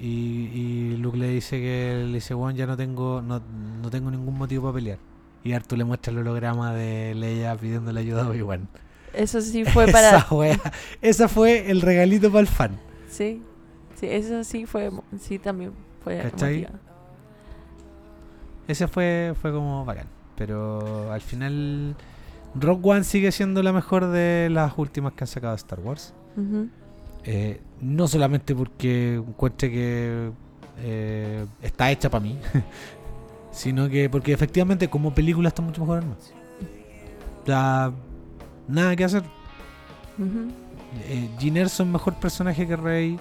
y, 0.00 0.50
y 0.54 0.96
Luke 0.98 1.16
le 1.18 1.28
dice 1.30 1.58
que 1.58 2.04
le 2.06 2.14
dice, 2.14 2.34
bueno, 2.34 2.56
ya 2.56 2.66
no 2.66 2.76
tengo, 2.76 3.20
no, 3.22 3.40
no 3.82 3.90
tengo 3.90 4.10
ningún 4.10 4.36
motivo 4.38 4.64
para 4.64 4.74
pelear. 4.74 4.98
Y 5.44 5.52
Artu 5.52 5.76
le 5.76 5.84
muestra 5.84 6.12
el 6.12 6.18
holograma 6.18 6.72
de 6.74 7.14
Leia 7.14 7.56
pidiéndole 7.56 8.00
ayuda 8.00 8.24
a 8.24 8.28
Obi-Wan. 8.28 8.68
Eso 9.12 9.40
sí 9.40 9.64
fue 9.72 9.86
para. 9.88 10.18
Esa, 10.18 10.34
wea, 10.34 10.60
esa 11.00 11.28
fue 11.28 11.70
el 11.70 11.80
regalito 11.80 12.30
para 12.30 12.40
el 12.40 12.46
fan. 12.46 12.78
Sí. 13.08 13.42
Sí, 13.94 14.06
eso 14.06 14.44
sí 14.44 14.66
fue. 14.66 14.90
Sí, 15.20 15.38
también 15.38 15.72
fue. 16.02 16.18
¿Cachai? 16.18 16.62
emotiva. 16.64 16.78
Ese 18.68 18.86
fue, 18.86 19.34
fue 19.40 19.50
como 19.52 19.84
bacán. 19.84 20.06
Pero 20.36 21.10
al 21.10 21.20
final, 21.20 21.96
Rock 22.54 22.86
One 22.86 23.04
sigue 23.04 23.32
siendo 23.32 23.62
la 23.62 23.72
mejor 23.72 24.06
de 24.06 24.48
las 24.50 24.72
últimas 24.76 25.14
que 25.14 25.24
han 25.24 25.28
sacado 25.28 25.52
de 25.54 25.56
Star 25.56 25.80
Wars. 25.80 26.14
Eh, 27.24 27.60
no 27.80 28.06
solamente 28.06 28.54
porque 28.54 29.16
encuentre 29.16 29.70
que 29.70 30.30
eh, 30.78 31.46
está 31.60 31.90
hecha 31.90 32.08
para 32.08 32.22
mí, 32.22 32.38
sino 33.50 33.88
que 33.88 34.08
porque 34.08 34.32
efectivamente 34.32 34.88
como 34.88 35.12
película 35.12 35.48
está 35.48 35.62
mucho 35.62 35.80
mejor 35.80 35.98
armada. 35.98 36.20
Sea, 37.44 37.92
nada 38.68 38.94
que 38.94 39.04
hacer. 39.04 39.22
Ujú. 40.18 40.48
Eh, 41.08 41.28
Jyn 41.38 41.56
Erso 41.56 41.82
es 41.82 41.88
mejor 41.88 42.14
personaje 42.14 42.66
que 42.66 42.76
Rey. 42.76 43.18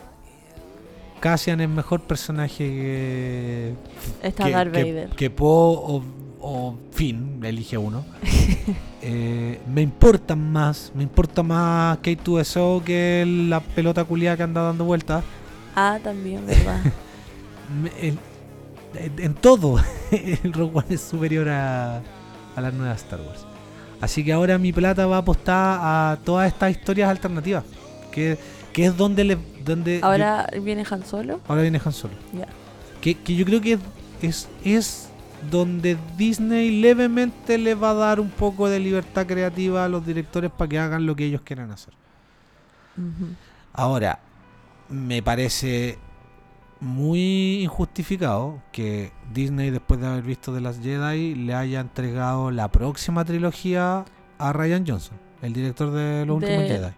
Cassian 1.19 1.59
es 1.61 1.69
mejor 1.69 2.01
personaje 2.01 2.57
que, 2.63 3.73
Está 4.21 4.45
que, 4.45 4.51
Darth 4.51 4.71
que- 4.71 4.83
Vader. 4.83 5.09
que 5.09 5.29
Poe 5.31 5.75
o, 5.79 6.03
o 6.39 6.75
Finn, 6.91 7.39
elige 7.43 7.77
uno. 7.77 8.05
Eh, 9.09 9.61
me 9.73 9.83
importan 9.83 10.51
más, 10.51 10.91
me 10.95 11.03
importa 11.03 11.41
más 11.43 11.99
K2SO 11.99 12.83
que 12.83 13.23
la 13.47 13.59
pelota 13.61 14.03
culiada 14.03 14.35
que 14.35 14.43
anda 14.43 14.61
dando 14.63 14.83
vueltas. 14.85 15.23
Ah, 15.75 15.99
también, 16.03 16.45
¿verdad? 16.45 16.81
El- 18.01 18.17
en 19.19 19.33
todo, 19.35 19.77
el 20.11 20.51
Rogue 20.51 20.71
One 20.79 20.87
es 20.95 21.01
superior 21.01 21.47
a, 21.47 21.97
a 22.55 22.61
las 22.61 22.73
nuevas 22.73 22.97
Star 23.03 23.21
Wars. 23.21 23.45
Así 24.01 24.23
que 24.23 24.31
ahora 24.33 24.57
mi 24.57 24.71
plata 24.73 25.05
va 25.07 25.15
a 25.17 25.19
apostar 25.19 25.79
a 25.81 26.17
todas 26.23 26.47
estas 26.47 26.71
historias 26.71 27.09
alternativas. 27.09 27.63
Que, 28.11 28.37
que 28.73 28.85
es 28.85 28.95
donde 28.97 29.23
le. 29.23 29.37
Donde 29.65 29.99
yo- 29.99 30.05
Ahora 30.05 30.47
viene 30.63 30.83
Han 30.89 31.05
Solo. 31.05 31.41
ahora 31.47 31.61
viene 31.63 31.81
Han 31.83 31.91
Solo. 31.93 32.13
Ya. 32.33 32.47
Que, 33.01 33.15
que 33.15 33.35
yo 33.35 33.45
creo 33.45 33.61
que 33.61 33.77
es, 34.21 34.47
es 34.63 35.09
donde 35.51 35.97
Disney 36.17 36.79
levemente 36.81 37.57
le 37.57 37.75
va 37.75 37.91
a 37.91 37.93
dar 37.93 38.19
un 38.19 38.29
poco 38.29 38.69
de 38.69 38.79
libertad 38.79 39.25
creativa 39.27 39.85
a 39.85 39.89
los 39.89 40.05
directores 40.05 40.49
para 40.51 40.67
que 40.69 40.79
hagan 40.79 41.05
lo 41.05 41.15
que 41.15 41.25
ellos 41.25 41.41
quieran 41.41 41.69
hacer. 41.71 41.93
Ahora, 43.73 44.19
me 44.89 45.21
parece 45.21 45.99
muy 46.79 47.61
injustificado 47.63 48.61
que 48.71 49.11
Disney, 49.33 49.69
después 49.71 49.99
de 49.99 50.07
haber 50.07 50.23
visto 50.23 50.53
The 50.53 50.61
Last 50.61 50.83
Jedi, 50.83 51.35
le 51.35 51.53
haya 51.53 51.79
entregado 51.79 52.51
la 52.51 52.69
próxima 52.71 53.25
trilogía 53.25 54.05
a 54.37 54.53
Ryan 54.53 54.85
Johnson, 54.87 55.17
el 55.41 55.53
director 55.53 55.91
de 55.91 56.25
Los 56.25 56.39
De- 56.39 56.45
Últimos 56.47 56.65
Jedi. 56.71 56.93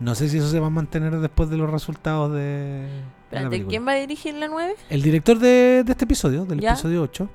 No 0.00 0.14
sé 0.14 0.28
si 0.30 0.38
eso 0.38 0.48
se 0.48 0.58
va 0.60 0.68
a 0.68 0.70
mantener 0.70 1.18
después 1.20 1.50
de 1.50 1.58
los 1.58 1.68
resultados 1.70 2.32
de, 2.32 2.88
Espérate. 3.30 3.66
¿quién 3.66 3.86
va 3.86 3.92
a 3.92 3.96
dirigir 3.96 4.34
la 4.34 4.48
9? 4.48 4.74
El 4.88 5.02
director 5.02 5.38
de, 5.38 5.82
de 5.84 5.92
este 5.92 6.04
episodio, 6.04 6.46
del 6.46 6.60
¿Ya? 6.60 6.70
episodio 6.72 7.02
8, 7.02 7.28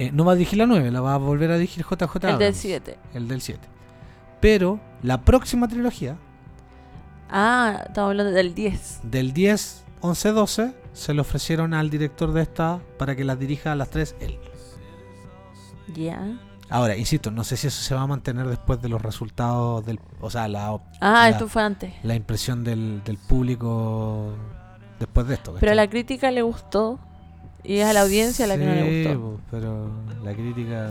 eh, 0.00 0.10
no 0.12 0.24
va 0.24 0.32
a 0.32 0.34
dirigir 0.34 0.58
la 0.58 0.66
9, 0.66 0.90
la 0.90 1.00
va 1.00 1.14
a 1.14 1.18
volver 1.18 1.52
a 1.52 1.54
dirigir 1.54 1.84
JJ 1.84 2.02
El 2.16 2.20
del 2.20 2.30
Abrams, 2.34 2.56
7. 2.56 2.98
El 3.14 3.28
del 3.28 3.40
7. 3.40 3.60
Pero 4.40 4.80
la 5.02 5.22
próxima 5.22 5.68
trilogía, 5.68 6.16
Ah, 7.30 7.84
estamos 7.86 8.10
hablando 8.10 8.32
del 8.32 8.54
10. 8.54 9.00
del 9.04 9.32
10, 9.32 9.84
11, 10.00 10.32
12, 10.32 10.74
se 10.92 11.14
le 11.14 11.20
ofrecieron 11.20 11.74
al 11.74 11.90
director 11.90 12.32
de 12.32 12.42
esta 12.42 12.80
para 12.98 13.16
que 13.16 13.24
las 13.24 13.38
dirija 13.38 13.72
a 13.72 13.74
las 13.74 13.90
3 13.90 14.14
él. 14.20 14.38
Ya. 15.94 16.38
Ahora, 16.68 16.96
insisto, 16.96 17.30
no 17.30 17.44
sé 17.44 17.56
si 17.56 17.68
eso 17.68 17.80
se 17.80 17.94
va 17.94 18.02
a 18.02 18.06
mantener 18.08 18.46
después 18.48 18.82
de 18.82 18.88
los 18.88 19.00
resultados 19.00 19.84
del. 19.86 20.00
O 20.20 20.30
sea, 20.30 20.48
la, 20.48 20.68
Ah, 20.70 20.80
La- 21.00 21.28
esto 21.28 21.48
fue 21.48 21.62
antes. 21.62 21.94
la 22.02 22.14
impresión 22.16 22.64
del, 22.64 23.02
del 23.04 23.18
público 23.18 24.32
después 24.98 25.28
de 25.28 25.34
esto. 25.34 25.54
Pero 25.60 25.72
a 25.72 25.74
la 25.76 25.88
crítica 25.88 26.30
le 26.30 26.42
gustó. 26.42 26.98
Y 27.62 27.78
es 27.78 27.86
a 27.86 27.92
la 27.92 28.02
audiencia 28.02 28.44
a 28.44 28.48
la 28.48 28.56
que 28.58 28.64
no 28.64 28.74
le 28.74 29.14
gustó. 29.16 29.40
pero 29.50 29.90
la 30.24 30.32
crítica. 30.34 30.90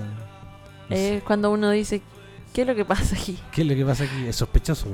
no 0.89 0.95
sé. 0.95 1.17
Es 1.17 1.23
cuando 1.23 1.51
uno 1.51 1.69
dice, 1.71 2.01
¿qué 2.53 2.61
es 2.61 2.67
lo 2.67 2.75
que 2.75 2.83
pasa 2.85 3.15
aquí? 3.15 3.37
¿Qué 3.51 3.61
es 3.61 3.67
lo 3.67 3.75
que 3.75 3.85
pasa 3.85 4.03
aquí? 4.05 4.27
Es 4.27 4.35
sospechoso. 4.37 4.87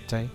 ¿Cachai? 0.00 0.30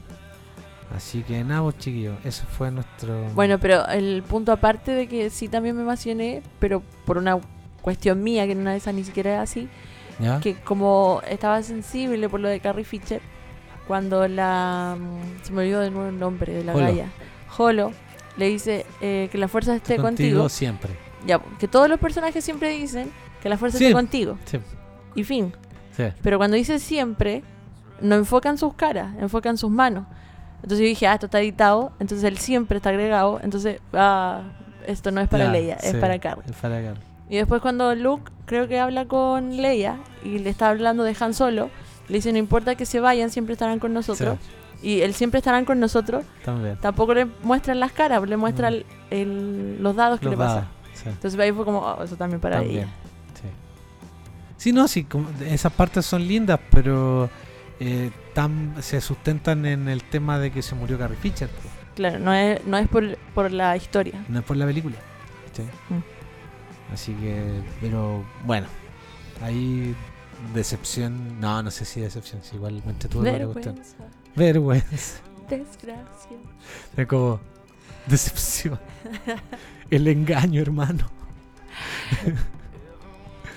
Así 0.96 1.24
que 1.24 1.44
nada, 1.44 1.62
pues, 1.64 1.78
chiquillos. 1.78 2.18
Ese 2.26 2.44
fue 2.46 2.70
nuestro. 2.72 3.24
Bueno, 3.34 3.60
pero 3.60 3.88
el 3.88 4.24
punto 4.24 4.52
aparte 4.52 4.92
de 4.92 5.08
que 5.08 5.30
sí 5.30 5.48
también 5.48 5.76
me 5.76 5.84
emocioné, 5.84 6.44
pero 6.60 6.82
por 7.06 7.18
una 7.18 7.40
cuestión 7.82 8.22
mía, 8.24 8.46
que 8.46 8.52
en 8.52 8.60
una 8.60 8.72
de 8.72 8.78
esas 8.78 8.94
ni 8.94 9.04
siquiera 9.04 9.32
era 9.32 9.42
así, 9.44 9.70
¿Ya? 10.20 10.40
que 10.42 10.56
como 10.56 11.22
estaba 11.28 11.64
sensible 11.64 12.28
por 12.30 12.40
lo 12.42 12.50
de 12.50 12.60
Carrie 12.60 12.84
Fisher, 12.84 13.22
cuando 13.88 14.28
la... 14.28 14.98
mm, 15.00 15.44
Se 15.46 15.52
me 15.54 15.62
olvidó 15.62 15.80
de 15.80 15.92
nuevo 15.92 16.10
el 16.10 16.20
nombre 16.20 16.54
de 16.54 16.64
la 16.64 16.74
Holo. 16.76 16.86
galla. 16.86 17.08
Holo 17.58 17.92
le 18.38 18.48
dice 18.48 18.86
eh, 19.02 19.30
que 19.32 19.38
la 19.38 19.48
fuerza 19.48 19.76
esté 19.76 19.96
contigo. 19.98 20.48
siempre. 20.50 20.92
Ya, 21.26 21.40
que 21.60 21.68
todos 21.68 21.88
los 21.90 22.00
personajes 22.00 22.44
siempre 22.44 22.70
dicen 22.70 23.12
que 23.42 23.48
la 23.50 23.58
fuerza 23.58 23.78
Sí. 23.78 23.86
esté 23.86 23.94
contigo. 23.94 24.38
Sí, 24.46 24.60
Y 25.16 25.24
fin. 25.24 25.54
sí. 25.96 26.04
Pero 26.22 26.38
cuando 26.38 26.56
dice 26.58 26.80
siempre, 26.80 27.44
no 28.02 28.16
enfocan 28.16 28.58
sus 28.58 28.74
caras, 28.74 29.16
enfocan 29.20 29.58
sus 29.58 29.70
manos. 29.72 30.06
Entonces 30.58 30.80
yo 30.80 30.86
dije, 30.86 31.08
ah, 31.08 31.14
esto 31.16 31.26
está 31.28 31.40
editado, 31.40 31.92
entonces 32.00 32.24
el 32.24 32.38
siempre 32.38 32.78
está 32.78 32.90
agregado, 32.90 33.40
entonces, 33.44 33.80
ah, 33.94 34.42
esto 34.86 35.12
no 35.12 35.22
es 35.22 35.28
para 35.28 35.46
Ya, 35.46 35.52
Leia, 35.52 35.76
es 35.76 35.96
para 35.96 36.20
Carrie. 36.20 36.44
Es 36.50 36.56
para 36.58 36.76
Carrie. 36.82 37.02
Y 37.30 37.38
después 37.38 37.62
cuando 37.62 37.96
Luke 37.96 38.32
creo 38.46 38.68
que 38.68 38.80
habla 38.80 39.06
con 39.06 39.56
Leia 39.58 39.98
y 40.24 40.40
le 40.40 40.50
está 40.50 40.70
hablando 40.70 41.04
de 41.04 41.16
Han 41.20 41.34
Solo, 41.34 41.70
le 42.10 42.16
dice, 42.16 42.32
no 42.32 42.38
importa 42.38 42.76
que 42.76 42.86
se 42.86 43.00
vayan, 43.00 43.30
siempre 43.30 43.54
estarán 43.54 43.80
con 43.80 43.94
nosotros. 43.94 44.38
Y 44.84 45.02
el 45.02 45.14
siempre 45.14 45.38
estarán 45.38 45.64
con 45.64 45.80
nosotros, 45.80 46.24
También. 46.44 46.76
tampoco 46.82 47.14
le 47.14 47.26
muestran 47.44 47.80
las 47.80 47.92
caras, 47.92 48.28
le 48.28 48.36
muestran 48.36 48.74
el- 48.74 48.86
el- 49.12 49.82
los 49.82 49.96
dados 49.96 50.20
que 50.20 50.28
le 50.30 50.36
pasan. 50.36 50.68
sí, 50.94 51.04
Entonces 51.08 51.40
ahí 51.40 51.52
fue 51.52 51.64
como, 51.66 51.80
oh, 51.80 52.04
eso 52.04 52.16
también 52.16 52.42
para 52.42 52.58
también. 52.58 52.80
ella. 52.80 52.88
Sí. 53.36 53.48
Sí, 54.58 54.72
no, 54.74 54.88
sí, 54.88 55.04
como- 55.06 55.28
esas 55.46 55.72
partes 55.72 56.06
son 56.06 56.28
lindas, 56.28 56.60
pero 56.72 57.30
eh, 57.84 58.12
tan- 58.36 58.76
se 58.82 59.02
sustentan 59.02 59.66
en 59.66 59.88
el 59.90 60.04
tema 60.04 60.38
de 60.38 60.52
que 60.52 60.62
se 60.62 60.76
murió 60.76 61.00
Carrie 61.00 61.18
Fisher. 61.18 61.50
Claro, 61.96 62.20
no 62.20 62.32
es, 62.34 62.64
no 62.68 62.78
es 62.78 62.88
por, 62.88 63.18
por 63.34 63.52
la 63.52 63.76
historia. 63.76 64.24
No 64.30 64.40
es 64.40 64.46
por 64.46 64.56
la 64.56 64.66
película. 64.68 64.96
¿cachai? 65.48 65.66
Mm. 65.90 66.94
Así 66.94 67.14
que, 67.16 67.62
pero 67.82 68.24
bueno, 68.46 68.68
ahí 69.42 69.96
decepción. 70.54 71.40
No, 71.40 71.64
no 71.64 71.72
sé 71.72 71.86
si 71.86 72.02
decepción, 72.02 72.44
si 72.44 72.56
igual 72.56 72.82
me 72.86 72.92
entretuvo. 72.92 73.24
Vergüenza, 73.24 73.74
Vergüenza. 74.36 75.20
desgracia. 75.50 76.38
Es 76.96 77.08
como 77.08 77.40
decepción. 78.08 78.80
El 79.90 80.08
engaño, 80.08 80.62
hermano. 80.62 81.06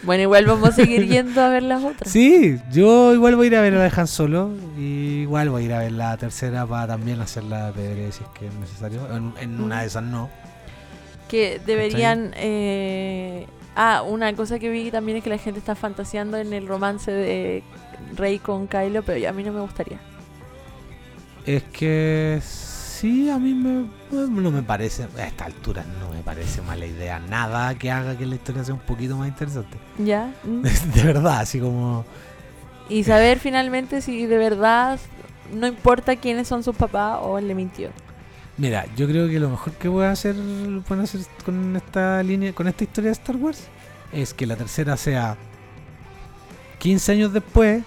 Bueno, 0.04 0.22
igual 0.22 0.46
vamos 0.46 0.68
a 0.70 0.72
seguir 0.72 1.06
yendo 1.06 1.40
a 1.40 1.48
ver 1.48 1.62
las 1.62 1.82
otras. 1.82 2.10
Sí, 2.10 2.58
yo 2.70 3.14
igual 3.14 3.36
voy 3.36 3.46
a 3.46 3.48
ir 3.48 3.56
a 3.56 3.60
ver 3.62 3.72
la 3.72 3.82
de 3.84 3.92
Han 3.96 4.06
Solo. 4.06 4.50
Y 4.78 5.22
igual 5.22 5.50
voy 5.50 5.62
a 5.62 5.66
ir 5.66 5.72
a 5.72 5.78
ver 5.80 5.92
la 5.92 6.16
tercera 6.16 6.66
para 6.66 6.86
también 6.88 7.20
hacer 7.20 7.44
la 7.44 7.72
PDR 7.72 8.12
si 8.12 8.22
es 8.22 8.28
que 8.38 8.46
es 8.46 8.54
necesario. 8.54 9.14
En, 9.14 9.32
en 9.40 9.60
una 9.60 9.80
de 9.80 9.86
esas 9.86 10.02
no. 10.02 10.30
Que 11.28 11.60
deberían... 11.64 12.32
eh, 12.36 13.46
Ah, 13.76 14.02
una 14.02 14.32
cosa 14.36 14.60
que 14.60 14.68
vi 14.70 14.92
también 14.92 15.18
es 15.18 15.24
que 15.24 15.30
la 15.30 15.38
gente 15.38 15.58
está 15.58 15.74
fantaseando 15.74 16.36
en 16.36 16.52
el 16.52 16.68
romance 16.68 17.10
de 17.10 17.64
Rey 18.14 18.38
con 18.38 18.68
Kylo, 18.68 19.02
pero 19.02 19.28
a 19.28 19.32
mí 19.32 19.42
no 19.42 19.52
me 19.52 19.60
gustaría. 19.62 19.98
Es 21.44 21.64
que 21.64 22.36
sí, 22.94 23.30
a 23.30 23.38
mí 23.38 23.54
me, 23.54 23.86
no 24.10 24.50
me 24.50 24.62
parece, 24.62 25.06
a 25.16 25.26
esta 25.26 25.46
altura 25.46 25.84
no 26.00 26.10
me 26.10 26.22
parece 26.22 26.62
mala 26.62 26.86
idea. 26.86 27.18
Nada 27.18 27.74
que 27.74 27.90
haga 27.90 28.16
que 28.16 28.26
la 28.26 28.36
historia 28.36 28.64
sea 28.64 28.74
un 28.74 28.80
poquito 28.80 29.16
más 29.16 29.28
interesante. 29.28 29.76
¿Ya? 29.98 30.32
¿Mm? 30.44 30.62
De 30.94 31.02
verdad, 31.02 31.40
así 31.40 31.60
como... 31.60 32.04
Y 32.88 33.04
saber 33.04 33.38
finalmente 33.38 34.02
si 34.02 34.26
de 34.26 34.36
verdad 34.36 35.00
no 35.52 35.66
importa 35.66 36.16
quiénes 36.16 36.48
son 36.48 36.62
sus 36.62 36.76
papás 36.76 37.18
o 37.22 37.38
él 37.38 37.48
le 37.48 37.54
mintió. 37.54 37.90
Mira, 38.56 38.86
yo 38.96 39.06
creo 39.08 39.26
que 39.26 39.40
lo 39.40 39.50
mejor 39.50 39.72
que 39.72 39.88
voy 39.88 40.04
a 40.04 40.12
hacer, 40.12 40.36
pueden 40.86 41.04
hacer 41.04 41.22
con 41.44 41.74
esta 41.76 42.22
línea, 42.22 42.52
con 42.52 42.68
esta 42.68 42.84
historia 42.84 43.08
de 43.08 43.12
Star 43.14 43.36
Wars, 43.36 43.64
es 44.12 44.32
que 44.32 44.46
la 44.46 44.54
tercera 44.54 44.96
sea 44.96 45.36
15 46.78 47.12
años 47.12 47.32
después. 47.32 47.82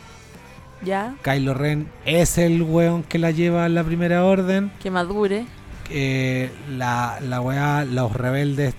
¿Ya? 0.83 1.15
Kylo 1.23 1.53
Ren 1.53 1.87
es 2.05 2.37
el 2.37 2.61
weón 2.61 3.03
que 3.03 3.17
la 3.19 3.31
lleva 3.31 3.65
a 3.65 3.69
la 3.69 3.83
primera 3.83 4.23
orden. 4.25 4.71
Que 4.81 4.91
madure. 4.91 5.45
Eh, 5.89 6.51
la, 6.77 7.19
la 7.21 7.41
weá, 7.41 7.85
los 7.85 8.11
rebeldes 8.13 8.75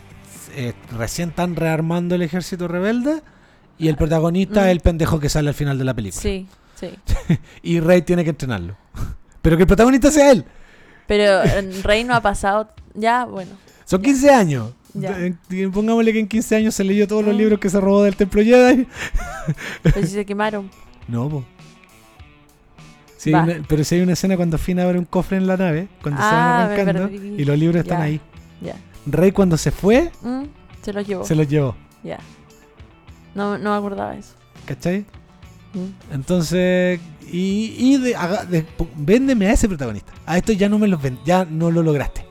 eh, 0.54 0.74
recién 0.96 1.30
están 1.30 1.56
rearmando 1.56 2.14
el 2.14 2.22
ejército 2.22 2.68
rebelde. 2.68 3.22
Y 3.78 3.88
el 3.88 3.96
protagonista 3.96 4.62
Mm. 4.62 4.64
es 4.64 4.70
el 4.70 4.80
pendejo 4.80 5.20
que 5.20 5.28
sale 5.28 5.48
al 5.48 5.54
final 5.54 5.78
de 5.78 5.84
la 5.84 5.94
película. 5.94 6.20
Sí, 6.22 6.46
sí. 6.74 6.90
Y 7.62 7.80
Rey 7.80 8.02
tiene 8.02 8.24
que 8.24 8.30
entrenarlo. 8.30 8.76
Pero 9.42 9.56
que 9.56 9.62
el 9.62 9.66
protagonista 9.68 10.10
sea 10.10 10.30
él. 10.32 10.44
Pero 11.06 11.42
el 11.42 11.82
rey 11.82 12.04
no 12.04 12.14
ha 12.14 12.20
pasado. 12.20 12.68
Ya, 12.94 13.24
bueno. 13.24 13.52
Son 13.84 14.02
15 14.02 14.30
años. 14.30 14.72
Ya. 14.94 15.12
De- 15.16 15.68
Pongámosle 15.70 16.12
que 16.12 16.18
en 16.20 16.28
15 16.28 16.56
años 16.56 16.74
se 16.74 16.84
leyó 16.84 17.06
todos 17.08 17.24
los 17.24 17.34
Mm. 17.34 17.38
libros 17.38 17.58
que 17.60 17.70
se 17.70 17.80
robó 17.80 18.02
del 18.02 18.14
Templo 18.16 18.42
Jedi. 18.42 18.86
Pero 19.82 20.00
si 20.02 20.08
se 20.08 20.26
quemaron. 20.26 20.70
No, 21.08 21.26
po. 21.30 21.42
Sí, 23.18 23.32
una- 23.34 23.62
pero 23.68 23.84
si 23.84 23.96
hay 23.96 24.00
una 24.00 24.12
escena 24.14 24.36
cuando 24.36 24.56
Finn 24.56 24.80
abre 24.80 24.98
un 24.98 25.04
cofre 25.04 25.36
en 25.36 25.46
la 25.46 25.56
nave, 25.58 25.88
cuando 26.02 26.20
se 26.22 26.26
Ah, 26.26 26.30
van 26.32 26.72
arrancando, 26.72 27.02
verdad. 27.10 27.10
y 27.38 27.44
los 27.44 27.58
libros 27.58 27.82
están 27.82 27.98
Ya. 27.98 28.04
ahí. 28.04 28.20
Ya. 28.62 28.74
Rey 29.06 29.32
cuando 29.32 29.56
se 29.58 29.70
fue, 29.70 30.10
Mm, 30.22 30.44
se 30.82 30.92
los 30.92 31.06
llevó. 31.06 31.24
se 31.24 31.34
los 31.34 31.46
llevó. 31.48 31.76
Ya. 32.02 32.18
No, 33.34 33.58
no 33.58 33.72
me 33.72 33.76
acordaba 33.76 34.14
eso. 34.16 34.34
¿Cachai? 34.66 35.00
Mm. 35.74 36.14
Entonces, 36.14 37.00
y, 37.30 37.74
y 37.78 37.98
de- 37.98 38.16
haga- 38.16 38.44
de- 38.44 38.62
po- 38.62 38.88
véndeme 38.96 39.48
a 39.48 39.52
ese 39.52 39.68
protagonista. 39.68 40.12
A 40.24 40.38
esto 40.38 40.52
ya 40.52 40.68
no 40.68 40.78
me 40.78 40.88
lo 40.88 40.96
ven, 40.98 41.18
ya 41.26 41.44
no 41.44 41.70
lo 41.70 41.82
lograste. 41.82 42.24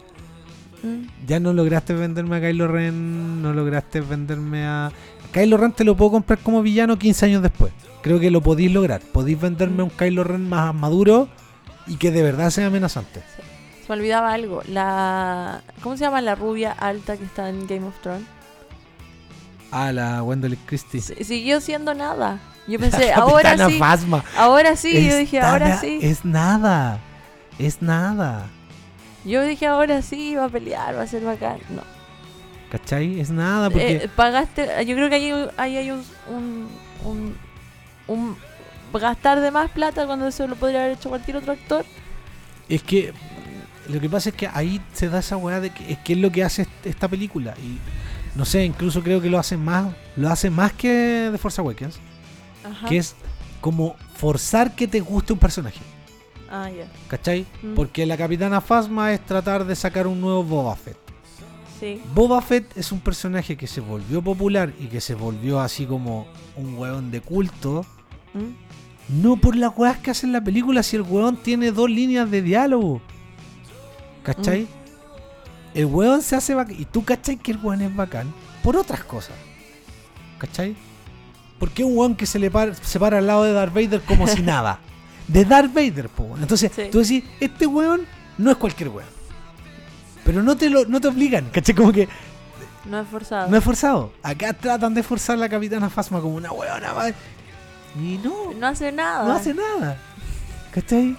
Mm. 0.84 1.26
Ya 1.28 1.40
no 1.40 1.54
lograste 1.54 1.94
venderme 1.94 2.38
a 2.38 2.42
Kylo 2.42 2.68
Ren, 2.68 3.42
no 3.42 3.52
lograste 3.54 4.00
venderme 4.02 4.66
a... 4.66 4.92
Kylo 5.38 5.58
Ren 5.58 5.72
te 5.72 5.84
lo 5.84 5.96
puedo 5.96 6.12
comprar 6.12 6.40
como 6.40 6.62
villano 6.62 6.98
15 6.98 7.26
años 7.28 7.42
después. 7.44 7.72
Creo 8.02 8.20
que 8.20 8.32
lo 8.32 8.42
podéis 8.42 8.72
lograr. 8.72 9.02
Podéis 9.02 9.40
venderme 9.40 9.84
un 9.84 9.90
Kylo 9.90 10.24
Ren 10.24 10.48
más 10.50 10.74
maduro 10.74 11.28
y 11.86 11.98
que 11.98 12.12
de 12.12 12.24
verdad 12.24 12.50
sea 12.50 12.68
amenazante. 12.68 13.22
Se 13.86 13.90
me 13.90 13.96
olvidaba 14.00 14.34
algo. 14.34 14.62
La. 14.68 15.62
¿Cómo 15.84 15.96
se 15.96 16.04
llama 16.06 16.22
la 16.22 16.36
rubia 16.36 16.72
alta 16.72 17.18
que 17.18 17.24
está 17.26 17.50
en 17.50 17.68
Game 17.68 17.86
of 17.86 17.94
Thrones? 18.02 18.26
Ah, 19.72 19.92
la 19.92 20.24
Wendell 20.24 20.58
Christie. 20.66 21.00
S- 21.00 21.24
Siguió 21.24 21.62
siendo 21.62 21.94
nada. 21.94 22.40
Yo 22.68 22.80
pensé, 22.80 23.14
ahora 23.14 23.52
sí. 23.70 23.80
Ahora 24.38 24.76
sí. 24.76 25.08
Yo 25.08 25.18
dije, 25.18 25.40
ahora 25.40 25.78
sí. 25.80 26.00
Es 26.02 26.26
nada. 26.26 27.00
Es 27.60 27.82
nada. 27.82 28.48
Yo 29.26 29.44
dije, 29.44 29.68
ahora 29.68 30.02
sí, 30.02 30.36
va 30.36 30.46
a 30.46 30.50
pelear, 30.50 30.96
va 30.98 31.02
a 31.04 31.08
ser 31.08 31.24
bacán. 31.24 31.60
No. 31.70 31.82
¿Cachai? 32.72 33.20
Es 33.20 33.30
nada 33.30 33.70
porque... 33.70 33.95
Eh, 33.95 34.09
pagaste. 34.15 34.68
Yo 34.86 34.95
creo 34.95 35.09
que 35.09 35.15
ahí, 35.15 35.32
ahí 35.57 35.78
hay 35.78 35.91
un, 35.91 36.03
un, 36.30 36.68
un, 37.05 37.36
un 38.07 38.38
gastar 38.99 39.39
de 39.39 39.51
más 39.51 39.70
plata 39.72 40.05
cuando 40.05 40.28
eso 40.28 40.47
lo 40.47 40.55
podría 40.55 40.82
haber 40.84 40.97
hecho 40.97 41.09
cualquier 41.09 41.38
otro 41.38 41.53
actor. 41.53 41.86
Es 42.68 42.84
que 42.84 43.13
lo 43.88 43.99
que 44.01 44.09
pasa 44.09 44.30
es 44.30 44.36
que 44.36 44.49
ahí 44.53 44.82
se 44.91 45.07
da 45.07 45.20
esa 45.20 45.38
weá 45.38 45.61
de 45.61 45.70
que 45.70 45.93
es 45.93 45.97
que 45.99 46.13
es 46.13 46.20
lo 46.20 46.30
que 46.32 46.43
hace 46.43 46.63
est- 46.63 46.86
esta 46.86 47.07
película. 47.07 47.53
Y 47.63 47.78
no 48.38 48.43
sé, 48.43 48.65
incluso 48.65 49.01
creo 49.01 49.22
que 49.22 49.30
lo 49.30 49.39
hace 49.39 49.55
más, 49.55 49.93
lo 50.18 50.30
hace 50.30 50.49
más 50.49 50.74
que 50.74 51.30
The 51.32 51.38
Force 51.38 51.61
Awakens, 51.61 51.99
Ajá. 52.70 52.88
que 52.89 52.97
es 52.97 53.15
como 53.61 53.95
forzar 54.18 54.76
que 54.76 54.88
te 54.89 54.99
guste 54.99 55.32
un 55.32 55.39
personaje. 55.39 55.80
Ah, 56.51 56.70
ya. 56.70 56.86
¿Cachai? 57.07 57.45
Mm. 57.63 57.76
Porque 57.76 58.05
la 58.05 58.18
Capitana 58.18 58.59
Phasma 58.59 59.13
es 59.13 59.26
tratar 59.26 59.63
de 59.65 59.76
sacar 59.76 60.05
un 60.07 60.20
nuevo 60.20 60.43
Boba 60.43 60.76
Fett. 60.76 60.97
Sí. 61.80 62.01
Boba 62.15 62.41
Fett 62.41 62.75
es 62.78 62.91
un 62.91 62.99
personaje 62.99 63.55
que 63.55 63.67
se 63.67 63.82
volvió 63.82 64.21
popular 64.21 64.73
y 64.80 64.88
que 64.88 64.99
se 65.01 65.13
volvió 65.15 65.59
así 65.59 65.86
como 65.86 66.28
un 66.55 66.78
weón 66.78 67.11
de 67.11 67.21
culto. 67.21 67.86
Mm. 68.34 69.21
No 69.21 69.38
por 69.38 69.55
las 69.55 69.71
weas 69.78 69.97
que 69.97 70.11
hace 70.11 70.25
en 70.25 70.34
la 70.34 70.41
película, 70.43 70.82
si 70.84 70.95
el 70.95 71.03
weón 71.03 71.38
tiene 71.38 71.71
dos 71.71 71.89
líneas 71.89 72.30
de 72.32 72.41
diálogo. 72.41 73.01
¿Cachai? 74.23 74.63
Mm. 74.63 74.67
El 75.75 75.86
weón 75.86 76.21
se 76.21 76.36
hace 76.36 76.55
bacán. 76.55 76.75
Y 76.80 76.86
tú 76.86 77.03
cachai 77.05 77.38
que 77.38 77.51
el 77.51 77.57
weón 77.57 77.82
es 77.82 77.95
bacán 77.95 78.34
por 78.63 78.75
otras 78.75 79.03
cosas. 79.03 79.36
¿Cachai? 80.39 80.75
Porque 81.59 81.84
un 81.84 81.97
weón 81.97 82.15
que 82.15 82.25
se 82.25 82.39
le 82.39 82.51
para, 82.51 82.73
se 82.75 82.99
para 82.99 83.19
al 83.19 83.28
lado 83.28 83.43
de 83.43 83.53
Darth 83.53 83.73
Vader 83.73 84.01
como 84.01 84.28
si 84.28 84.41
nada. 84.43 84.80
De 85.28 85.45
Darth 85.45 85.73
Vader, 85.73 86.09
po. 86.09 86.36
Entonces, 86.39 86.71
Sí. 86.75 86.84
tú 86.91 86.99
decís, 86.99 87.23
este 87.39 87.67
weón 87.67 88.01
no 88.38 88.49
es 88.51 88.57
cualquier 88.57 88.89
weón. 88.89 89.16
Pero 90.28 90.43
no 90.43 90.55
te 90.55 90.69
lo, 90.69 90.86
no 90.86 91.01
te 91.01 91.07
obligan, 91.07 91.49
¿cachai? 91.51 91.73
Como 91.73 91.91
que 91.91 92.07
No 92.86 92.99
es 93.01 93.07
forzado. 93.07 93.49
no 93.49 93.57
es 93.57 93.63
forzado. 93.63 94.11
Acá 94.21 94.53
tratan 94.53 94.93
de 94.93 95.01
forzar 95.01 95.38
a 95.38 95.39
la 95.39 95.49
Capitana 95.49 95.89
Phasma 95.89 96.21
como 96.21 96.36
una 96.36 96.51
weona. 96.51 96.93
madre. 96.93 97.15
Y 97.99 98.19
no, 98.23 98.53
No 98.53 98.67
hace 98.67 98.91
nada. 98.91 99.25
no 99.25 99.34
hace 99.34 99.53
nada. 99.55 99.97
¿Cachai? 100.71 101.15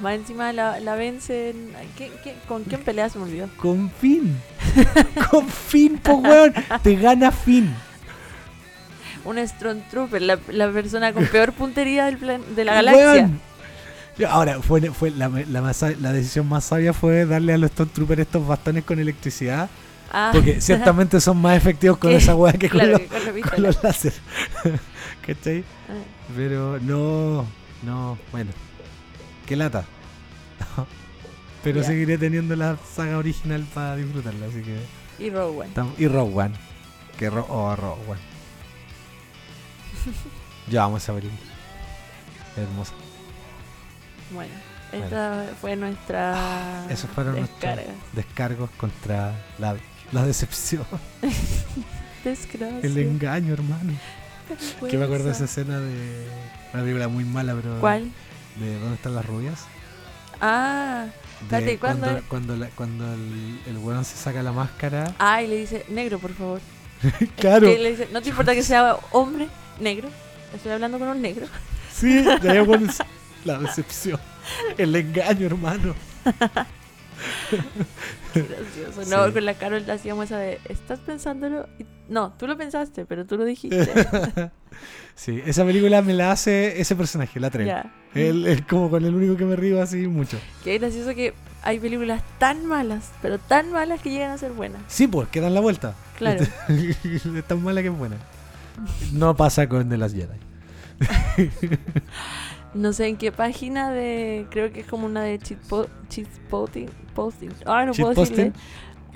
Más 0.00 0.14
encima 0.14 0.52
la, 0.52 0.80
la 0.80 0.94
vencen. 0.96 1.72
¿Qué- 1.96 2.10
qué- 2.24 2.34
con 2.48 2.64
quién 2.64 2.82
pelea? 2.82 3.08
Se 3.10 3.18
me 3.18 3.24
olvidó. 3.26 3.48
Con 3.58 3.90
fin. 4.00 4.40
Con 5.30 5.48
fin, 5.48 5.98
po 5.98 6.14
weón. 6.14 6.52
Te 6.82 6.96
gana 6.96 7.30
fin. 7.30 7.74
Un 9.24 9.36
Stormtrooper, 9.46 10.22
la, 10.22 10.38
la 10.48 10.70
persona 10.70 11.12
con 11.12 11.26
peor 11.26 11.52
puntería 11.52 12.06
del 12.06 12.16
plan- 12.18 12.54
de 12.54 12.64
la 12.64 12.74
galaxia. 12.74 13.04
Weón. 13.12 13.40
Ya, 14.18 14.30
Ahora, 14.32 14.60
fue, 14.60 14.80
fue 14.90 15.10
la, 15.10 15.28
la 15.28 15.62
más 15.62 15.82
sab- 15.82 15.96
la 15.98 16.12
decisión 16.12 16.48
más 16.48 16.64
sabia 16.64 16.92
fue 16.92 17.24
darle 17.26 17.52
a 17.54 17.58
los 17.58 17.70
Stormtroopers 17.70 18.20
estos 18.22 18.46
bastones 18.46 18.84
con 18.84 18.98
electricidad. 18.98 19.68
Ah, 20.12 20.30
Porque 20.32 20.60
ciertamente 20.60 21.20
son 21.20 21.36
más 21.38 21.56
efectivos 21.56 21.98
con 21.98 22.10
¿Qué? 22.12 22.16
esa 22.16 22.34
weá 22.34 22.52
que 22.54 22.68
con, 22.70 22.80
claro, 22.80 22.92
los, 22.92 23.00
que 23.34 23.40
con 23.42 23.62
los 23.62 23.82
láser. 23.82 24.14
¿Cachai? 25.26 25.64
Ah, 25.88 25.92
Pero 26.34 26.78
no, 26.80 27.44
no, 27.82 28.18
bueno. 28.32 28.50
Qué 29.46 29.54
lata. 29.56 29.84
Pero 31.62 31.80
Ya. 31.82 31.86
seguiré 31.86 32.16
teniendo 32.18 32.56
la 32.56 32.76
saga 32.94 33.18
original 33.18 33.66
para 33.74 33.96
disfrutarla, 33.96 34.46
así 34.46 34.62
que... 34.62 34.78
Y 35.24 35.30
Rogue 35.30 35.58
One. 35.60 35.70
Y 35.98 36.06
Rogue 36.08 36.34
One. 36.34 36.54
Que 37.18 37.28
ro 37.30 37.44
oh, 37.48 37.74
Rogue 37.76 38.02
One. 38.12 38.20
Yo 40.70 40.82
amo 40.82 40.96
esa 40.98 41.12
película. 41.12 41.40
Hermosa. 42.56 42.92
Bueno, 44.30 44.52
esta 44.92 45.44
fue 45.60 45.76
nuestra 45.76 46.84
Esos 46.90 47.10
fueron 47.10 47.36
nuestros 47.36 47.60
descarga. 47.60 47.92
descargos 48.12 48.70
contra 48.76 49.32
la, 49.58 49.76
la 50.12 50.24
decepción, 50.26 50.84
Desgracia. 52.24 52.80
el 52.82 52.98
engaño, 52.98 53.52
hermano. 53.54 53.92
Que 54.88 54.96
me 54.98 55.04
acuerdo 55.04 55.26
de 55.26 55.32
esa 55.32 55.44
escena 55.44 55.78
de 55.78 56.26
una 56.72 56.82
película 56.82 57.08
muy 57.08 57.24
mala, 57.24 57.54
pero... 57.54 57.78
¿Cuál? 57.80 58.10
De 58.56 58.78
¿Dónde 58.78 58.94
están 58.96 59.14
las 59.14 59.24
rubias? 59.26 59.64
Ah, 60.40 61.06
De 61.40 61.44
Espérate, 61.44 61.78
¿cuándo 61.78 62.06
cuando, 62.06 62.22
cuando, 62.28 62.56
la- 62.56 62.68
cuando 62.70 63.12
el, 63.14 63.60
el 63.66 63.78
weón 63.78 64.04
se 64.04 64.16
saca 64.16 64.42
la 64.42 64.52
máscara. 64.52 65.14
ah, 65.18 65.42
y 65.42 65.46
le 65.48 65.56
dice, 65.56 65.84
negro, 65.88 66.18
por 66.18 66.32
favor. 66.32 66.60
claro, 67.36 67.66
Que 67.68 67.78
le 67.78 67.90
dice, 67.90 68.08
no 68.12 68.20
te 68.22 68.30
importa 68.30 68.54
que 68.54 68.62
sea 68.62 68.96
hombre, 69.12 69.48
negro. 69.80 70.08
Estoy 70.54 70.72
hablando 70.72 70.98
con 70.98 71.08
un 71.08 71.20
negro. 71.22 71.46
sí, 71.92 72.22
de 72.22 72.50
ahí 72.50 72.58
bueno, 72.66 72.90
es 72.90 72.98
la 73.48 73.58
decepción. 73.58 74.20
El 74.76 74.94
engaño, 74.94 75.46
hermano. 75.46 75.94
Qué 78.32 78.42
gracioso. 78.42 79.10
No, 79.10 79.26
Sí. 79.26 79.32
con 79.32 79.44
la 79.44 79.54
Carol 79.54 79.90
hacíamos 79.90 80.26
esa 80.26 80.38
de, 80.38 80.60
¿estás 80.68 81.00
pensándolo? 81.00 81.68
No, 82.08 82.32
tú 82.38 82.46
lo 82.46 82.56
pensaste, 82.56 83.04
pero 83.06 83.26
tú 83.26 83.36
lo 83.36 83.44
dijiste. 83.44 83.88
sí, 85.14 85.42
esa 85.44 85.64
película 85.64 86.02
me 86.02 86.14
la 86.14 86.30
hace 86.30 86.80
ese 86.80 86.94
personaje, 86.94 87.40
la 87.40 87.50
Trell. 87.50 87.72
Él 88.14 88.46
es 88.46 88.62
como 88.62 88.90
con 88.90 89.04
el 89.04 89.14
único 89.14 89.36
que 89.36 89.44
me 89.44 89.56
río 89.56 89.82
así 89.82 90.06
mucho. 90.06 90.38
Qué 90.64 90.78
gracioso 90.78 91.14
que 91.14 91.34
hay 91.62 91.78
películas 91.80 92.22
tan 92.38 92.64
malas, 92.66 93.10
pero 93.20 93.38
tan 93.38 93.72
malas 93.72 94.00
que 94.00 94.10
llegan 94.10 94.30
a 94.30 94.38
ser 94.38 94.52
buenas. 94.52 94.80
Sí, 94.88 95.06
pues, 95.08 95.28
que 95.28 95.40
dan 95.40 95.54
la 95.54 95.60
vuelta. 95.60 95.94
Claro. 96.16 96.44
es 96.68 97.44
tan 97.46 97.62
mala 97.62 97.82
que 97.82 97.88
es 97.88 97.98
buena. 97.98 98.16
No 99.12 99.34
pasa 99.36 99.68
con 99.68 99.88
The 99.88 99.96
Last 99.96 100.14
Jedi. 100.14 100.38
No 102.74 102.92
sé 102.92 103.06
en 103.08 103.16
qué 103.16 103.32
página 103.32 103.90
de. 103.90 104.46
Creo 104.50 104.72
que 104.72 104.80
es 104.80 104.86
como 104.86 105.06
una 105.06 105.22
de 105.22 105.38
cheat, 105.38 105.58
po- 105.68 105.86
cheat 106.08 106.28
posting. 106.50 106.88
posting. 107.14 107.50
Ah, 107.66 107.84
no 107.84 107.92
puedo 107.92 108.14
decirle. 108.14 108.52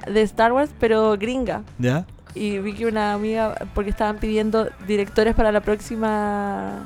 De 0.06 0.22
Star 0.22 0.52
Wars, 0.52 0.70
pero 0.80 1.16
gringa. 1.18 1.62
¿Ya? 1.78 2.06
Y 2.34 2.58
vi 2.58 2.72
que 2.72 2.86
una 2.86 3.12
amiga, 3.12 3.54
porque 3.74 3.90
estaban 3.90 4.16
pidiendo 4.18 4.68
directores 4.86 5.34
para 5.34 5.52
la 5.52 5.60
próxima 5.60 6.82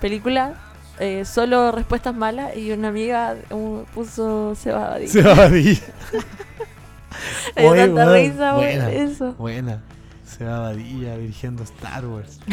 película, 0.00 0.54
eh, 0.98 1.24
solo 1.26 1.70
respuestas 1.72 2.14
malas. 2.14 2.56
Y 2.56 2.72
una 2.72 2.88
amiga 2.88 3.36
puso 3.94 4.54
Seba 4.54 4.90
Badilla. 4.90 5.12
Se 5.12 5.22
va 5.22 5.44
a 5.44 5.48
ir. 5.56 5.78
Me 7.56 7.68
Oye, 7.68 7.86
tanta 7.86 8.06
weón, 8.06 8.14
risa 8.32 8.52
buena. 8.54 8.90
eso. 8.90 9.32
Buena. 9.34 9.82
Badilla 10.40 11.16
dirigiendo 11.18 11.62
Star 11.62 12.04
Wars. 12.06 12.40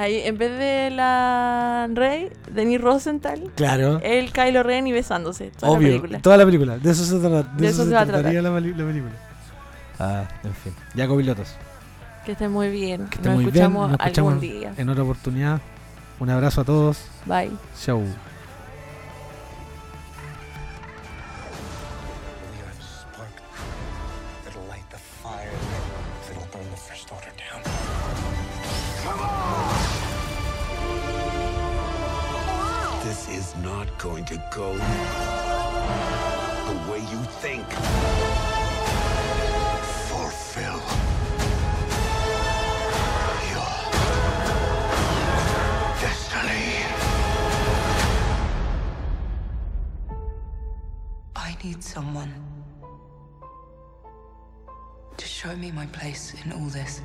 Ahí, 0.00 0.20
en 0.24 0.38
vez 0.38 0.56
de 0.56 0.90
la 0.90 1.88
Rey, 1.92 2.30
Denis 2.52 2.80
Rosenthal, 2.80 3.50
Claro. 3.56 3.98
el 4.04 4.32
Kylo 4.32 4.62
Ren 4.62 4.86
y 4.86 4.92
besándose. 4.92 5.50
Toda 5.58 5.72
la 5.72 5.78
Obvio. 5.78 5.88
película. 5.88 6.18
Toda 6.20 6.36
la 6.36 6.44
película. 6.44 6.78
De 6.78 6.90
eso 6.92 7.04
se, 7.04 7.18
trata, 7.18 7.42
de 7.42 7.62
De 7.62 7.66
eso 7.68 7.82
eso 7.82 7.82
se 7.82 7.88
se 7.88 7.94
va 7.96 8.02
a 8.02 8.06
trataría 8.06 8.40
la, 8.40 8.50
la 8.50 8.56
película. 8.60 9.12
Ah, 9.98 10.24
en 10.44 10.54
fin. 10.54 10.72
Ya 10.94 11.08
copilotos. 11.08 11.48
Que 12.24 12.32
esté 12.32 12.48
muy 12.48 12.70
bien. 12.70 13.06
Que 13.08 13.16
esté 13.16 13.28
Nos 13.28 13.34
muy 13.36 13.44
bien. 13.46 13.56
escuchamos 13.56 13.90
Nos 13.90 14.00
escuchamos 14.00 14.32
algún 14.34 14.40
día. 14.40 14.72
en 14.76 14.88
otra 14.88 15.02
oportunidad. 15.02 15.60
Un 16.20 16.30
abrazo 16.30 16.60
a 16.60 16.64
todos. 16.64 16.98
Bye. 17.26 17.50
Chau. 17.84 18.02
To 34.28 34.36
go 34.50 34.74
the 34.74 34.82
way 36.90 36.98
you 36.98 37.20
think. 37.40 37.64
Fulfill 40.06 40.80
your 43.48 43.74
destiny. 45.98 46.68
I 51.34 51.56
need 51.64 51.82
someone 51.82 52.34
to 55.16 55.26
show 55.26 55.56
me 55.56 55.72
my 55.72 55.86
place 55.86 56.34
in 56.44 56.52
all 56.52 56.66
this. 56.66 57.00